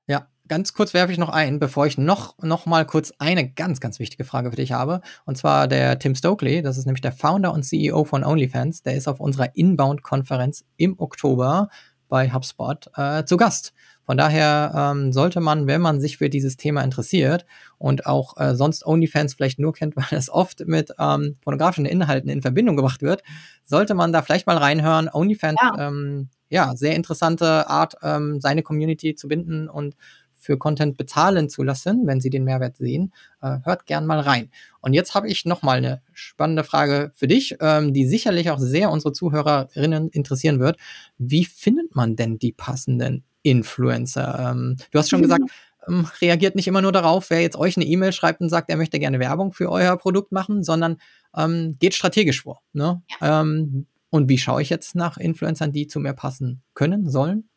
Ja, 0.06 0.26
ganz 0.48 0.72
kurz 0.74 0.92
werfe 0.92 1.12
ich 1.12 1.18
noch 1.18 1.28
ein, 1.28 1.58
bevor 1.58 1.86
ich 1.86 1.98
noch, 1.98 2.36
noch 2.38 2.66
mal 2.66 2.84
kurz 2.84 3.12
eine 3.18 3.48
ganz, 3.48 3.80
ganz 3.80 3.98
wichtige 3.98 4.24
Frage 4.24 4.50
für 4.50 4.56
dich 4.56 4.72
habe. 4.72 5.00
Und 5.24 5.38
zwar 5.38 5.68
der 5.68 5.98
Tim 5.98 6.14
Stokely, 6.14 6.62
das 6.62 6.78
ist 6.78 6.86
nämlich 6.86 7.00
der 7.00 7.12
Founder 7.12 7.52
und 7.52 7.62
CEO 7.62 8.04
von 8.04 8.24
OnlyFans, 8.24 8.82
der 8.82 8.94
ist 8.94 9.08
auf 9.08 9.20
unserer 9.20 9.54
Inbound-Konferenz 9.54 10.64
im 10.76 10.98
Oktober 10.98 11.68
bei 12.08 12.32
HubSpot 12.32 12.90
äh, 12.96 13.24
zu 13.24 13.36
Gast. 13.36 13.72
Von 14.08 14.16
daher 14.16 14.72
ähm, 14.74 15.12
sollte 15.12 15.38
man, 15.38 15.66
wenn 15.66 15.82
man 15.82 16.00
sich 16.00 16.16
für 16.16 16.30
dieses 16.30 16.56
Thema 16.56 16.82
interessiert 16.82 17.44
und 17.76 18.06
auch 18.06 18.38
äh, 18.38 18.54
sonst 18.54 18.86
OnlyFans 18.86 19.34
vielleicht 19.34 19.58
nur 19.58 19.74
kennt, 19.74 19.96
weil 19.96 20.18
es 20.18 20.30
oft 20.30 20.66
mit 20.66 20.92
ähm, 20.98 21.36
pornografischen 21.42 21.84
Inhalten 21.84 22.30
in 22.30 22.40
Verbindung 22.40 22.74
gebracht 22.74 23.02
wird, 23.02 23.22
sollte 23.64 23.92
man 23.92 24.10
da 24.10 24.22
vielleicht 24.22 24.46
mal 24.46 24.56
reinhören. 24.56 25.10
OnlyFans, 25.12 25.58
ja, 25.60 25.88
ähm, 25.88 26.30
ja 26.48 26.74
sehr 26.74 26.96
interessante 26.96 27.68
Art, 27.68 27.96
ähm, 28.02 28.40
seine 28.40 28.62
Community 28.62 29.14
zu 29.14 29.28
binden 29.28 29.68
und 29.68 29.94
für 30.36 30.56
Content 30.56 30.96
bezahlen 30.96 31.50
zu 31.50 31.62
lassen, 31.62 32.06
wenn 32.06 32.22
sie 32.22 32.30
den 32.30 32.44
Mehrwert 32.44 32.78
sehen. 32.78 33.12
Äh, 33.42 33.58
hört 33.64 33.84
gern 33.84 34.06
mal 34.06 34.20
rein. 34.20 34.50
Und 34.80 34.94
jetzt 34.94 35.14
habe 35.14 35.28
ich 35.28 35.44
noch 35.44 35.60
mal 35.60 35.76
eine 35.76 36.00
spannende 36.14 36.64
Frage 36.64 37.10
für 37.14 37.26
dich, 37.26 37.58
ähm, 37.60 37.92
die 37.92 38.06
sicherlich 38.06 38.48
auch 38.48 38.58
sehr 38.58 38.90
unsere 38.90 39.12
Zuhörerinnen 39.12 40.08
interessieren 40.08 40.60
wird. 40.60 40.78
Wie 41.18 41.44
findet 41.44 41.94
man 41.94 42.16
denn 42.16 42.38
die 42.38 42.52
passenden 42.52 43.24
Influencer. 43.42 44.50
Ähm, 44.50 44.76
du 44.90 44.98
hast 44.98 45.10
schon 45.10 45.20
mhm. 45.20 45.24
gesagt, 45.24 45.44
ähm, 45.86 46.08
reagiert 46.20 46.54
nicht 46.54 46.68
immer 46.68 46.82
nur 46.82 46.92
darauf, 46.92 47.30
wer 47.30 47.40
jetzt 47.40 47.56
euch 47.56 47.76
eine 47.76 47.86
E-Mail 47.86 48.12
schreibt 48.12 48.40
und 48.40 48.48
sagt, 48.48 48.70
er 48.70 48.76
möchte 48.76 48.98
gerne 48.98 49.18
Werbung 49.18 49.52
für 49.52 49.70
euer 49.70 49.96
Produkt 49.96 50.32
machen, 50.32 50.62
sondern 50.62 50.98
ähm, 51.36 51.76
geht 51.78 51.94
strategisch 51.94 52.42
vor. 52.42 52.62
Ne? 52.72 53.02
Ja. 53.20 53.40
Ähm, 53.40 53.86
und 54.10 54.28
wie 54.28 54.38
schaue 54.38 54.62
ich 54.62 54.70
jetzt 54.70 54.94
nach 54.94 55.18
Influencern, 55.18 55.72
die 55.72 55.86
zu 55.86 56.00
mir 56.00 56.14
passen 56.14 56.62
können, 56.74 57.10
sollen? 57.10 57.48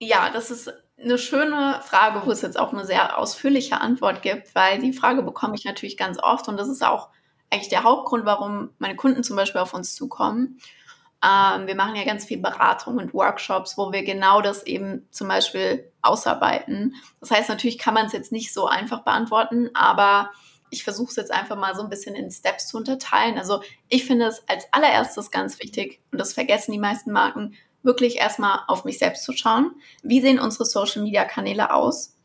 Ja, 0.00 0.30
das 0.32 0.50
ist 0.50 0.72
eine 1.00 1.18
schöne 1.18 1.80
Frage, 1.82 2.22
wo 2.24 2.30
es 2.30 2.42
jetzt 2.42 2.58
auch 2.58 2.72
eine 2.72 2.84
sehr 2.84 3.18
ausführliche 3.18 3.80
Antwort 3.80 4.22
gibt, 4.22 4.54
weil 4.54 4.80
die 4.80 4.92
Frage 4.92 5.22
bekomme 5.22 5.54
ich 5.54 5.64
natürlich 5.64 5.96
ganz 5.96 6.18
oft 6.20 6.48
und 6.48 6.56
das 6.56 6.68
ist 6.68 6.84
auch 6.84 7.10
eigentlich 7.50 7.68
der 7.68 7.84
Hauptgrund, 7.84 8.24
warum 8.24 8.70
meine 8.78 8.96
Kunden 8.96 9.22
zum 9.22 9.36
Beispiel 9.36 9.60
auf 9.60 9.74
uns 9.74 9.94
zukommen. 9.94 10.58
Ähm, 11.24 11.66
wir 11.66 11.74
machen 11.74 11.96
ja 11.96 12.04
ganz 12.04 12.24
viel 12.26 12.38
Beratung 12.38 12.98
und 12.98 13.14
Workshops, 13.14 13.78
wo 13.78 13.92
wir 13.92 14.04
genau 14.04 14.42
das 14.42 14.66
eben 14.66 15.08
zum 15.10 15.28
Beispiel 15.28 15.90
ausarbeiten. 16.02 16.96
Das 17.20 17.30
heißt, 17.30 17.48
natürlich 17.48 17.78
kann 17.78 17.94
man 17.94 18.06
es 18.06 18.12
jetzt 18.12 18.32
nicht 18.32 18.52
so 18.52 18.66
einfach 18.66 19.04
beantworten, 19.04 19.70
aber 19.72 20.30
ich 20.68 20.84
versuche 20.84 21.10
es 21.10 21.16
jetzt 21.16 21.32
einfach 21.32 21.56
mal 21.56 21.74
so 21.74 21.82
ein 21.82 21.88
bisschen 21.88 22.14
in 22.14 22.30
Steps 22.30 22.68
zu 22.68 22.76
unterteilen. 22.76 23.38
Also 23.38 23.62
ich 23.88 24.04
finde 24.04 24.26
es 24.26 24.46
als 24.48 24.66
allererstes 24.72 25.30
ganz 25.30 25.58
wichtig, 25.60 26.00
und 26.12 26.18
das 26.18 26.34
vergessen 26.34 26.72
die 26.72 26.78
meisten 26.78 27.12
Marken, 27.12 27.54
wirklich 27.82 28.16
erstmal 28.16 28.60
auf 28.66 28.84
mich 28.84 28.98
selbst 28.98 29.24
zu 29.24 29.32
schauen. 29.32 29.72
Wie 30.02 30.20
sehen 30.20 30.38
unsere 30.38 30.64
Social-Media-Kanäle 30.64 31.72
aus? 31.72 32.16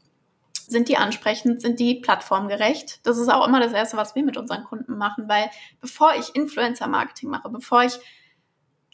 Sind 0.67 0.87
die 0.87 0.97
ansprechend? 0.97 1.61
Sind 1.61 1.79
die 1.79 1.95
plattformgerecht? 1.95 3.05
Das 3.05 3.17
ist 3.17 3.29
auch 3.29 3.47
immer 3.47 3.59
das 3.59 3.73
Erste, 3.73 3.97
was 3.97 4.15
wir 4.15 4.23
mit 4.23 4.37
unseren 4.37 4.63
Kunden 4.63 4.97
machen, 4.97 5.27
weil 5.27 5.49
bevor 5.81 6.15
ich 6.15 6.35
Influencer-Marketing 6.35 7.29
mache, 7.29 7.49
bevor 7.49 7.83
ich 7.83 7.99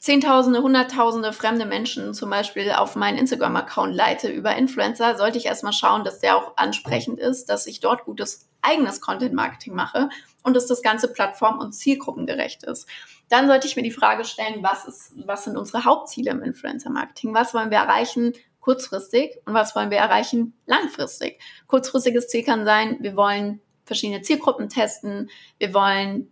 Zehntausende, 0.05 0.61
Hunderttausende 0.61 1.33
fremde 1.33 1.65
Menschen 1.65 2.13
zum 2.13 2.29
Beispiel 2.29 2.71
auf 2.73 2.95
meinen 2.95 3.17
Instagram-Account 3.17 3.95
leite 3.95 4.29
über 4.29 4.55
Influencer, 4.55 5.17
sollte 5.17 5.39
ich 5.39 5.47
erstmal 5.47 5.73
schauen, 5.73 6.03
dass 6.03 6.19
der 6.19 6.37
auch 6.37 6.57
ansprechend 6.57 7.19
ist, 7.19 7.49
dass 7.49 7.65
ich 7.65 7.79
dort 7.79 8.05
gutes 8.05 8.47
eigenes 8.61 9.01
Content-Marketing 9.01 9.73
mache 9.73 10.09
und 10.43 10.55
dass 10.55 10.67
das 10.67 10.83
Ganze 10.83 11.11
plattform- 11.11 11.57
und 11.57 11.71
zielgruppengerecht 11.71 12.61
ist. 12.65 12.87
Dann 13.29 13.47
sollte 13.47 13.65
ich 13.65 13.75
mir 13.77 13.81
die 13.81 13.89
Frage 13.89 14.25
stellen, 14.25 14.61
was, 14.61 14.85
ist, 14.85 15.13
was 15.25 15.45
sind 15.45 15.57
unsere 15.57 15.85
Hauptziele 15.85 16.29
im 16.29 16.43
Influencer-Marketing? 16.43 17.33
Was 17.33 17.55
wollen 17.55 17.71
wir 17.71 17.79
erreichen 17.79 18.33
kurzfristig 18.59 19.39
und 19.45 19.55
was 19.55 19.75
wollen 19.75 19.89
wir 19.89 19.97
erreichen 19.97 20.53
langfristig? 20.67 21.39
Kurzfristiges 21.65 22.27
Ziel 22.27 22.43
kann 22.43 22.63
sein, 22.63 22.97
wir 22.99 23.15
wollen 23.15 23.59
verschiedene 23.85 24.21
Zielgruppen 24.21 24.69
testen, 24.69 25.31
wir 25.57 25.73
wollen 25.73 26.31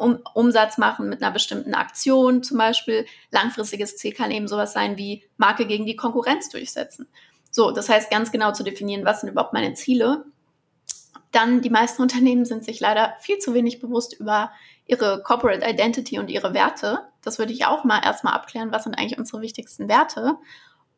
um, 0.00 0.18
Umsatz 0.34 0.78
machen 0.78 1.08
mit 1.08 1.22
einer 1.22 1.32
bestimmten 1.32 1.74
Aktion 1.74 2.42
zum 2.42 2.58
Beispiel. 2.58 3.06
Langfristiges 3.30 3.96
Ziel 3.96 4.12
kann 4.12 4.30
eben 4.30 4.48
sowas 4.48 4.72
sein 4.72 4.96
wie 4.96 5.24
Marke 5.36 5.66
gegen 5.66 5.86
die 5.86 5.96
Konkurrenz 5.96 6.48
durchsetzen. 6.48 7.06
So, 7.50 7.70
das 7.70 7.88
heißt 7.88 8.10
ganz 8.10 8.32
genau 8.32 8.52
zu 8.52 8.62
definieren, 8.62 9.04
was 9.04 9.20
sind 9.20 9.30
überhaupt 9.30 9.52
meine 9.52 9.74
Ziele. 9.74 10.24
Dann 11.32 11.60
die 11.60 11.70
meisten 11.70 12.02
Unternehmen 12.02 12.44
sind 12.44 12.64
sich 12.64 12.80
leider 12.80 13.14
viel 13.20 13.38
zu 13.38 13.54
wenig 13.54 13.80
bewusst 13.80 14.18
über 14.18 14.50
ihre 14.86 15.22
Corporate 15.22 15.68
Identity 15.68 16.18
und 16.18 16.28
ihre 16.30 16.54
Werte. 16.54 17.06
Das 17.22 17.38
würde 17.38 17.52
ich 17.52 17.66
auch 17.66 17.84
mal 17.84 18.02
erstmal 18.04 18.34
abklären, 18.34 18.72
was 18.72 18.84
sind 18.84 18.94
eigentlich 18.94 19.18
unsere 19.18 19.40
wichtigsten 19.40 19.88
Werte. 19.88 20.36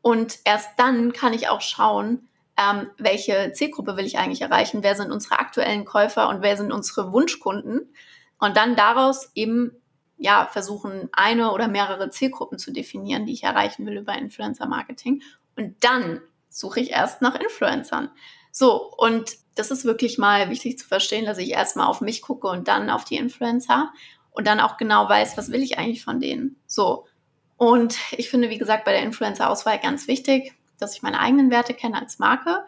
Und 0.01 0.39
erst 0.45 0.71
dann 0.79 1.13
kann 1.13 1.33
ich 1.33 1.49
auch 1.49 1.61
schauen, 1.61 2.29
ähm, 2.57 2.91
welche 2.99 3.53
Zielgruppe 3.53 3.97
will 3.97 4.07
ich 4.07 4.19
eigentlich 4.19 4.43
erreichen, 4.43 4.83
wer 4.83 4.95
sind 4.95 5.11
unsere 5.11 5.39
aktuellen 5.39 5.85
Käufer 5.85 6.29
und 6.29 6.43
wer 6.43 6.57
sind 6.57 6.73
unsere 6.73 7.13
Wunschkunden 7.13 7.93
und 8.43 8.57
dann 8.57 8.75
daraus 8.75 9.31
eben 9.37 9.71
ja 10.17 10.49
versuchen, 10.51 11.09
eine 11.13 11.53
oder 11.53 11.69
mehrere 11.69 12.11
Zielgruppen 12.11 12.59
zu 12.59 12.73
definieren, 12.73 13.25
die 13.25 13.35
ich 13.35 13.45
erreichen 13.45 13.87
will 13.87 13.99
über 13.99 14.15
Influencer 14.15 14.67
Marketing. 14.67 15.23
Und 15.57 15.77
dann 15.85 16.21
suche 16.49 16.81
ich 16.81 16.91
erst 16.91 17.23
nach 17.23 17.37
Influencern. 17.37 18.11
So, 18.51 18.93
und 18.97 19.31
das 19.55 19.71
ist 19.71 19.85
wirklich 19.85 20.19
mal 20.19 20.51
wichtig 20.51 20.77
zu 20.77 20.89
verstehen, 20.89 21.25
dass 21.25 21.39
ich 21.39 21.51
erstmal 21.51 21.87
auf 21.87 22.01
mich 22.01 22.21
gucke 22.21 22.49
und 22.49 22.67
dann 22.67 22.91
auf 22.91 23.05
die 23.05 23.15
Influencer 23.15 23.93
und 24.33 24.45
dann 24.49 24.59
auch 24.59 24.77
genau 24.77 25.09
weiß, 25.09 25.37
was 25.37 25.53
will 25.53 25.63
ich 25.63 25.79
eigentlich 25.79 26.03
von 26.03 26.19
denen. 26.19 26.57
So. 26.67 27.07
Und 27.59 27.97
ich 28.11 28.29
finde, 28.29 28.51
wie 28.51 28.59
gesagt, 28.59 28.85
bei 28.85 28.91
der 28.91 29.05
Influencer-Auswahl 29.05 29.79
ganz 29.79 30.09
wichtig, 30.09 30.53
dass 30.81 30.97
ich 30.97 31.03
meine 31.03 31.21
eigenen 31.21 31.53
Werte 31.53 31.75
kenne 31.75 31.97
als 31.97 32.19
Marke 32.19 32.65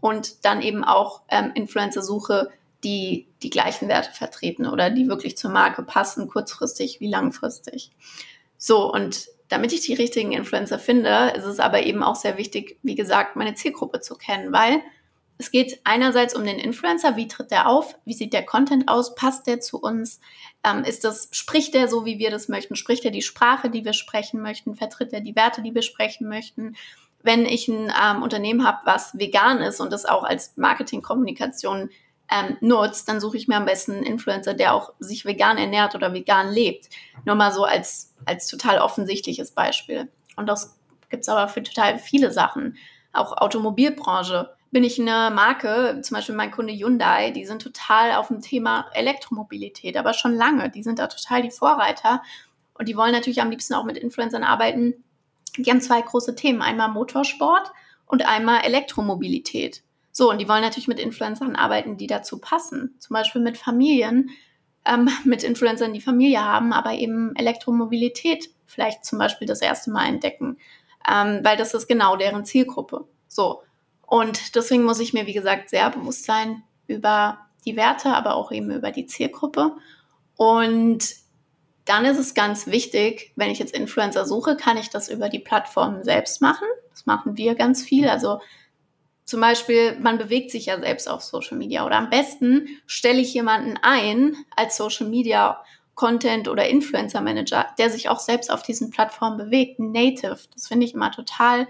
und 0.00 0.44
dann 0.44 0.62
eben 0.62 0.84
auch 0.84 1.22
ähm, 1.30 1.50
Influencer 1.56 2.02
suche, 2.02 2.52
die 2.84 3.26
die 3.42 3.50
gleichen 3.50 3.88
Werte 3.88 4.12
vertreten 4.12 4.66
oder 4.66 4.90
die 4.90 5.08
wirklich 5.08 5.36
zur 5.36 5.50
Marke 5.50 5.82
passen, 5.82 6.28
kurzfristig 6.28 7.00
wie 7.00 7.08
langfristig. 7.08 7.90
So, 8.58 8.92
und 8.92 9.28
damit 9.48 9.72
ich 9.72 9.82
die 9.82 9.94
richtigen 9.94 10.32
Influencer 10.32 10.78
finde, 10.78 11.32
ist 11.36 11.44
es 11.44 11.60
aber 11.60 11.84
eben 11.84 12.02
auch 12.02 12.16
sehr 12.16 12.36
wichtig, 12.36 12.78
wie 12.82 12.94
gesagt, 12.94 13.36
meine 13.36 13.54
Zielgruppe 13.54 14.00
zu 14.00 14.16
kennen, 14.16 14.52
weil 14.52 14.82
es 15.38 15.50
geht 15.50 15.80
einerseits 15.84 16.34
um 16.34 16.44
den 16.44 16.58
Influencer, 16.58 17.16
wie 17.16 17.28
tritt 17.28 17.50
der 17.50 17.68
auf, 17.68 17.96
wie 18.04 18.14
sieht 18.14 18.32
der 18.32 18.44
Content 18.44 18.88
aus, 18.88 19.14
passt 19.14 19.46
der 19.46 19.60
zu 19.60 19.78
uns, 19.78 20.20
ähm, 20.64 20.82
ist 20.82 21.04
das, 21.04 21.28
spricht 21.32 21.74
der 21.74 21.88
so, 21.88 22.06
wie 22.06 22.18
wir 22.18 22.30
das 22.30 22.48
möchten, 22.48 22.74
spricht 22.74 23.04
er 23.04 23.10
die 23.10 23.22
Sprache, 23.22 23.68
die 23.68 23.84
wir 23.84 23.92
sprechen 23.92 24.40
möchten, 24.40 24.74
vertritt 24.74 25.12
er 25.12 25.20
die 25.20 25.36
Werte, 25.36 25.62
die 25.62 25.74
wir 25.74 25.82
sprechen 25.82 26.28
möchten. 26.28 26.74
Wenn 27.22 27.44
ich 27.44 27.68
ein 27.68 27.92
ähm, 28.02 28.22
Unternehmen 28.22 28.66
habe, 28.66 28.78
was 28.84 29.18
vegan 29.18 29.58
ist 29.58 29.80
und 29.80 29.92
das 29.92 30.06
auch 30.06 30.24
als 30.24 30.56
Marketingkommunikation 30.56 31.90
ähm, 32.30 32.56
nutzt, 32.60 33.08
dann 33.08 33.20
suche 33.20 33.36
ich 33.36 33.48
mir 33.48 33.56
am 33.56 33.64
besten 33.64 33.92
einen 33.92 34.02
Influencer, 34.02 34.54
der 34.54 34.74
auch 34.74 34.92
sich 34.98 35.24
vegan 35.24 35.58
ernährt 35.58 35.94
oder 35.94 36.12
vegan 36.12 36.50
lebt. 36.50 36.88
Nur 37.24 37.36
mal 37.36 37.52
so 37.52 37.64
als, 37.64 38.14
als 38.24 38.48
total 38.48 38.78
offensichtliches 38.78 39.52
Beispiel. 39.52 40.08
Und 40.36 40.46
das 40.46 40.78
gibt 41.08 41.22
es 41.22 41.28
aber 41.28 41.48
für 41.48 41.62
total 41.62 41.98
viele 41.98 42.32
Sachen. 42.32 42.76
Auch 43.12 43.36
Automobilbranche. 43.36 44.50
Bin 44.72 44.82
ich 44.84 45.00
eine 45.00 45.34
Marke, 45.34 46.00
zum 46.02 46.16
Beispiel 46.16 46.34
mein 46.34 46.50
Kunde 46.50 46.74
Hyundai, 46.74 47.30
die 47.30 47.46
sind 47.46 47.62
total 47.62 48.16
auf 48.16 48.28
dem 48.28 48.40
Thema 48.40 48.90
Elektromobilität, 48.92 49.96
aber 49.96 50.12
schon 50.12 50.34
lange. 50.34 50.70
Die 50.70 50.82
sind 50.82 50.98
da 50.98 51.06
total 51.06 51.42
die 51.42 51.52
Vorreiter. 51.52 52.22
Und 52.74 52.88
die 52.88 52.96
wollen 52.96 53.12
natürlich 53.12 53.40
am 53.40 53.50
liebsten 53.50 53.74
auch 53.74 53.84
mit 53.84 53.96
Influencern 53.96 54.42
arbeiten. 54.42 55.04
Die 55.56 55.70
haben 55.70 55.80
zwei 55.80 56.02
große 56.02 56.34
Themen. 56.34 56.60
Einmal 56.60 56.90
Motorsport 56.90 57.70
und 58.06 58.26
einmal 58.26 58.64
Elektromobilität. 58.64 59.82
So, 60.18 60.30
und 60.30 60.38
die 60.38 60.48
wollen 60.48 60.62
natürlich 60.62 60.88
mit 60.88 60.98
Influencern 60.98 61.56
arbeiten, 61.56 61.98
die 61.98 62.06
dazu 62.06 62.38
passen. 62.38 62.94
Zum 63.00 63.12
Beispiel 63.12 63.42
mit 63.42 63.58
Familien, 63.58 64.30
ähm, 64.86 65.10
mit 65.24 65.42
Influencern, 65.42 65.92
die 65.92 66.00
Familie 66.00 66.42
haben, 66.42 66.72
aber 66.72 66.94
eben 66.94 67.36
Elektromobilität 67.36 68.48
vielleicht 68.64 69.04
zum 69.04 69.18
Beispiel 69.18 69.46
das 69.46 69.60
erste 69.60 69.90
Mal 69.90 70.06
entdecken, 70.06 70.56
ähm, 71.06 71.40
weil 71.42 71.58
das 71.58 71.74
ist 71.74 71.86
genau 71.86 72.16
deren 72.16 72.46
Zielgruppe. 72.46 73.04
So. 73.28 73.62
Und 74.06 74.56
deswegen 74.56 74.84
muss 74.84 75.00
ich 75.00 75.12
mir, 75.12 75.26
wie 75.26 75.34
gesagt, 75.34 75.68
sehr 75.68 75.90
bewusst 75.90 76.24
sein 76.24 76.62
über 76.86 77.36
die 77.66 77.76
Werte, 77.76 78.08
aber 78.08 78.36
auch 78.36 78.50
eben 78.52 78.70
über 78.70 78.92
die 78.92 79.04
Zielgruppe. 79.04 79.76
Und 80.38 81.14
dann 81.84 82.06
ist 82.06 82.18
es 82.18 82.32
ganz 82.32 82.66
wichtig, 82.66 83.34
wenn 83.36 83.50
ich 83.50 83.58
jetzt 83.58 83.76
Influencer 83.76 84.24
suche, 84.24 84.56
kann 84.56 84.78
ich 84.78 84.88
das 84.88 85.10
über 85.10 85.28
die 85.28 85.40
Plattform 85.40 86.04
selbst 86.04 86.40
machen. 86.40 86.66
Das 86.88 87.04
machen 87.04 87.36
wir 87.36 87.54
ganz 87.54 87.84
viel. 87.84 88.08
Also 88.08 88.40
zum 89.26 89.40
Beispiel, 89.40 89.98
man 89.98 90.18
bewegt 90.18 90.52
sich 90.52 90.66
ja 90.66 90.78
selbst 90.80 91.10
auf 91.10 91.20
Social 91.20 91.58
Media 91.58 91.84
oder 91.84 91.96
am 91.96 92.10
besten 92.10 92.68
stelle 92.86 93.20
ich 93.20 93.34
jemanden 93.34 93.76
ein 93.82 94.36
als 94.54 94.76
Social 94.76 95.08
Media 95.08 95.62
Content 95.96 96.46
oder 96.46 96.68
Influencer 96.68 97.20
Manager, 97.20 97.66
der 97.76 97.90
sich 97.90 98.08
auch 98.08 98.20
selbst 98.20 98.52
auf 98.52 98.62
diesen 98.62 98.90
Plattformen 98.90 99.36
bewegt, 99.36 99.80
native. 99.80 100.38
Das 100.54 100.68
finde 100.68 100.86
ich 100.86 100.94
immer 100.94 101.10
total 101.10 101.66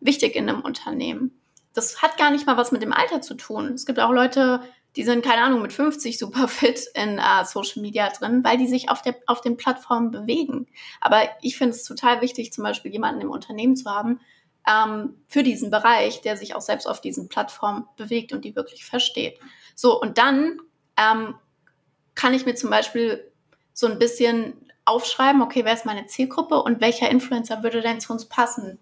wichtig 0.00 0.34
in 0.34 0.48
einem 0.48 0.62
Unternehmen. 0.62 1.40
Das 1.74 2.02
hat 2.02 2.18
gar 2.18 2.32
nicht 2.32 2.46
mal 2.46 2.56
was 2.56 2.72
mit 2.72 2.82
dem 2.82 2.92
Alter 2.92 3.20
zu 3.20 3.34
tun. 3.34 3.74
Es 3.74 3.86
gibt 3.86 4.00
auch 4.00 4.12
Leute, 4.12 4.62
die 4.96 5.04
sind, 5.04 5.24
keine 5.24 5.42
Ahnung, 5.42 5.62
mit 5.62 5.72
50 5.72 6.18
super 6.18 6.48
fit 6.48 6.88
in 6.94 7.20
uh, 7.20 7.44
Social 7.44 7.82
Media 7.82 8.08
drin, 8.08 8.42
weil 8.42 8.58
die 8.58 8.66
sich 8.66 8.90
auf, 8.90 9.00
der, 9.02 9.14
auf 9.26 9.42
den 9.42 9.56
Plattformen 9.56 10.10
bewegen. 10.10 10.66
Aber 11.00 11.22
ich 11.40 11.56
finde 11.56 11.76
es 11.76 11.84
total 11.84 12.20
wichtig, 12.20 12.52
zum 12.52 12.64
Beispiel 12.64 12.90
jemanden 12.90 13.20
im 13.20 13.30
Unternehmen 13.30 13.76
zu 13.76 13.88
haben, 13.88 14.18
ähm, 14.66 15.16
für 15.26 15.42
diesen 15.42 15.70
Bereich, 15.70 16.20
der 16.22 16.36
sich 16.36 16.54
auch 16.54 16.60
selbst 16.60 16.86
auf 16.86 17.00
diesen 17.00 17.28
Plattformen 17.28 17.86
bewegt 17.96 18.32
und 18.32 18.44
die 18.44 18.56
wirklich 18.56 18.84
versteht. 18.84 19.38
So, 19.74 20.00
und 20.00 20.18
dann 20.18 20.60
ähm, 20.96 21.34
kann 22.14 22.34
ich 22.34 22.46
mir 22.46 22.54
zum 22.54 22.70
Beispiel 22.70 23.30
so 23.72 23.86
ein 23.86 23.98
bisschen 23.98 24.54
aufschreiben, 24.84 25.42
okay, 25.42 25.64
wer 25.64 25.74
ist 25.74 25.86
meine 25.86 26.06
Zielgruppe 26.06 26.62
und 26.62 26.80
welcher 26.80 27.10
Influencer 27.10 27.62
würde 27.62 27.80
denn 27.80 28.00
zu 28.00 28.12
uns 28.12 28.26
passen? 28.26 28.78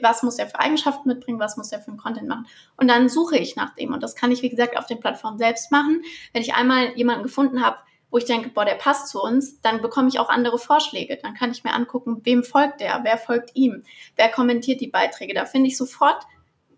Was 0.00 0.22
muss 0.22 0.38
er 0.38 0.48
für 0.48 0.58
Eigenschaften 0.58 1.08
mitbringen? 1.08 1.38
Was 1.38 1.56
muss 1.56 1.70
er 1.70 1.80
für 1.80 1.88
einen 1.88 1.98
Content 1.98 2.28
machen? 2.28 2.46
Und 2.76 2.88
dann 2.88 3.08
suche 3.08 3.36
ich 3.38 3.54
nach 3.56 3.74
dem. 3.74 3.92
Und 3.92 4.02
das 4.02 4.16
kann 4.16 4.32
ich, 4.32 4.42
wie 4.42 4.48
gesagt, 4.48 4.76
auf 4.76 4.86
den 4.86 5.00
Plattformen 5.00 5.38
selbst 5.38 5.70
machen. 5.70 6.02
Wenn 6.32 6.42
ich 6.42 6.54
einmal 6.54 6.96
jemanden 6.96 7.22
gefunden 7.22 7.64
habe, 7.64 7.78
wo 8.10 8.18
ich 8.18 8.24
denke, 8.24 8.48
boah, 8.50 8.64
der 8.64 8.74
passt 8.74 9.08
zu 9.08 9.20
uns, 9.20 9.60
dann 9.60 9.82
bekomme 9.82 10.08
ich 10.08 10.18
auch 10.18 10.28
andere 10.28 10.58
Vorschläge. 10.58 11.18
Dann 11.22 11.34
kann 11.34 11.50
ich 11.50 11.64
mir 11.64 11.74
angucken, 11.74 12.20
wem 12.24 12.42
folgt 12.42 12.80
der, 12.80 13.00
wer 13.02 13.18
folgt 13.18 13.50
ihm, 13.54 13.84
wer 14.16 14.30
kommentiert 14.30 14.80
die 14.80 14.88
Beiträge. 14.88 15.34
Da 15.34 15.44
finde 15.44 15.68
ich 15.68 15.76
sofort 15.76 16.24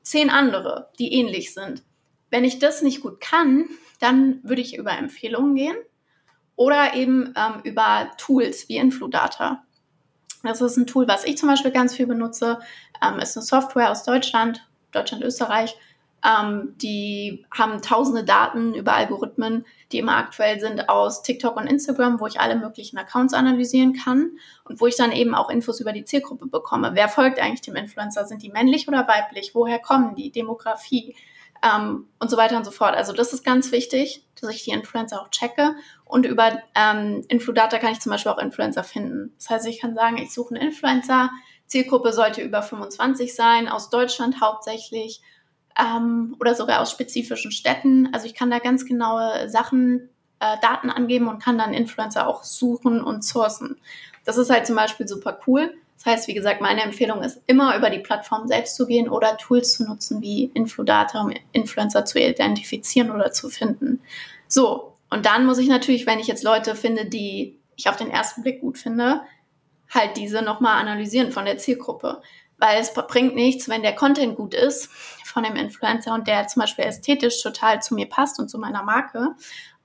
zehn 0.02 0.30
andere, 0.30 0.90
die 0.98 1.12
ähnlich 1.12 1.54
sind. 1.54 1.82
Wenn 2.30 2.44
ich 2.44 2.58
das 2.58 2.82
nicht 2.82 3.00
gut 3.00 3.20
kann, 3.20 3.68
dann 4.00 4.40
würde 4.42 4.62
ich 4.62 4.76
über 4.76 4.92
Empfehlungen 4.92 5.54
gehen 5.54 5.76
oder 6.56 6.94
eben 6.94 7.34
ähm, 7.36 7.60
über 7.64 8.10
Tools 8.18 8.68
wie 8.68 8.76
Infludata. 8.76 9.64
Das 10.42 10.60
ist 10.60 10.76
ein 10.76 10.86
Tool, 10.86 11.06
was 11.06 11.24
ich 11.24 11.36
zum 11.36 11.48
Beispiel 11.48 11.70
ganz 11.70 11.94
viel 11.94 12.06
benutze. 12.06 12.60
Ähm, 13.02 13.18
ist 13.18 13.36
eine 13.36 13.44
Software 13.44 13.90
aus 13.90 14.04
Deutschland, 14.04 14.66
Deutschland, 14.90 15.22
Österreich. 15.22 15.76
Ähm, 16.24 16.74
die 16.80 17.44
haben 17.50 17.82
tausende 17.82 18.24
Daten 18.24 18.74
über 18.74 18.94
Algorithmen, 18.94 19.66
die 19.92 19.98
immer 19.98 20.16
aktuell 20.16 20.60
sind 20.60 20.88
aus 20.88 21.22
TikTok 21.22 21.56
und 21.56 21.66
Instagram, 21.66 22.20
wo 22.20 22.26
ich 22.26 22.40
alle 22.40 22.56
möglichen 22.56 22.98
Accounts 22.98 23.34
analysieren 23.34 23.94
kann 23.94 24.38
und 24.64 24.80
wo 24.80 24.86
ich 24.86 24.96
dann 24.96 25.12
eben 25.12 25.34
auch 25.34 25.50
Infos 25.50 25.80
über 25.80 25.92
die 25.92 26.04
Zielgruppe 26.04 26.46
bekomme. 26.46 26.92
Wer 26.94 27.08
folgt 27.08 27.40
eigentlich 27.40 27.60
dem 27.60 27.76
Influencer? 27.76 28.24
Sind 28.26 28.42
die 28.42 28.50
männlich 28.50 28.88
oder 28.88 29.06
weiblich? 29.08 29.54
Woher 29.54 29.78
kommen 29.78 30.14
die? 30.14 30.30
Demografie 30.30 31.14
ähm, 31.62 32.06
und 32.18 32.30
so 32.30 32.36
weiter 32.36 32.56
und 32.56 32.64
so 32.64 32.70
fort. 32.70 32.94
Also 32.94 33.12
das 33.12 33.32
ist 33.32 33.44
ganz 33.44 33.72
wichtig, 33.72 34.24
dass 34.40 34.50
ich 34.50 34.64
die 34.64 34.70
Influencer 34.70 35.20
auch 35.20 35.30
checke. 35.30 35.74
Und 36.04 36.26
über 36.26 36.58
ähm, 36.74 37.24
Infludata 37.28 37.78
kann 37.78 37.92
ich 37.92 38.00
zum 38.00 38.10
Beispiel 38.10 38.32
auch 38.32 38.38
Influencer 38.38 38.84
finden. 38.84 39.34
Das 39.36 39.50
heißt, 39.50 39.66
ich 39.66 39.80
kann 39.80 39.94
sagen, 39.94 40.18
ich 40.18 40.32
suche 40.32 40.54
einen 40.54 40.68
Influencer. 40.68 41.30
Zielgruppe 41.66 42.12
sollte 42.12 42.42
über 42.42 42.62
25 42.62 43.34
sein, 43.34 43.68
aus 43.68 43.90
Deutschland 43.90 44.40
hauptsächlich 44.40 45.22
ähm, 45.78 46.36
oder 46.40 46.54
sogar 46.54 46.80
aus 46.80 46.90
spezifischen 46.90 47.52
Städten. 47.52 48.08
Also 48.12 48.26
ich 48.26 48.34
kann 48.34 48.50
da 48.50 48.58
ganz 48.58 48.84
genaue 48.84 49.48
Sachen, 49.48 50.08
äh, 50.40 50.56
Daten 50.62 50.90
angeben 50.90 51.28
und 51.28 51.42
kann 51.42 51.58
dann 51.58 51.74
Influencer 51.74 52.26
auch 52.26 52.44
suchen 52.44 53.02
und 53.02 53.24
sourcen. 53.24 53.76
Das 54.24 54.36
ist 54.36 54.50
halt 54.50 54.66
zum 54.66 54.76
Beispiel 54.76 55.06
super 55.06 55.38
cool. 55.46 55.74
Das 55.96 56.06
heißt, 56.06 56.28
wie 56.28 56.34
gesagt, 56.34 56.62
meine 56.62 56.82
Empfehlung 56.82 57.22
ist 57.22 57.42
immer 57.46 57.76
über 57.76 57.90
die 57.90 57.98
Plattform 57.98 58.48
selbst 58.48 58.74
zu 58.74 58.86
gehen 58.86 59.08
oder 59.08 59.36
Tools 59.36 59.74
zu 59.74 59.84
nutzen 59.84 60.22
wie 60.22 60.50
Infludata, 60.54 61.20
um 61.20 61.32
Influencer 61.52 62.06
zu 62.06 62.18
identifizieren 62.18 63.10
oder 63.10 63.32
zu 63.32 63.50
finden. 63.50 64.00
So, 64.48 64.94
und 65.10 65.26
dann 65.26 65.44
muss 65.44 65.58
ich 65.58 65.68
natürlich, 65.68 66.06
wenn 66.06 66.18
ich 66.18 66.26
jetzt 66.26 66.42
Leute 66.42 66.74
finde, 66.74 67.04
die 67.04 67.58
ich 67.76 67.88
auf 67.88 67.96
den 67.96 68.10
ersten 68.10 68.42
Blick 68.42 68.62
gut 68.62 68.78
finde, 68.78 69.20
halt 69.90 70.16
diese 70.16 70.40
nochmal 70.40 70.80
analysieren 70.80 71.32
von 71.32 71.44
der 71.44 71.58
Zielgruppe. 71.58 72.22
Weil 72.60 72.80
es 72.80 72.92
bringt 72.92 73.34
nichts, 73.34 73.68
wenn 73.68 73.82
der 73.82 73.94
Content 73.94 74.36
gut 74.36 74.54
ist 74.54 74.90
von 75.24 75.42
dem 75.42 75.56
Influencer 75.56 76.14
und 76.14 76.28
der 76.28 76.46
zum 76.46 76.60
Beispiel 76.60 76.84
ästhetisch 76.84 77.42
total 77.42 77.80
zu 77.80 77.94
mir 77.94 78.08
passt 78.08 78.38
und 78.38 78.48
zu 78.48 78.58
meiner 78.58 78.82
Marke. 78.82 79.34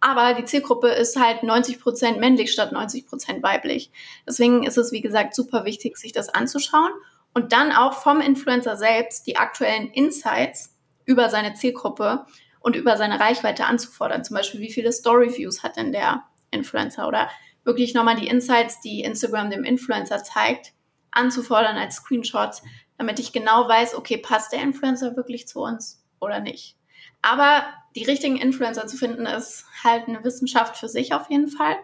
Aber 0.01 0.33
die 0.33 0.45
Zielgruppe 0.45 0.89
ist 0.89 1.19
halt 1.19 1.41
90 1.41 1.79
Prozent 1.79 2.19
männlich 2.19 2.51
statt 2.51 2.71
90 2.71 3.07
Prozent 3.07 3.43
weiblich. 3.43 3.91
Deswegen 4.27 4.63
ist 4.63 4.77
es, 4.77 4.91
wie 4.91 5.01
gesagt, 5.01 5.33
super 5.33 5.65
wichtig, 5.65 5.97
sich 5.97 6.11
das 6.11 6.29
anzuschauen 6.29 6.91
und 7.33 7.53
dann 7.53 7.71
auch 7.71 7.93
vom 7.93 8.21
Influencer 8.21 8.75
selbst 8.75 9.25
die 9.25 9.37
aktuellen 9.37 9.89
Insights 9.91 10.75
über 11.05 11.29
seine 11.29 11.53
Zielgruppe 11.53 12.25
und 12.59 12.75
über 12.75 12.97
seine 12.97 13.19
Reichweite 13.19 13.65
anzufordern. 13.65 14.23
Zum 14.23 14.35
Beispiel, 14.35 14.61
wie 14.61 14.71
viele 14.71 14.91
Story-Views 14.91 15.63
hat 15.63 15.77
denn 15.77 15.91
der 15.91 16.23
Influencer 16.51 17.07
oder 17.07 17.29
wirklich 17.63 17.93
nochmal 17.93 18.15
die 18.15 18.27
Insights, 18.27 18.79
die 18.81 19.01
Instagram 19.01 19.49
dem 19.49 19.63
Influencer 19.63 20.23
zeigt, 20.23 20.73
anzufordern 21.15 21.77
als 21.77 21.95
Screenshots, 21.95 22.61
damit 22.97 23.19
ich 23.19 23.33
genau 23.33 23.67
weiß, 23.67 23.95
okay, 23.95 24.17
passt 24.17 24.51
der 24.51 24.61
Influencer 24.61 25.15
wirklich 25.15 25.47
zu 25.47 25.61
uns 25.61 26.03
oder 26.19 26.39
nicht. 26.39 26.77
Aber 27.21 27.65
die 27.95 28.03
richtigen 28.03 28.37
Influencer 28.37 28.87
zu 28.87 28.97
finden, 28.97 29.25
ist 29.25 29.65
halt 29.83 30.07
eine 30.07 30.23
Wissenschaft 30.23 30.77
für 30.77 30.87
sich 30.87 31.13
auf 31.13 31.29
jeden 31.29 31.47
Fall. 31.47 31.75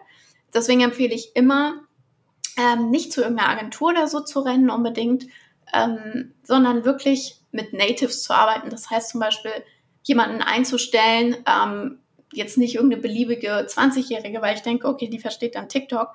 Deswegen 0.54 0.82
empfehle 0.82 1.14
ich 1.14 1.34
immer, 1.34 1.82
ähm, 2.56 2.90
nicht 2.90 3.12
zu 3.12 3.22
irgendeiner 3.22 3.48
Agentur 3.48 3.90
oder 3.90 4.08
so 4.08 4.20
zu 4.20 4.40
rennen 4.40 4.70
unbedingt, 4.70 5.26
ähm, 5.72 6.34
sondern 6.42 6.84
wirklich 6.84 7.36
mit 7.50 7.72
Natives 7.72 8.22
zu 8.22 8.34
arbeiten. 8.34 8.70
Das 8.70 8.90
heißt 8.90 9.10
zum 9.10 9.20
Beispiel, 9.20 9.52
jemanden 10.02 10.42
einzustellen, 10.42 11.36
ähm, 11.46 11.98
jetzt 12.32 12.58
nicht 12.58 12.74
irgendeine 12.74 13.02
beliebige 13.02 13.66
20-Jährige, 13.66 14.42
weil 14.42 14.54
ich 14.54 14.62
denke, 14.62 14.88
okay, 14.88 15.08
die 15.08 15.18
versteht 15.18 15.54
dann 15.54 15.68
TikTok, 15.68 16.08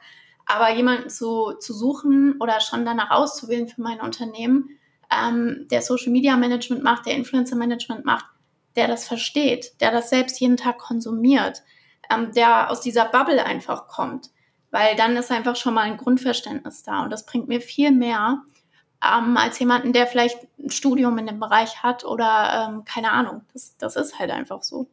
aber 0.48 0.74
jemanden 0.74 1.10
zu, 1.10 1.54
zu 1.60 1.74
suchen 1.74 2.36
oder 2.40 2.60
schon 2.62 2.86
danach 2.86 3.12
auszuwählen 3.12 3.68
für 3.68 3.82
mein 3.82 4.00
Unternehmen, 4.00 4.70
ähm, 5.12 5.68
der 5.70 5.82
Social 5.82 6.12
Media 6.12 6.38
Management 6.38 6.84
macht, 6.84 7.06
der 7.06 7.16
Influencer 7.16 7.56
Management 7.56 8.06
macht, 8.06 8.26
der 8.76 8.88
das 8.88 9.08
versteht, 9.08 9.80
der 9.82 9.92
das 9.92 10.10
selbst 10.10 10.40
jeden 10.40 10.58
Tag 10.58 10.78
konsumiert, 10.78 11.64
ähm, 12.10 12.32
der 12.34 12.72
aus 12.72 12.82
dieser 12.82 13.06
Bubble 13.06 13.46
einfach 13.46 13.88
kommt. 13.88 14.30
Weil 14.72 14.96
dann 14.96 15.16
ist 15.16 15.32
einfach 15.32 15.56
schon 15.56 15.74
mal 15.74 15.84
ein 15.84 15.98
Grundverständnis 15.98 16.84
da 16.84 17.04
und 17.04 17.10
das 17.10 17.26
bringt 17.26 17.48
mir 17.48 17.62
viel 17.62 17.92
mehr, 17.92 18.44
ähm, 19.04 19.38
als 19.38 19.60
jemanden, 19.60 19.94
der 19.94 20.08
vielleicht 20.08 20.40
ein 20.60 20.72
Studium 20.72 21.18
in 21.18 21.28
dem 21.28 21.40
Bereich 21.40 21.84
hat 21.84 22.04
oder 22.04 22.70
ähm, 22.70 22.84
keine 22.86 23.12
Ahnung. 23.12 23.42
Das, 23.54 23.78
das 23.78 23.96
ist 23.96 24.18
halt 24.18 24.32
einfach 24.32 24.64
so. 24.64 24.88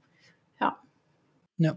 Ja. 0.61 0.79
Ja. 1.59 1.77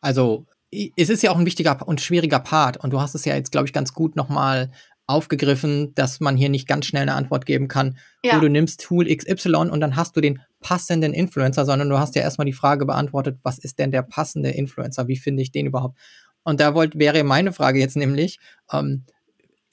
Also 0.00 0.46
es 0.72 1.08
ist 1.08 1.22
ja 1.22 1.30
auch 1.30 1.38
ein 1.38 1.46
wichtiger 1.46 1.86
und 1.86 2.00
schwieriger 2.00 2.38
Part 2.38 2.76
und 2.76 2.92
du 2.92 3.00
hast 3.00 3.14
es 3.14 3.24
ja 3.24 3.34
jetzt, 3.34 3.52
glaube 3.52 3.66
ich, 3.66 3.72
ganz 3.72 3.92
gut 3.92 4.16
nochmal 4.16 4.70
aufgegriffen, 5.06 5.92
dass 5.94 6.20
man 6.20 6.36
hier 6.36 6.48
nicht 6.48 6.68
ganz 6.68 6.86
schnell 6.86 7.02
eine 7.02 7.14
Antwort 7.14 7.44
geben 7.44 7.66
kann, 7.66 7.98
ja. 8.24 8.38
du 8.38 8.48
nimmst 8.48 8.80
Tool 8.80 9.06
XY 9.06 9.56
und 9.70 9.80
dann 9.80 9.96
hast 9.96 10.16
du 10.16 10.20
den 10.20 10.40
passenden 10.60 11.12
Influencer, 11.12 11.64
sondern 11.64 11.88
du 11.88 11.98
hast 11.98 12.14
ja 12.14 12.22
erstmal 12.22 12.44
die 12.44 12.52
Frage 12.52 12.86
beantwortet, 12.86 13.38
was 13.42 13.58
ist 13.58 13.80
denn 13.80 13.90
der 13.90 14.02
passende 14.02 14.50
Influencer? 14.50 15.08
Wie 15.08 15.16
finde 15.16 15.42
ich 15.42 15.50
den 15.50 15.66
überhaupt? 15.66 15.98
Und 16.44 16.60
da 16.60 16.74
wollt, 16.74 16.96
wäre 16.96 17.24
meine 17.24 17.52
Frage 17.52 17.80
jetzt 17.80 17.96
nämlich, 17.96 18.38
ähm, 18.72 19.04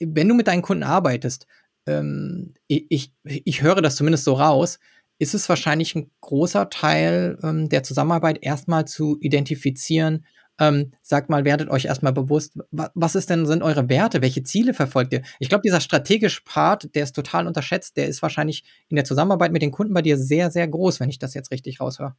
wenn 0.00 0.28
du 0.28 0.34
mit 0.34 0.48
deinen 0.48 0.62
Kunden 0.62 0.82
arbeitest, 0.82 1.46
ähm, 1.86 2.54
ich, 2.66 3.12
ich 3.22 3.62
höre 3.62 3.80
das 3.80 3.94
zumindest 3.94 4.24
so 4.24 4.34
raus, 4.34 4.80
ist 5.20 5.34
es 5.34 5.48
wahrscheinlich 5.48 5.94
ein 5.94 6.10
großer 6.20 6.68
Teil 6.68 7.38
ähm, 7.42 7.68
der 7.68 7.84
Zusammenarbeit 7.84 8.38
erstmal 8.42 8.86
zu 8.86 9.18
identifizieren, 9.20 10.24
ähm, 10.58 10.92
sagt 11.02 11.30
mal, 11.30 11.44
werdet 11.44 11.70
euch 11.70 11.84
erstmal 11.84 12.12
bewusst, 12.12 12.58
wa 12.70 12.90
was 12.94 13.14
ist 13.14 13.30
denn, 13.30 13.46
sind 13.46 13.62
eure 13.62 13.88
Werte, 13.88 14.22
welche 14.22 14.42
Ziele 14.42 14.74
verfolgt 14.74 15.12
ihr? 15.12 15.22
Ich 15.38 15.48
glaube, 15.48 15.62
dieser 15.62 15.80
strategische 15.80 16.42
Part, 16.44 16.94
der 16.94 17.04
ist 17.04 17.14
total 17.14 17.46
unterschätzt, 17.46 17.96
der 17.96 18.08
ist 18.08 18.22
wahrscheinlich 18.22 18.64
in 18.88 18.96
der 18.96 19.04
Zusammenarbeit 19.04 19.52
mit 19.52 19.62
den 19.62 19.70
Kunden 19.70 19.94
bei 19.94 20.02
dir 20.02 20.18
sehr, 20.18 20.50
sehr 20.50 20.66
groß, 20.66 21.00
wenn 21.00 21.10
ich 21.10 21.18
das 21.18 21.34
jetzt 21.34 21.50
richtig 21.50 21.80
raushöre. 21.80 22.14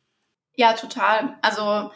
Ja, 0.56 0.74
total. 0.74 1.38
Also 1.42 1.92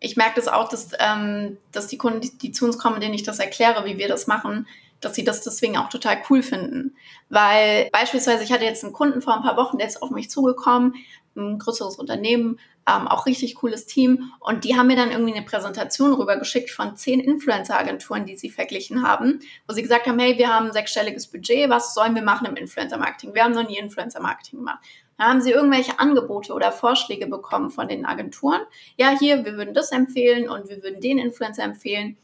ich 0.00 0.16
merke 0.16 0.36
das 0.36 0.48
auch, 0.48 0.68
dass, 0.68 0.90
ähm, 0.98 1.56
dass 1.72 1.88
die 1.88 1.98
Kunden, 1.98 2.20
die, 2.20 2.38
die 2.38 2.52
zu 2.52 2.64
uns 2.64 2.78
kommen, 2.78 3.00
denen 3.00 3.14
ich 3.14 3.22
das 3.24 3.38
erkläre, 3.38 3.84
wie 3.84 3.98
wir 3.98 4.08
das 4.08 4.26
machen, 4.26 4.66
dass 5.00 5.14
sie 5.14 5.24
das 5.24 5.42
deswegen 5.42 5.76
auch 5.76 5.88
total 5.88 6.18
cool 6.28 6.42
finden. 6.42 6.96
Weil 7.28 7.88
beispielsweise, 7.92 8.42
ich 8.44 8.52
hatte 8.52 8.64
jetzt 8.64 8.84
einen 8.84 8.92
Kunden 8.92 9.22
vor 9.22 9.36
ein 9.36 9.42
paar 9.42 9.56
Wochen, 9.56 9.78
der 9.78 9.86
ist 9.86 10.02
auf 10.02 10.10
mich 10.10 10.30
zugekommen, 10.30 10.94
ein 11.38 11.58
größeres 11.58 11.96
Unternehmen, 11.96 12.58
ähm, 12.88 13.06
auch 13.06 13.26
richtig 13.26 13.54
cooles 13.56 13.86
Team. 13.86 14.32
Und 14.40 14.64
die 14.64 14.76
haben 14.76 14.86
mir 14.86 14.96
dann 14.96 15.10
irgendwie 15.10 15.34
eine 15.34 15.44
Präsentation 15.44 16.12
rübergeschickt 16.12 16.70
von 16.70 16.96
zehn 16.96 17.20
Influencer-Agenturen, 17.20 18.26
die 18.26 18.36
sie 18.36 18.50
verglichen 18.50 19.06
haben, 19.06 19.40
wo 19.66 19.74
sie 19.74 19.82
gesagt 19.82 20.06
haben, 20.06 20.18
hey, 20.18 20.38
wir 20.38 20.52
haben 20.52 20.66
ein 20.66 20.72
sechsstelliges 20.72 21.26
Budget, 21.28 21.70
was 21.70 21.94
sollen 21.94 22.14
wir 22.14 22.22
machen 22.22 22.46
im 22.46 22.56
Influencer-Marketing? 22.56 23.34
Wir 23.34 23.44
haben 23.44 23.52
noch 23.52 23.68
nie 23.68 23.78
Influencer-Marketing 23.78 24.58
gemacht. 24.58 24.80
Da 25.18 25.24
haben 25.24 25.40
sie 25.40 25.50
irgendwelche 25.50 25.98
Angebote 25.98 26.52
oder 26.52 26.70
Vorschläge 26.70 27.26
bekommen 27.26 27.70
von 27.70 27.88
den 27.88 28.06
Agenturen. 28.06 28.60
Ja, 28.96 29.10
hier, 29.18 29.44
wir 29.44 29.54
würden 29.54 29.74
das 29.74 29.90
empfehlen 29.90 30.48
und 30.48 30.68
wir 30.68 30.82
würden 30.82 31.00
den 31.00 31.18
Influencer 31.18 31.64
empfehlen. 31.64 32.16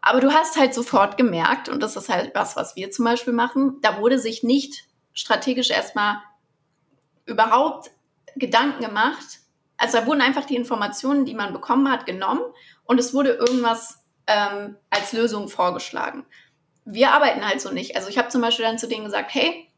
Aber 0.00 0.20
du 0.20 0.32
hast 0.32 0.56
halt 0.56 0.74
sofort 0.74 1.16
gemerkt, 1.16 1.68
und 1.68 1.82
das 1.82 1.96
ist 1.96 2.08
halt 2.08 2.32
was, 2.34 2.56
was 2.56 2.76
wir 2.76 2.90
zum 2.90 3.04
Beispiel 3.04 3.32
machen, 3.32 3.78
da 3.82 4.00
wurde 4.00 4.18
sich 4.18 4.42
nicht 4.42 4.84
strategisch 5.12 5.70
erstmal 5.70 6.18
überhaupt 7.24 7.90
Gedanken 8.36 8.84
gemacht. 8.84 9.40
Also 9.76 9.98
da 9.98 10.06
wurden 10.06 10.20
einfach 10.20 10.44
die 10.44 10.56
Informationen, 10.56 11.24
die 11.24 11.34
man 11.34 11.52
bekommen 11.52 11.90
hat, 11.90 12.06
genommen 12.06 12.42
und 12.84 12.98
es 12.98 13.12
wurde 13.12 13.30
irgendwas 13.30 14.04
ähm, 14.26 14.76
als 14.90 15.12
Lösung 15.12 15.48
vorgeschlagen. 15.48 16.24
Wir 16.84 17.12
arbeiten 17.12 17.46
halt 17.46 17.60
so 17.60 17.70
nicht. 17.70 17.96
Also 17.96 18.08
ich 18.08 18.16
habe 18.16 18.28
zum 18.28 18.40
Beispiel 18.40 18.64
dann 18.64 18.78
zu 18.78 18.88
denen 18.88 19.04
gesagt, 19.04 19.34
hey, 19.34 19.68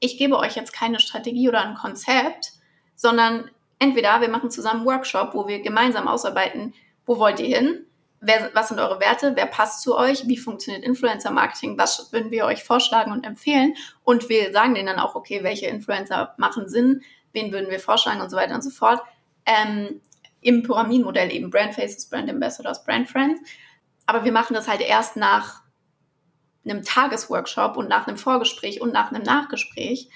ich 0.00 0.18
gebe 0.18 0.36
euch 0.36 0.56
jetzt 0.56 0.72
keine 0.72 1.00
Strategie 1.00 1.48
oder 1.48 1.62
ein 1.62 1.74
Konzept, 1.74 2.52
sondern 2.96 3.50
entweder 3.78 4.20
wir 4.20 4.28
machen 4.28 4.50
zusammen 4.50 4.80
einen 4.80 4.88
Workshop, 4.88 5.34
wo 5.34 5.46
wir 5.46 5.60
gemeinsam 5.60 6.08
ausarbeiten, 6.08 6.74
wo 7.06 7.18
wollt 7.18 7.40
ihr 7.40 7.56
hin? 7.56 7.86
wer, 8.20 8.50
was 8.54 8.68
sind 8.68 8.80
eure 8.80 9.00
Werte, 9.00 9.32
wer 9.36 9.46
passt 9.46 9.82
zu 9.82 9.96
euch, 9.96 10.26
wie 10.26 10.36
funktioniert 10.36 10.84
Influencer 10.84 11.30
Marketing, 11.30 11.78
was 11.78 12.12
würden 12.12 12.30
wir 12.30 12.46
euch 12.46 12.64
vorschlagen 12.64 13.12
und 13.12 13.26
empfehlen 13.26 13.74
und 14.04 14.28
wir 14.28 14.52
sagen 14.52 14.74
denen 14.74 14.86
dann 14.86 14.98
auch, 14.98 15.14
okay, 15.14 15.42
welche 15.42 15.66
Influencer 15.66 16.34
machen 16.36 16.68
Sinn, 16.68 17.02
wen 17.32 17.52
würden 17.52 17.70
wir 17.70 17.80
vorschlagen 17.80 18.20
und 18.20 18.30
so 18.30 18.36
weiter 18.36 18.54
und 18.54 18.62
so 18.62 18.70
fort. 18.70 19.00
Ähm, 19.46 20.00
Im 20.40 20.62
Pyramidenmodell 20.62 21.32
eben 21.32 21.50
Brand 21.50 21.74
Faces, 21.74 22.08
Brand 22.08 22.30
Ambassadors, 22.30 22.84
Brand 22.84 23.08
Friends. 23.08 23.40
Aber 24.06 24.24
wir 24.24 24.32
machen 24.32 24.54
das 24.54 24.68
halt 24.68 24.80
erst 24.80 25.16
nach 25.16 25.62
einem 26.64 26.82
Tagesworkshop 26.82 27.76
und 27.76 27.88
nach 27.88 28.06
einem 28.06 28.16
Vorgespräch 28.16 28.80
und 28.80 28.92
nach 28.92 29.10
einem 29.10 29.22
Nachgespräch, 29.22 30.08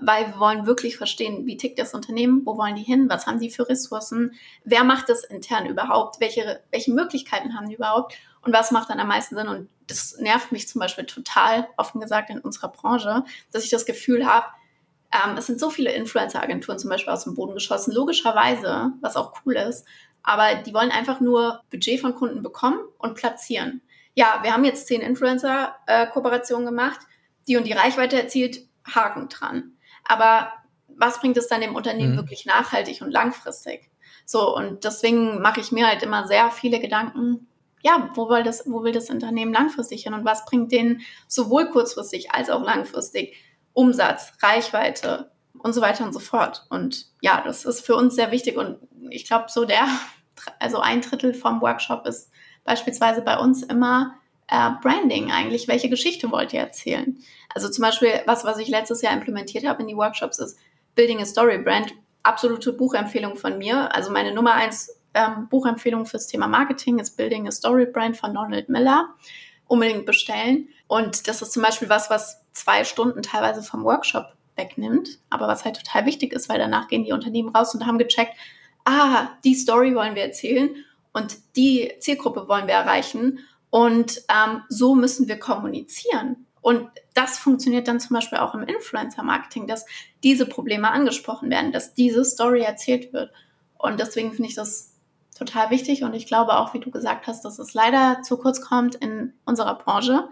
weil 0.00 0.28
wir 0.28 0.40
wollen 0.40 0.66
wirklich 0.66 0.96
verstehen, 0.96 1.46
wie 1.46 1.56
tickt 1.56 1.78
das 1.78 1.94
Unternehmen, 1.94 2.42
wo 2.44 2.56
wollen 2.56 2.76
die 2.76 2.82
hin, 2.82 3.08
was 3.08 3.26
haben 3.26 3.40
die 3.40 3.50
für 3.50 3.68
Ressourcen, 3.68 4.32
wer 4.64 4.84
macht 4.84 5.08
das 5.08 5.24
intern 5.24 5.66
überhaupt, 5.66 6.20
welche, 6.20 6.62
welche 6.70 6.92
Möglichkeiten 6.92 7.56
haben 7.56 7.68
die 7.68 7.74
überhaupt 7.74 8.16
und 8.42 8.52
was 8.52 8.70
macht 8.70 8.90
dann 8.90 9.00
am 9.00 9.08
meisten 9.08 9.36
Sinn. 9.36 9.48
Und 9.48 9.68
das 9.86 10.16
nervt 10.18 10.52
mich 10.52 10.68
zum 10.68 10.80
Beispiel 10.80 11.04
total, 11.04 11.68
offen 11.76 12.00
gesagt, 12.00 12.30
in 12.30 12.40
unserer 12.40 12.68
Branche, 12.68 13.24
dass 13.50 13.64
ich 13.64 13.70
das 13.70 13.84
Gefühl 13.84 14.26
habe, 14.26 14.46
ähm, 15.12 15.36
es 15.36 15.46
sind 15.46 15.58
so 15.58 15.70
viele 15.70 15.92
Influencer-Agenturen 15.92 16.78
zum 16.78 16.90
Beispiel 16.90 17.12
aus 17.12 17.24
dem 17.24 17.34
Boden 17.34 17.54
geschossen, 17.54 17.92
logischerweise, 17.92 18.92
was 19.00 19.16
auch 19.16 19.32
cool 19.44 19.54
ist, 19.54 19.86
aber 20.22 20.54
die 20.54 20.74
wollen 20.74 20.90
einfach 20.90 21.20
nur 21.20 21.62
Budget 21.70 22.00
von 22.00 22.14
Kunden 22.14 22.42
bekommen 22.42 22.78
und 22.98 23.14
platzieren. 23.14 23.82
Ja, 24.14 24.40
wir 24.42 24.52
haben 24.52 24.64
jetzt 24.64 24.86
zehn 24.86 25.00
Influencer-Kooperationen 25.00 26.66
gemacht, 26.66 27.00
die 27.48 27.56
und 27.56 27.66
die 27.66 27.72
Reichweite 27.72 28.20
erzielt, 28.20 28.60
Haken 28.84 29.28
dran. 29.28 29.72
Aber 30.04 30.52
was 30.88 31.20
bringt 31.20 31.36
es 31.36 31.48
dann 31.48 31.60
dem 31.60 31.74
Unternehmen 31.74 32.12
mhm. 32.12 32.18
wirklich 32.18 32.46
nachhaltig 32.46 33.02
und 33.02 33.10
langfristig? 33.10 33.90
So, 34.26 34.54
und 34.54 34.84
deswegen 34.84 35.40
mache 35.40 35.60
ich 35.60 35.72
mir 35.72 35.86
halt 35.86 36.02
immer 36.02 36.26
sehr 36.26 36.50
viele 36.50 36.80
Gedanken, 36.80 37.48
ja, 37.82 38.10
wo 38.14 38.28
will 38.28 38.42
das, 38.42 38.64
wo 38.66 38.82
will 38.82 38.92
das 38.92 39.10
Unternehmen 39.10 39.52
langfristig 39.52 40.02
hin 40.02 40.14
und 40.14 40.24
was 40.24 40.44
bringt 40.44 40.70
denen 40.70 41.00
sowohl 41.26 41.70
kurzfristig 41.70 42.30
als 42.30 42.50
auch 42.50 42.62
langfristig 42.62 43.36
Umsatz, 43.72 44.32
Reichweite 44.42 45.30
und 45.58 45.72
so 45.72 45.80
weiter 45.80 46.04
und 46.04 46.12
so 46.12 46.20
fort. 46.20 46.66
Und 46.70 47.06
ja, 47.20 47.42
das 47.44 47.64
ist 47.64 47.84
für 47.84 47.96
uns 47.96 48.14
sehr 48.14 48.30
wichtig 48.30 48.56
und 48.56 48.78
ich 49.10 49.26
glaube, 49.26 49.46
so 49.48 49.64
der, 49.64 49.86
also 50.58 50.78
ein 50.80 51.00
Drittel 51.00 51.34
vom 51.34 51.60
Workshop 51.60 52.06
ist 52.06 52.30
beispielsweise 52.64 53.22
bei 53.22 53.38
uns 53.38 53.62
immer 53.62 54.14
äh, 54.48 54.70
Branding 54.82 55.30
eigentlich. 55.30 55.68
Welche 55.68 55.88
Geschichte 55.88 56.30
wollt 56.30 56.52
ihr 56.52 56.60
erzählen? 56.60 57.18
Also 57.54 57.68
zum 57.68 57.82
Beispiel, 57.82 58.20
was, 58.26 58.44
was 58.44 58.58
ich 58.58 58.68
letztes 58.68 59.02
Jahr 59.02 59.12
implementiert 59.12 59.66
habe 59.66 59.82
in 59.82 59.88
die 59.88 59.96
Workshops, 59.96 60.38
ist 60.38 60.58
Building 60.94 61.20
a 61.20 61.26
Story 61.26 61.58
Brand. 61.58 61.92
Absolute 62.22 62.72
Buchempfehlung 62.72 63.36
von 63.36 63.58
mir. 63.58 63.94
Also 63.94 64.10
meine 64.10 64.34
Nummer 64.34 64.54
eins 64.54 65.00
ähm, 65.14 65.48
Buchempfehlung 65.48 66.06
fürs 66.06 66.26
Thema 66.26 66.46
Marketing 66.46 66.98
ist 66.98 67.16
Building 67.16 67.48
a 67.48 67.50
Story 67.50 67.86
Brand 67.86 68.16
von 68.16 68.34
Donald 68.34 68.68
Miller. 68.68 69.08
Unbedingt 69.70 70.04
bestellen. 70.04 70.68
Und 70.88 71.28
das 71.28 71.42
ist 71.42 71.52
zum 71.52 71.62
Beispiel 71.62 71.88
was, 71.88 72.10
was 72.10 72.42
zwei 72.52 72.82
Stunden 72.82 73.22
teilweise 73.22 73.62
vom 73.62 73.84
Workshop 73.84 74.34
wegnimmt, 74.56 75.20
aber 75.30 75.46
was 75.46 75.64
halt 75.64 75.76
total 75.76 76.06
wichtig 76.06 76.32
ist, 76.32 76.48
weil 76.48 76.58
danach 76.58 76.88
gehen 76.88 77.04
die 77.04 77.12
Unternehmen 77.12 77.54
raus 77.54 77.72
und 77.72 77.86
haben 77.86 77.98
gecheckt, 77.98 78.34
ah, 78.84 79.28
die 79.44 79.54
Story 79.54 79.94
wollen 79.94 80.16
wir 80.16 80.24
erzählen 80.24 80.74
und 81.12 81.36
die 81.54 81.92
Zielgruppe 82.00 82.48
wollen 82.48 82.66
wir 82.66 82.74
erreichen 82.74 83.38
Und 83.70 84.22
ähm, 84.28 84.62
so 84.68 84.96
müssen 84.96 85.28
wir 85.28 85.38
kommunizieren. 85.38 86.46
Und 86.60 86.90
das 87.14 87.38
funktioniert 87.38 87.86
dann 87.86 88.00
zum 88.00 88.14
Beispiel 88.14 88.38
auch 88.38 88.54
im 88.54 88.64
Influencer-Marketing, 88.64 89.68
dass 89.68 89.86
diese 90.24 90.46
Probleme 90.46 90.90
angesprochen 90.90 91.48
werden, 91.50 91.70
dass 91.70 91.94
diese 91.94 92.24
Story 92.24 92.62
erzählt 92.62 93.12
wird. 93.12 93.30
Und 93.78 94.00
deswegen 94.00 94.32
finde 94.32 94.48
ich 94.48 94.56
das 94.56 94.89
total 95.36 95.70
wichtig. 95.70 96.02
Und 96.02 96.14
ich 96.14 96.26
glaube 96.26 96.58
auch, 96.58 96.74
wie 96.74 96.80
du 96.80 96.90
gesagt 96.90 97.26
hast, 97.26 97.44
dass 97.44 97.58
es 97.58 97.74
leider 97.74 98.22
zu 98.22 98.36
kurz 98.36 98.60
kommt 98.60 98.96
in 98.96 99.34
unserer 99.44 99.76
Branche 99.76 100.28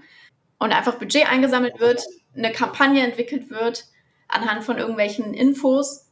und 0.58 0.72
einfach 0.72 0.96
Budget 0.96 1.30
eingesammelt 1.30 1.80
wird, 1.80 2.02
eine 2.36 2.52
Kampagne 2.52 3.02
entwickelt 3.04 3.50
wird 3.50 3.84
anhand 4.28 4.64
von 4.64 4.78
irgendwelchen 4.78 5.34
Infos. 5.34 6.06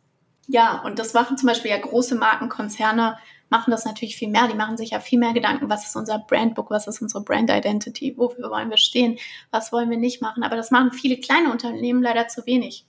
Ja, 0.47 0.83
und 0.85 0.99
das 0.99 1.13
machen 1.13 1.37
zum 1.37 1.49
Beispiel 1.49 1.71
ja 1.71 1.79
große 1.79 2.15
Markenkonzerne, 2.15 3.19
machen 3.51 3.71
das 3.71 3.85
natürlich 3.85 4.17
viel 4.17 4.29
mehr. 4.29 4.49
Die 4.49 4.57
machen 4.57 4.77
sich 4.77 4.91
ja 4.91 5.01
viel 5.01 5.19
mehr 5.19 5.33
Gedanken, 5.33 5.69
was 5.69 5.87
ist 5.87 5.97
unser 5.97 6.19
Brandbook, 6.19 6.71
was 6.71 6.87
ist 6.87 7.03
unsere 7.03 7.25
Brand 7.25 7.51
Identity, 7.51 8.17
wofür 8.17 8.51
wollen 8.51 8.71
wir 8.71 8.77
stehen, 8.77 9.19
was 9.51 9.73
wollen 9.73 9.91
wir 9.91 9.99
nicht 9.99 10.23
machen. 10.23 10.43
Aber 10.43 10.57
das 10.57 10.71
machen 10.71 10.93
viele 10.93 11.19
kleine 11.19 11.51
Unternehmen 11.51 12.03
leider 12.03 12.29
zu 12.29 12.47
wenig. 12.47 12.87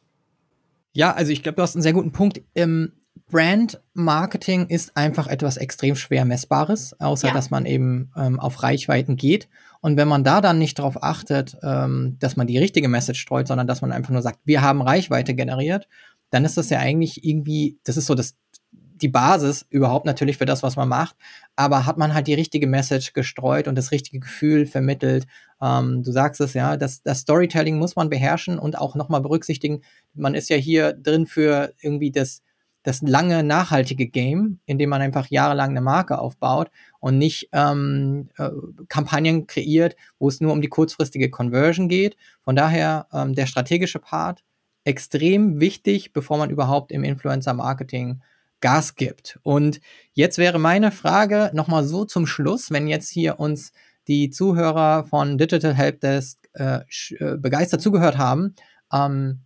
Ja, 0.93 1.13
also 1.13 1.31
ich 1.31 1.43
glaube, 1.43 1.57
du 1.57 1.61
hast 1.61 1.75
einen 1.75 1.83
sehr 1.83 1.93
guten 1.93 2.11
Punkt. 2.11 2.41
Ähm, 2.55 2.93
Brand 3.29 3.81
Marketing 3.93 4.67
ist 4.67 4.95
einfach 4.95 5.27
etwas 5.27 5.57
extrem 5.57 5.95
schwer 5.95 6.23
messbares, 6.23 6.97
außer 6.99 7.29
ja. 7.29 7.33
dass 7.33 7.49
man 7.49 7.65
eben 7.65 8.11
ähm, 8.15 8.39
auf 8.39 8.63
Reichweiten 8.63 9.17
geht. 9.17 9.49
Und 9.81 9.97
wenn 9.97 10.07
man 10.07 10.23
da 10.23 10.39
dann 10.39 10.59
nicht 10.59 10.79
darauf 10.79 11.03
achtet, 11.03 11.57
ähm, 11.61 12.15
dass 12.19 12.37
man 12.37 12.47
die 12.47 12.57
richtige 12.57 12.87
Message 12.87 13.19
streut, 13.19 13.47
sondern 13.47 13.67
dass 13.67 13.81
man 13.81 13.91
einfach 13.91 14.11
nur 14.11 14.21
sagt, 14.21 14.39
wir 14.45 14.61
haben 14.61 14.81
Reichweite 14.81 15.35
generiert, 15.35 15.87
dann 16.29 16.45
ist 16.45 16.57
das 16.57 16.69
ja 16.69 16.79
eigentlich 16.79 17.25
irgendwie, 17.25 17.77
das 17.83 17.97
ist 17.97 18.05
so 18.05 18.15
das, 18.15 18.35
die 18.71 19.09
Basis 19.09 19.65
überhaupt 19.69 20.05
natürlich 20.05 20.37
für 20.37 20.45
das, 20.45 20.63
was 20.63 20.77
man 20.77 20.87
macht. 20.87 21.15
Aber 21.55 21.85
hat 21.85 21.97
man 21.97 22.13
halt 22.13 22.27
die 22.27 22.33
richtige 22.33 22.65
Message 22.65 23.11
gestreut 23.11 23.67
und 23.67 23.75
das 23.75 23.91
richtige 23.91 24.19
Gefühl 24.19 24.65
vermittelt. 24.65 25.27
Ähm, 25.61 26.01
du 26.01 26.11
sagst 26.13 26.39
es 26.39 26.53
ja, 26.53 26.77
das, 26.77 27.03
das 27.03 27.19
Storytelling 27.19 27.77
muss 27.77 27.97
man 27.97 28.09
beherrschen 28.09 28.57
und 28.57 28.77
auch 28.77 28.95
nochmal 28.95 29.21
berücksichtigen. 29.21 29.81
Man 30.13 30.33
ist 30.33 30.49
ja 30.49 30.55
hier 30.55 30.93
drin 30.93 31.27
für 31.27 31.73
irgendwie 31.81 32.11
das, 32.11 32.41
das 32.87 33.01
lange, 33.01 33.43
nachhaltige 33.43 34.07
Game, 34.07 34.59
in 34.65 34.77
dem 34.77 34.89
man 34.89 35.01
einfach 35.01 35.27
jahrelang 35.27 35.71
eine 35.71 35.81
Marke 35.81 36.19
aufbaut 36.19 36.71
und 37.01 37.17
nicht 37.17 37.49
ähm, 37.51 38.29
äh, 38.37 38.49
Kampagnen 38.87 39.45
kreiert, 39.45 39.97
wo 40.19 40.29
es 40.29 40.39
nur 40.39 40.53
um 40.53 40.61
die 40.61 40.69
kurzfristige 40.69 41.29
Conversion 41.29 41.89
geht. 41.89 42.15
Von 42.45 42.55
daher 42.55 43.07
ähm, 43.11 43.35
der 43.35 43.45
strategische 43.45 43.99
Part 43.99 44.45
extrem 44.85 45.59
wichtig, 45.59 46.13
bevor 46.13 46.37
man 46.37 46.49
überhaupt 46.49 46.93
im 46.93 47.03
Influencer-Marketing 47.03 48.21
Gas 48.61 48.95
gibt. 48.95 49.37
Und 49.43 49.81
jetzt 50.13 50.37
wäre 50.37 50.57
meine 50.57 50.91
Frage 50.91 51.51
nochmal 51.53 51.83
so 51.83 52.05
zum 52.05 52.25
Schluss, 52.25 52.71
wenn 52.71 52.87
jetzt 52.87 53.09
hier 53.09 53.37
uns 53.37 53.73
die 54.07 54.29
Zuhörer 54.29 55.03
von 55.03 55.37
Digital 55.37 55.73
Helpdesk 55.73 56.37
äh, 56.53 56.79
äh, 57.19 57.35
begeistert 57.35 57.81
zugehört 57.81 58.17
haben 58.17 58.55
ähm, 58.93 59.41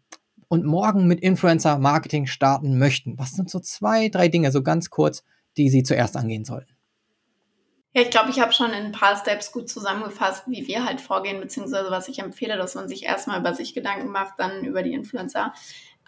und 0.52 0.66
morgen 0.66 1.08
mit 1.08 1.22
Influencer 1.22 1.78
Marketing 1.78 2.28
starten 2.28 2.78
möchten. 2.78 3.18
Was 3.18 3.32
sind 3.32 3.50
so 3.50 3.62
zwei, 3.62 4.10
drei 4.10 4.28
Dinge, 4.28 4.52
so 4.52 4.62
ganz 4.62 4.90
kurz, 4.90 5.24
die 5.56 5.70
sie 5.70 5.82
zuerst 5.82 6.18
angehen 6.18 6.44
sollten? 6.44 6.76
Ja, 7.94 8.02
ich 8.02 8.10
glaube, 8.10 8.32
ich 8.32 8.42
habe 8.42 8.52
schon 8.52 8.72
in 8.72 8.88
ein 8.88 8.92
paar 8.92 9.16
Steps 9.16 9.54
gut 9.54 9.70
zusammengefasst, 9.70 10.44
wie 10.48 10.68
wir 10.68 10.84
halt 10.84 11.00
vorgehen, 11.00 11.40
beziehungsweise 11.40 11.90
was 11.90 12.10
ich 12.10 12.20
empfehle, 12.20 12.58
dass 12.58 12.76
man 12.76 12.90
sich 12.90 13.06
erstmal 13.06 13.40
über 13.40 13.54
sich 13.54 13.74
Gedanken 13.74 14.10
macht, 14.12 14.34
dann 14.40 14.66
über 14.66 14.84
die 14.84 14.92
Influencer. 14.92 15.54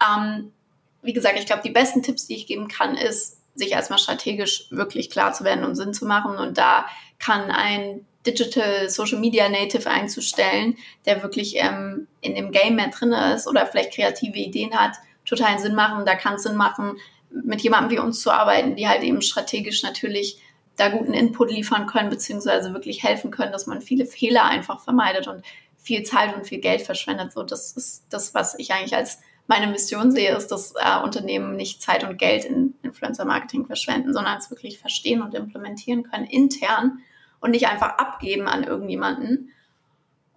Ähm, 0.06 0.52
wie 1.00 1.14
gesagt, 1.14 1.38
ich 1.38 1.46
glaube, 1.46 1.62
die 1.64 1.70
besten 1.70 2.02
Tipps, 2.02 2.26
die 2.26 2.34
ich 2.34 2.46
geben 2.46 2.68
kann, 2.68 2.98
ist, 2.98 3.40
sich 3.54 3.72
erstmal 3.72 3.98
strategisch 3.98 4.66
wirklich 4.70 5.10
klar 5.10 5.32
zu 5.32 5.44
werden 5.44 5.64
und 5.64 5.76
Sinn 5.76 5.94
zu 5.94 6.06
machen. 6.06 6.36
Und 6.36 6.58
da 6.58 6.86
kann 7.18 7.50
ein 7.50 8.06
Digital 8.26 8.88
Social 8.88 9.18
Media 9.18 9.48
Native 9.48 9.88
einzustellen, 9.88 10.76
der 11.06 11.22
wirklich 11.22 11.56
ähm, 11.56 12.08
in 12.20 12.34
dem 12.34 12.50
Game 12.50 12.76
mehr 12.76 12.88
drin 12.88 13.12
ist 13.12 13.46
oder 13.46 13.66
vielleicht 13.66 13.94
kreative 13.94 14.38
Ideen 14.38 14.74
hat, 14.74 14.96
totalen 15.24 15.58
Sinn 15.58 15.74
machen. 15.74 16.06
Da 16.06 16.14
kann 16.14 16.34
es 16.34 16.42
Sinn 16.42 16.56
machen, 16.56 16.98
mit 17.30 17.60
jemandem 17.62 17.90
wie 17.90 17.98
uns 17.98 18.20
zu 18.20 18.30
arbeiten, 18.30 18.76
die 18.76 18.88
halt 18.88 19.02
eben 19.02 19.22
strategisch 19.22 19.82
natürlich 19.82 20.40
da 20.76 20.88
guten 20.88 21.14
Input 21.14 21.50
liefern 21.50 21.86
können, 21.86 22.10
beziehungsweise 22.10 22.72
wirklich 22.72 23.02
helfen 23.02 23.30
können, 23.30 23.52
dass 23.52 23.66
man 23.66 23.80
viele 23.80 24.06
Fehler 24.06 24.44
einfach 24.44 24.80
vermeidet 24.80 25.28
und 25.28 25.44
viel 25.76 26.02
Zeit 26.02 26.34
und 26.34 26.46
viel 26.46 26.58
Geld 26.58 26.82
verschwendet. 26.82 27.32
So, 27.32 27.42
das 27.42 27.72
ist 27.72 28.04
das, 28.08 28.34
was 28.34 28.58
ich 28.58 28.72
eigentlich 28.72 28.96
als 28.96 29.20
meine 29.46 29.66
Mission 29.66 30.10
sehe, 30.10 30.34
ist, 30.34 30.48
dass 30.48 30.74
äh, 30.76 31.02
Unternehmen 31.02 31.56
nicht 31.56 31.82
Zeit 31.82 32.04
und 32.04 32.18
Geld 32.18 32.44
in 32.44 32.74
Influencer-Marketing 32.82 33.66
verschwenden, 33.66 34.12
sondern 34.12 34.38
es 34.38 34.50
wirklich 34.50 34.78
verstehen 34.78 35.22
und 35.22 35.34
implementieren 35.34 36.04
können 36.04 36.24
intern 36.24 37.00
und 37.40 37.50
nicht 37.50 37.68
einfach 37.68 37.98
abgeben 37.98 38.48
an 38.48 38.64
irgendjemanden. 38.64 39.50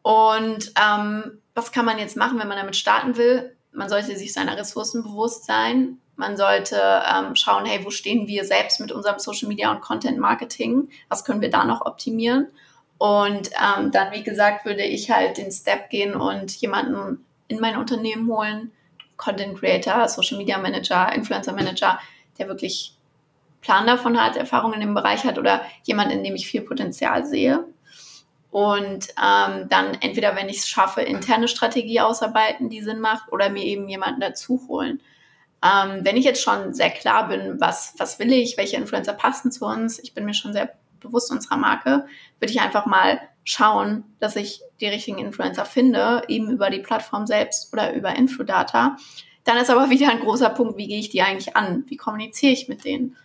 Und 0.02 0.74
ähm, 0.82 1.40
was 1.54 1.72
kann 1.72 1.86
man 1.86 2.00
jetzt 2.00 2.18
machen, 2.18 2.40
wenn 2.40 2.48
man 2.48 2.58
damit 2.58 2.76
starten 2.76 3.18
will? 3.18 3.56
Man 3.72 3.90
sollte 3.90 4.16
sich 4.18 4.34
seiner 4.34 4.58
Ressourcen 4.58 5.04
bewusst 5.04 5.46
sein. 5.46 6.00
Man 6.16 6.36
sollte 6.36 6.82
ähm, 6.82 7.36
schauen, 7.36 7.66
hey, 7.66 7.86
wo 7.86 7.92
stehen 7.92 8.28
wir 8.28 8.44
selbst 8.44 8.80
mit 8.80 8.92
unserem 8.92 9.20
Social 9.20 9.48
Media 9.48 9.72
und 9.72 9.82
Content 9.82 10.18
Marketing? 10.18 10.90
Was 11.10 11.24
können 11.24 11.42
wir 11.42 11.50
da 11.50 11.64
noch 11.64 11.86
optimieren? 11.86 12.48
Und 12.98 13.52
ähm, 13.52 13.92
dann, 13.92 14.12
wie 14.12 14.24
gesagt, 14.24 14.66
würde 14.66 14.84
ich 14.84 15.12
halt 15.12 15.38
den 15.38 15.52
Step 15.52 15.90
gehen 15.90 16.16
und 16.16 16.52
jemanden 16.56 17.26
in 17.48 17.60
mein 17.60 17.78
Unternehmen 17.78 18.28
holen, 18.28 18.72
Content 19.18 19.60
Creator, 19.60 20.08
Social 20.08 20.38
Media 20.38 20.58
Manager, 20.58 21.12
Influencer 21.14 21.54
Manager, 21.54 22.00
der 22.38 22.48
wirklich 22.48 22.94
Plan 23.62 23.88
davon 23.88 24.22
hat, 24.22 24.38
Erfahrung 24.38 24.74
in 24.74 24.80
dem 24.80 24.94
Bereich 24.94 25.24
hat 25.24 25.38
oder 25.38 25.62
jemand, 25.84 26.12
in 26.12 26.24
dem 26.24 26.36
ich 26.36 26.48
viel 26.48 26.62
Potenzial 26.62 27.26
sehe. 27.26 27.66
Und 28.50 29.10
ähm, 29.22 29.68
dann 29.70 29.98
entweder, 30.00 30.36
wenn 30.36 30.50
ich 30.50 30.60
es 30.60 30.70
schaffe, 30.70 31.02
interne 31.02 31.48
Strategie 31.48 32.00
ausarbeiten, 32.00 32.70
die 32.70 32.82
Sinn 32.82 33.02
macht, 33.02 33.32
oder 33.32 33.50
mir 33.50 33.64
eben 33.64 33.90
jemanden 33.90 34.22
dazu 34.22 34.64
holen. 34.68 35.02
Ähm, 35.64 36.00
wenn 36.04 36.18
ich 36.18 36.26
jetzt 36.26 36.42
schon 36.42 36.74
sehr 36.74 36.92
klar 36.92 37.28
bin, 37.28 37.60
was, 37.60 37.96
was 37.98 38.20
will 38.20 38.32
ich, 38.32 38.58
welche 38.58 38.78
Influencer 38.78 39.14
passen 39.14 39.52
zu 39.52 39.66
uns, 39.66 40.00
ich 40.00 40.14
bin 40.14 40.26
mir 40.26 40.34
schon 40.34 40.54
sehr 40.54 40.72
bewusst 41.00 41.32
unserer 41.32 41.58
Marke, 41.58 42.06
würde 42.40 42.52
ich 42.52 42.62
einfach 42.62 42.86
mal 42.86 43.20
schauen, 43.48 44.04
dass 44.20 44.36
ich 44.36 44.62
die 44.82 44.88
richtigen 44.88 45.20
Influencer 45.20 45.64
finde, 45.64 46.24
eben 46.28 46.52
über 46.52 46.70
die 46.70 46.80
Plattform 46.80 47.26
selbst 47.26 47.72
oder 47.72 47.94
über 47.94 48.14
Infodata. 48.14 48.98
Dann 49.46 49.58
ist 49.58 49.70
aber 49.70 49.90
wieder 49.90 50.10
ein 50.10 50.20
großer 50.20 50.50
Punkt, 50.50 50.78
wie 50.78 50.88
gehe 50.88 51.00
ich 51.00 51.10
die 51.10 51.22
eigentlich 51.22 51.56
an? 51.56 51.86
Wie 51.88 51.96
kommuniziere 51.96 52.52
ich 52.52 52.68
mit 52.68 52.84
denen? 52.84 53.16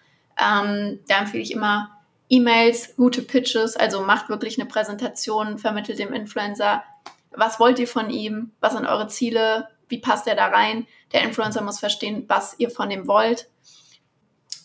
Ähm, 0.40 1.00
da 1.08 1.18
empfehle 1.18 1.42
ich 1.42 1.50
immer 1.50 1.90
E-Mails, 2.28 2.94
gute 2.96 3.20
Pitches, 3.20 3.76
also 3.76 4.02
macht 4.02 4.28
wirklich 4.28 4.58
eine 4.60 4.68
Präsentation, 4.68 5.58
vermittelt 5.58 5.98
dem 5.98 6.12
Influencer, 6.12 6.84
was 7.32 7.58
wollt 7.58 7.80
ihr 7.80 7.88
von 7.88 8.08
ihm, 8.08 8.52
was 8.60 8.74
sind 8.74 8.86
eure 8.86 9.08
Ziele, 9.08 9.68
wie 9.88 9.98
passt 9.98 10.28
er 10.28 10.36
da 10.36 10.46
rein? 10.46 10.86
Der 11.12 11.22
Influencer 11.22 11.62
muss 11.62 11.80
verstehen, 11.80 12.24
was 12.28 12.54
ihr 12.58 12.70
von 12.70 12.90
ihm 12.92 13.08
wollt 13.08 13.48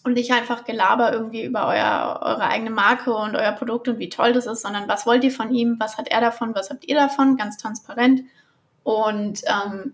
und 0.07 0.13
nicht 0.13 0.31
einfach 0.31 0.63
Gelaber 0.63 1.13
irgendwie 1.13 1.43
über 1.43 1.67
euer, 1.67 2.19
eure 2.23 2.47
eigene 2.47 2.69
Marke 2.69 3.13
und 3.13 3.35
euer 3.35 3.51
Produkt 3.51 3.87
und 3.87 3.99
wie 3.99 4.09
toll 4.09 4.33
das 4.33 4.47
ist, 4.47 4.61
sondern 4.61 4.87
was 4.87 5.05
wollt 5.05 5.23
ihr 5.23 5.31
von 5.31 5.53
ihm, 5.53 5.75
was 5.79 5.97
hat 5.97 6.07
er 6.07 6.21
davon, 6.21 6.55
was 6.55 6.69
habt 6.69 6.87
ihr 6.87 6.95
davon, 6.95 7.37
ganz 7.37 7.57
transparent. 7.57 8.21
Und 8.83 9.41
ähm, 9.47 9.93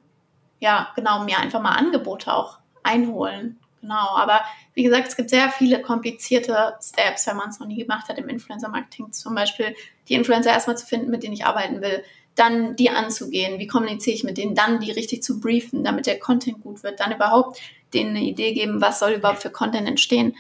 ja, 0.60 0.90
genau, 0.96 1.24
mir 1.24 1.40
einfach 1.40 1.62
mal 1.62 1.72
Angebote 1.72 2.32
auch 2.32 2.60
einholen. 2.84 3.60
Genau, 3.82 4.16
aber 4.16 4.42
wie 4.76 4.84
gesagt, 4.84 5.08
es 5.08 5.18
gibt 5.18 5.30
sehr 5.30 5.50
viele 5.50 5.82
komplizierte 5.82 6.76
Steps, 6.82 7.28
wenn 7.28 7.36
man 7.36 7.50
es 7.50 7.60
noch 7.60 7.68
nie 7.68 7.82
gemacht 7.82 8.08
hat 8.08 8.18
im 8.18 8.30
Influencer-Marketing. 8.30 9.12
Zum 9.12 9.36
Beispiel 9.36 9.76
die 10.08 10.14
Influencer 10.14 10.52
erstmal 10.52 10.78
zu 10.78 10.86
finden, 10.86 11.12
mit 11.12 11.24
denen 11.24 11.34
ich 11.34 11.46
arbeiten 11.46 11.82
will, 11.82 12.04
dann 12.36 12.76
die 12.76 12.90
anzugehen, 12.90 13.60
wie 13.60 13.68
kommuniziere 13.68 14.16
ich 14.16 14.24
mit 14.24 14.38
denen, 14.38 14.56
dann 14.56 14.80
die 14.80 14.92
richtig 14.92 15.24
zu 15.24 15.40
briefen, 15.40 15.84
damit 15.84 16.08
der 16.08 16.20
Content 16.20 16.62
gut 16.62 16.84
wird, 16.84 17.00
dann 17.00 17.12
überhaupt 17.14 17.60
denen 17.94 18.12
eine 18.12 18.26
Idee 18.26 18.54
geben, 18.54 18.82
was 18.82 19.00
soll 19.00 19.12
überhaupt 19.12 19.42
für 19.42 19.52
Content 19.52 19.88
entstehen. 19.88 20.36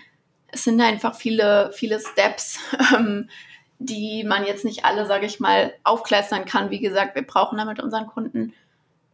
Es 0.47 0.63
sind 0.63 0.81
einfach 0.81 1.15
viele, 1.15 1.71
viele 1.73 1.99
Steps, 1.99 2.59
ähm, 2.95 3.29
die 3.79 4.23
man 4.23 4.45
jetzt 4.45 4.65
nicht 4.65 4.85
alle, 4.85 5.05
sage 5.05 5.25
ich 5.25 5.39
mal, 5.39 5.73
aufkleistern 5.83 6.45
kann. 6.45 6.69
Wie 6.69 6.79
gesagt, 6.79 7.15
wir 7.15 7.25
brauchen 7.25 7.57
da 7.57 7.65
mit 7.65 7.81
unseren 7.81 8.07
Kunden 8.07 8.53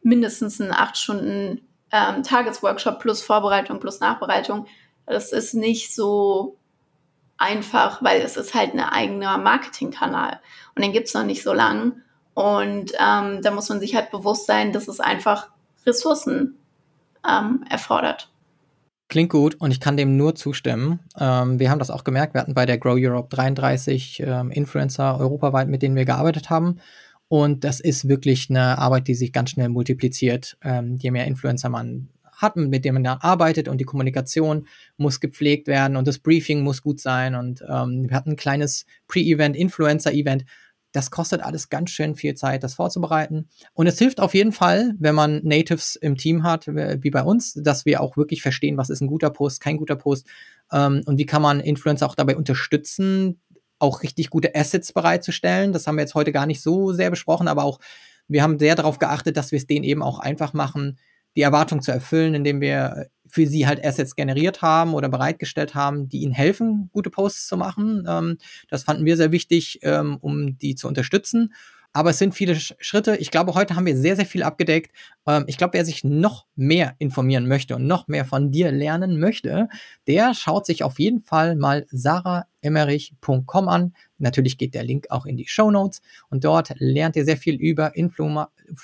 mindestens 0.02 0.62
einen 0.62 0.72
acht 0.72 0.98
Stunden 0.98 1.62
ähm, 1.92 2.24
Tagesworkshop 2.24 3.00
plus 3.00 3.22
Vorbereitung 3.22 3.80
plus 3.80 4.00
Nachbereitung. 4.00 4.68
Das 5.06 5.32
ist 5.32 5.54
nicht 5.54 5.94
so 5.94 6.58
einfach, 7.38 8.04
weil 8.04 8.22
es 8.22 8.38
ist 8.38 8.54
halt 8.54 8.74
ein 8.74 8.80
eigener 8.80 9.38
Marketingkanal 9.38 10.40
und 10.76 10.84
den 10.84 10.94
gibt 10.94 11.08
es 11.08 11.14
noch 11.14 11.24
nicht 11.24 11.42
so 11.42 11.54
lang. 11.54 12.02
Und 12.40 12.94
ähm, 12.98 13.42
da 13.42 13.52
muss 13.52 13.68
man 13.68 13.82
sich 13.82 13.96
halt 13.96 14.12
bewusst 14.12 14.48
sein, 14.48 14.72
dass 14.72 14.88
es 14.88 15.02
einfach 15.02 15.50
Ressourcen 15.86 16.56
ähm, 17.30 17.66
erfordert. 17.70 18.32
Klingt 19.10 19.30
gut 19.30 19.56
und 19.56 19.72
ich 19.72 19.82
kann 19.82 19.98
dem 19.98 20.16
nur 20.16 20.36
zustimmen. 20.36 21.02
Ähm, 21.20 21.60
wir 21.60 21.70
haben 21.70 21.80
das 21.80 21.92
auch 21.92 22.06
gemerkt. 22.06 22.34
Wir 22.34 22.40
hatten 22.40 22.54
bei 22.54 22.66
der 22.66 22.78
Grow 22.78 22.96
Europe 22.98 23.28
33 23.36 24.24
ähm, 24.26 24.52
Influencer 24.52 25.20
europaweit, 25.20 25.68
mit 25.68 25.82
denen 25.82 25.98
wir 25.98 26.06
gearbeitet 26.06 26.50
haben. 26.50 26.80
Und 27.28 27.66
das 27.66 27.82
ist 27.82 28.08
wirklich 28.08 28.50
eine 28.50 28.78
Arbeit, 28.78 29.10
die 29.10 29.16
sich 29.16 29.34
ganz 29.34 29.50
schnell 29.50 29.68
multipliziert. 29.68 30.58
Ähm, 30.64 30.96
je 30.96 31.12
mehr 31.12 31.28
Influencer 31.28 31.68
man 31.68 32.08
hat, 32.32 32.56
mit 32.56 32.86
denen 32.86 32.94
man 32.94 33.04
da 33.04 33.18
arbeitet 33.20 33.68
und 33.68 33.80
die 33.80 33.86
Kommunikation 33.86 34.66
muss 34.96 35.20
gepflegt 35.20 35.68
werden 35.68 35.98
und 35.98 36.08
das 36.08 36.20
Briefing 36.20 36.62
muss 36.62 36.84
gut 36.84 37.02
sein. 37.02 37.36
Und 37.36 37.62
ähm, 37.68 38.08
wir 38.08 38.16
hatten 38.16 38.32
ein 38.32 38.38
kleines 38.38 38.86
Pre-Event, 39.10 39.58
Influencer-Event 39.58 40.46
das 40.92 41.12
kostet 41.12 41.42
alles 41.42 41.70
ganz 41.70 41.92
schön 41.92 42.16
viel 42.16 42.34
Zeit, 42.34 42.64
das 42.64 42.74
vorzubereiten. 42.74 43.48
Und 43.74 43.88
es 43.88 44.00
hilft 44.00 44.20
auf 44.20 44.34
jeden 44.34 44.52
Fall, 44.52 44.94
wenn 45.00 45.16
man 45.16 45.42
Natives 45.44 45.96
im 45.96 46.18
Team 46.18 46.44
hat, 46.44 46.68
wie 46.68 47.12
bei 47.12 47.24
uns, 47.24 47.54
dass 47.54 47.86
wir 47.86 48.02
auch 48.02 48.18
wirklich 48.18 48.42
verstehen, 48.42 48.78
was 48.78 48.90
ist 48.90 49.02
ein 49.02 49.08
guter 49.08 49.30
Post, 49.30 49.62
kein 49.62 49.78
guter 49.78 49.96
Post 49.96 50.28
ähm, 50.72 51.02
und 51.06 51.18
wie 51.18 51.26
kann 51.26 51.42
man 51.42 51.60
Influencer 51.60 52.08
auch 52.08 52.16
dabei 52.16 52.36
unterstützen, 52.36 53.40
auch 53.78 54.04
richtig 54.04 54.30
gute 54.30 54.56
Assets 54.56 54.92
bereitzustellen. 54.92 55.74
Das 55.74 55.88
haben 55.88 55.96
wir 55.96 56.02
jetzt 56.02 56.16
heute 56.16 56.32
gar 56.32 56.46
nicht 56.46 56.62
so 56.62 56.92
sehr 56.92 57.10
besprochen, 57.10 57.48
aber 57.48 57.64
auch 57.64 57.80
wir 58.28 58.44
haben 58.44 58.60
sehr 58.60 58.76
darauf 58.76 59.00
geachtet, 59.00 59.38
dass 59.38 59.52
wir 59.52 59.58
es 59.58 59.68
denen 59.68 59.84
eben 59.84 60.04
auch 60.04 60.20
einfach 60.20 60.54
machen, 60.54 60.98
die 61.40 61.44
Erwartung 61.44 61.82
zu 61.82 61.94
erfüllen, 61.94 62.34
indem 62.34 62.60
wir 62.60 63.08
für 63.26 63.48
sie 63.48 63.66
halt 63.66 63.86
Assets 63.86 64.18
generiert 64.18 64.62
haben 64.62 64.94
oder 64.94 65.08
bereitgestellt 65.08 65.74
haben, 65.74 66.10
die 66.10 66.20
ihnen 66.20 66.34
helfen, 66.34 66.90
gute 66.92 67.10
Posts 67.10 67.48
zu 67.48 67.56
machen. 67.56 68.06
Ähm, 68.10 68.38
das 68.70 68.84
fanden 68.84 69.06
wir 69.06 69.16
sehr 69.16 69.32
wichtig, 69.32 69.80
ähm, 69.84 70.18
um 70.20 70.58
die 70.58 70.76
zu 70.76 70.90
unterstützen. 70.90 71.54
Aber 71.94 72.10
es 72.10 72.20
sind 72.20 72.36
viele 72.36 72.56
Schritte. 72.56 73.16
Ich 73.16 73.32
glaube, 73.32 73.54
heute 73.54 73.78
haben 73.78 73.86
wir 73.86 73.96
sehr, 73.96 74.18
sehr 74.18 74.26
viel 74.26 74.44
abgedeckt. 74.44 74.92
Ähm, 75.26 75.46
ich 75.48 75.58
glaube, 75.58 75.76
wer 75.76 75.86
sich 75.86 76.04
noch 76.04 76.46
mehr 76.58 76.96
informieren 77.00 77.48
möchte 77.48 77.78
und 77.78 77.88
noch 77.88 78.10
mehr 78.10 78.26
von 78.26 78.52
dir 78.52 78.74
lernen 78.74 79.18
möchte, 79.18 79.70
der 80.08 80.34
schaut 80.34 80.66
sich 80.66 80.84
auf 80.84 81.00
jeden 81.00 81.22
Fall 81.22 81.56
mal 81.56 81.88
saraemmerich.com 81.90 83.70
an. 83.70 83.94
Natürlich 84.18 84.58
geht 84.58 84.76
der 84.76 84.84
Link 84.84 85.08
auch 85.10 85.26
in 85.26 85.38
die 85.38 85.48
Show 85.48 85.72
Notes 85.72 86.02
und 86.30 86.44
dort 86.44 86.74
lernt 86.80 87.16
ihr 87.16 87.24
sehr 87.24 87.38
viel 87.38 87.56
über 87.56 87.96
Influ 87.96 88.28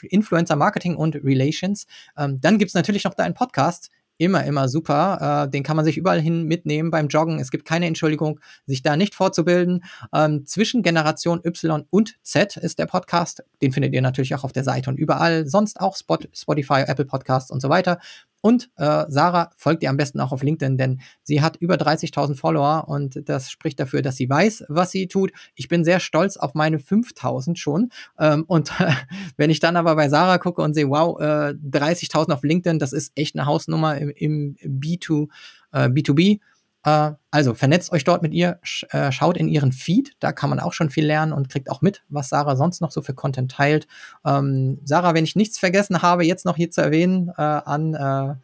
Influencer 0.04 0.56
Marketing 0.56 0.96
und 0.96 1.16
Relations. 1.16 1.86
Ähm, 2.18 2.40
dann 2.42 2.58
gibt 2.58 2.70
es 2.70 2.76
natürlich 2.76 3.04
noch 3.04 3.14
deinen 3.14 3.34
Podcast 3.34 3.90
immer, 4.18 4.44
immer 4.46 4.70
super. 4.70 5.46
Äh, 5.46 5.52
den 5.52 5.64
kann 5.64 5.76
man 5.76 5.86
sich 5.86 5.98
überall 5.98 6.22
hin 6.22 6.44
mitnehmen 6.44 6.92
beim 6.92 7.08
Joggen. 7.08 7.40
Es 7.40 7.52
gibt 7.52 7.66
keine 7.66 7.86
Entschuldigung, 7.88 8.40
sich 8.66 8.82
da 8.82 8.96
nicht 8.96 9.16
fortzubilden. 9.16 9.84
Ähm, 10.14 10.46
zwischen 10.46 10.84
Generation 10.84 11.42
Y 11.44 11.86
und 11.90 12.16
Z 12.24 12.58
ist 12.58 12.80
der 12.80 12.86
Podcast. 12.86 13.44
Den 13.62 13.72
findet 13.72 13.94
ihr 13.94 14.02
natürlich 14.02 14.36
auch 14.36 14.44
auf 14.44 14.54
der 14.54 14.64
Seite 14.64 14.90
und 14.90 14.98
überall. 14.98 15.48
Sonst 15.48 15.80
auch 15.80 15.96
Spot, 15.96 16.20
Spotify, 16.34 16.84
Apple 16.88 17.06
Podcasts 17.06 17.52
und 17.52 17.62
so 17.62 17.70
weiter. 17.70 18.00
Und 18.46 18.70
äh, 18.76 19.06
Sarah 19.08 19.50
folgt 19.58 19.82
ihr 19.82 19.90
am 19.90 19.98
besten 19.98 20.20
auch 20.20 20.32
auf 20.32 20.44
LinkedIn, 20.44 20.78
denn 20.78 21.02
sie 21.24 21.42
hat 21.42 21.56
über 21.56 21.78
30.000 21.78 22.36
Follower 22.36 22.88
und 22.88 23.28
das 23.28 23.50
spricht 23.50 23.80
dafür, 23.80 24.04
dass 24.04 24.18
sie 24.18 24.30
weiß, 24.30 24.66
was 24.68 24.92
sie 24.92 25.08
tut. 25.08 25.32
Ich 25.56 25.68
bin 25.68 25.84
sehr 25.84 26.00
stolz 26.00 26.38
auf 26.38 26.54
meine 26.54 26.78
5.000 26.78 27.56
schon. 27.58 27.90
Ähm, 28.20 28.44
und 28.46 28.70
äh, 28.80 28.92
wenn 29.38 29.50
ich 29.50 29.62
dann 29.62 29.76
aber 29.76 29.96
bei 29.96 30.10
Sarah 30.10 30.38
gucke 30.38 30.62
und 30.62 30.76
sehe, 30.76 30.88
wow, 30.92 31.20
äh, 31.20 31.56
30.000 31.56 32.34
auf 32.34 32.44
LinkedIn, 32.44 32.78
das 32.78 32.94
ist 32.94 33.14
echt 33.16 33.36
eine 33.36 33.48
Hausnummer 33.48 33.98
im, 33.98 34.12
im 34.12 34.56
B2, 34.80 35.28
äh, 35.72 35.88
B2B. 35.88 36.40
Äh, 36.86 37.12
also 37.32 37.54
vernetzt 37.54 37.92
euch 37.92 38.04
dort 38.06 38.22
mit 38.22 38.34
ihr, 38.34 38.60
äh, 38.92 39.12
schaut 39.12 39.36
in 39.36 39.50
ihren 39.50 39.74
Feed, 39.74 40.14
da 40.20 40.32
kann 40.32 40.50
man 40.50 40.60
auch 40.60 40.72
schon 40.72 40.90
viel 40.90 41.06
lernen 41.06 41.34
und 41.34 41.50
kriegt 41.50 41.70
auch 41.70 41.82
mit, 41.82 42.04
was 42.08 42.30
Sarah 42.30 42.56
sonst 42.56 42.80
noch 42.80 42.92
so 42.92 43.02
für 43.02 43.14
Content 43.14 43.52
teilt. 43.52 43.88
Ähm, 44.24 44.80
Sarah, 44.86 45.14
wenn 45.14 45.26
ich 45.26 45.36
nichts 45.36 45.58
vergessen 45.60 46.02
habe, 46.02 46.26
jetzt 46.26 46.46
noch 46.46 46.56
hier 46.56 46.72
zu 46.72 46.82
erwähnen 46.82 47.30
äh, 47.38 47.42
an 47.42 48.40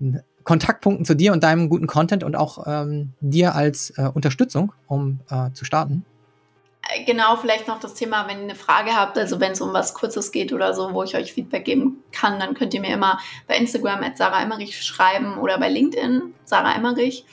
äh, 0.00 0.20
Kontaktpunkten 0.44 1.06
zu 1.06 1.14
dir 1.14 1.32
und 1.32 1.42
deinem 1.42 1.70
guten 1.70 1.86
Content 1.86 2.22
und 2.22 2.36
auch 2.36 2.64
ähm, 2.66 3.14
dir 3.20 3.54
als 3.54 3.90
äh, 3.96 4.10
Unterstützung, 4.12 4.72
um 4.86 5.20
äh, 5.30 5.50
zu 5.52 5.64
starten. 5.64 6.04
Genau, 7.06 7.36
vielleicht 7.36 7.68
noch 7.68 7.80
das 7.80 7.94
Thema, 7.94 8.28
wenn 8.28 8.38
ihr 8.38 8.44
eine 8.44 8.54
Frage 8.54 8.94
habt, 8.94 9.18
also 9.18 9.40
wenn 9.40 9.52
es 9.52 9.60
um 9.60 9.72
was 9.72 9.94
Kurzes 9.94 10.32
geht 10.32 10.52
oder 10.52 10.74
so, 10.74 10.92
wo 10.92 11.02
ich 11.02 11.16
euch 11.16 11.32
Feedback 11.32 11.64
geben 11.64 12.02
kann, 12.12 12.38
dann 12.38 12.54
könnt 12.54 12.74
ihr 12.74 12.80
mir 12.80 12.94
immer 12.94 13.18
bei 13.46 13.56
Instagram 13.56 14.02
at 14.02 14.16
Sarah 14.16 14.42
Emmerich 14.42 14.82
schreiben 14.82 15.38
oder 15.38 15.58
bei 15.58 15.68
LinkedIn 15.68 16.34
Sarah 16.44 16.74
Emmerich. 16.74 17.24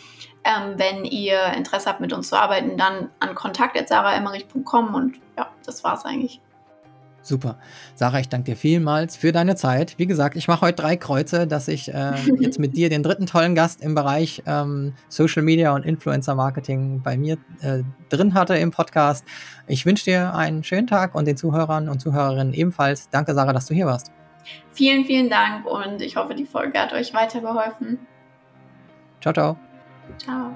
Ähm, 0.43 0.74
wenn 0.78 1.05
ihr 1.05 1.53
Interesse 1.55 1.88
habt, 1.88 1.99
mit 1.99 2.14
uns 2.14 2.30
zu 2.30 2.39
arbeiten, 2.39 2.76
dann 2.76 3.12
an 3.20 3.36
kontakt.saraemmerich.com 3.36 4.95
und 4.95 5.20
ja, 5.38 5.51
das 5.66 5.84
war's 5.84 6.03
eigentlich. 6.03 6.41
Super. 7.24 7.59
Sarah, 7.93 8.19
ich 8.19 8.30
danke 8.30 8.51
dir 8.51 8.57
vielmals 8.57 9.15
für 9.15 9.32
deine 9.32 9.55
Zeit. 9.55 9.93
Wie 9.97 10.07
gesagt, 10.07 10.36
ich 10.36 10.47
mache 10.47 10.61
heute 10.61 10.82
drei 10.82 10.95
Kreuze, 10.95 11.45
dass 11.45 11.67
ich 11.67 11.93
äh, 11.93 12.13
jetzt 12.39 12.59
mit 12.59 12.76
dir 12.76 12.89
den 12.89 13.03
dritten 13.03 13.28
tollen 13.28 13.53
Gast 13.53 13.82
im 13.82 13.93
Bereich 13.93 14.41
ähm, 14.47 14.93
Social 15.07 15.43
Media 15.43 15.74
und 15.74 15.86
Influencer 15.86 16.34
Marketing 16.34 17.01
bei 17.03 17.17
mir 17.17 17.38
äh, 17.61 17.84
drin 18.09 18.34
hatte 18.34 18.57
im 18.57 18.72
Podcast. 18.72 19.26
Ich 19.67 19.86
wünsche 19.86 20.05
dir 20.05 20.34
einen 20.34 20.63
schönen 20.63 20.88
Tag 20.88 21.13
und 21.13 21.26
den 21.26 21.38
Zuhörern 21.38 21.89
und 21.89 21.99
Zuhörerinnen 21.99 22.53
ebenfalls. 22.53 23.09
Danke, 23.09 23.36
Sarah, 23.36 23.53
dass 23.53 23.67
du 23.67 23.76
hier 23.76 23.86
warst. 23.86 24.11
Vielen, 24.74 25.05
vielen 25.05 25.30
Dank 25.30 25.65
und 25.65 26.01
ich 26.01 26.15
hoffe, 26.15 26.34
die 26.34 26.45
Folge 26.45 26.80
hat 26.80 26.93
euch 26.93 27.13
weitergeholfen. 27.13 27.99
Ciao, 29.22 29.34
ciao. 29.34 29.57
Ciao. 30.17 30.51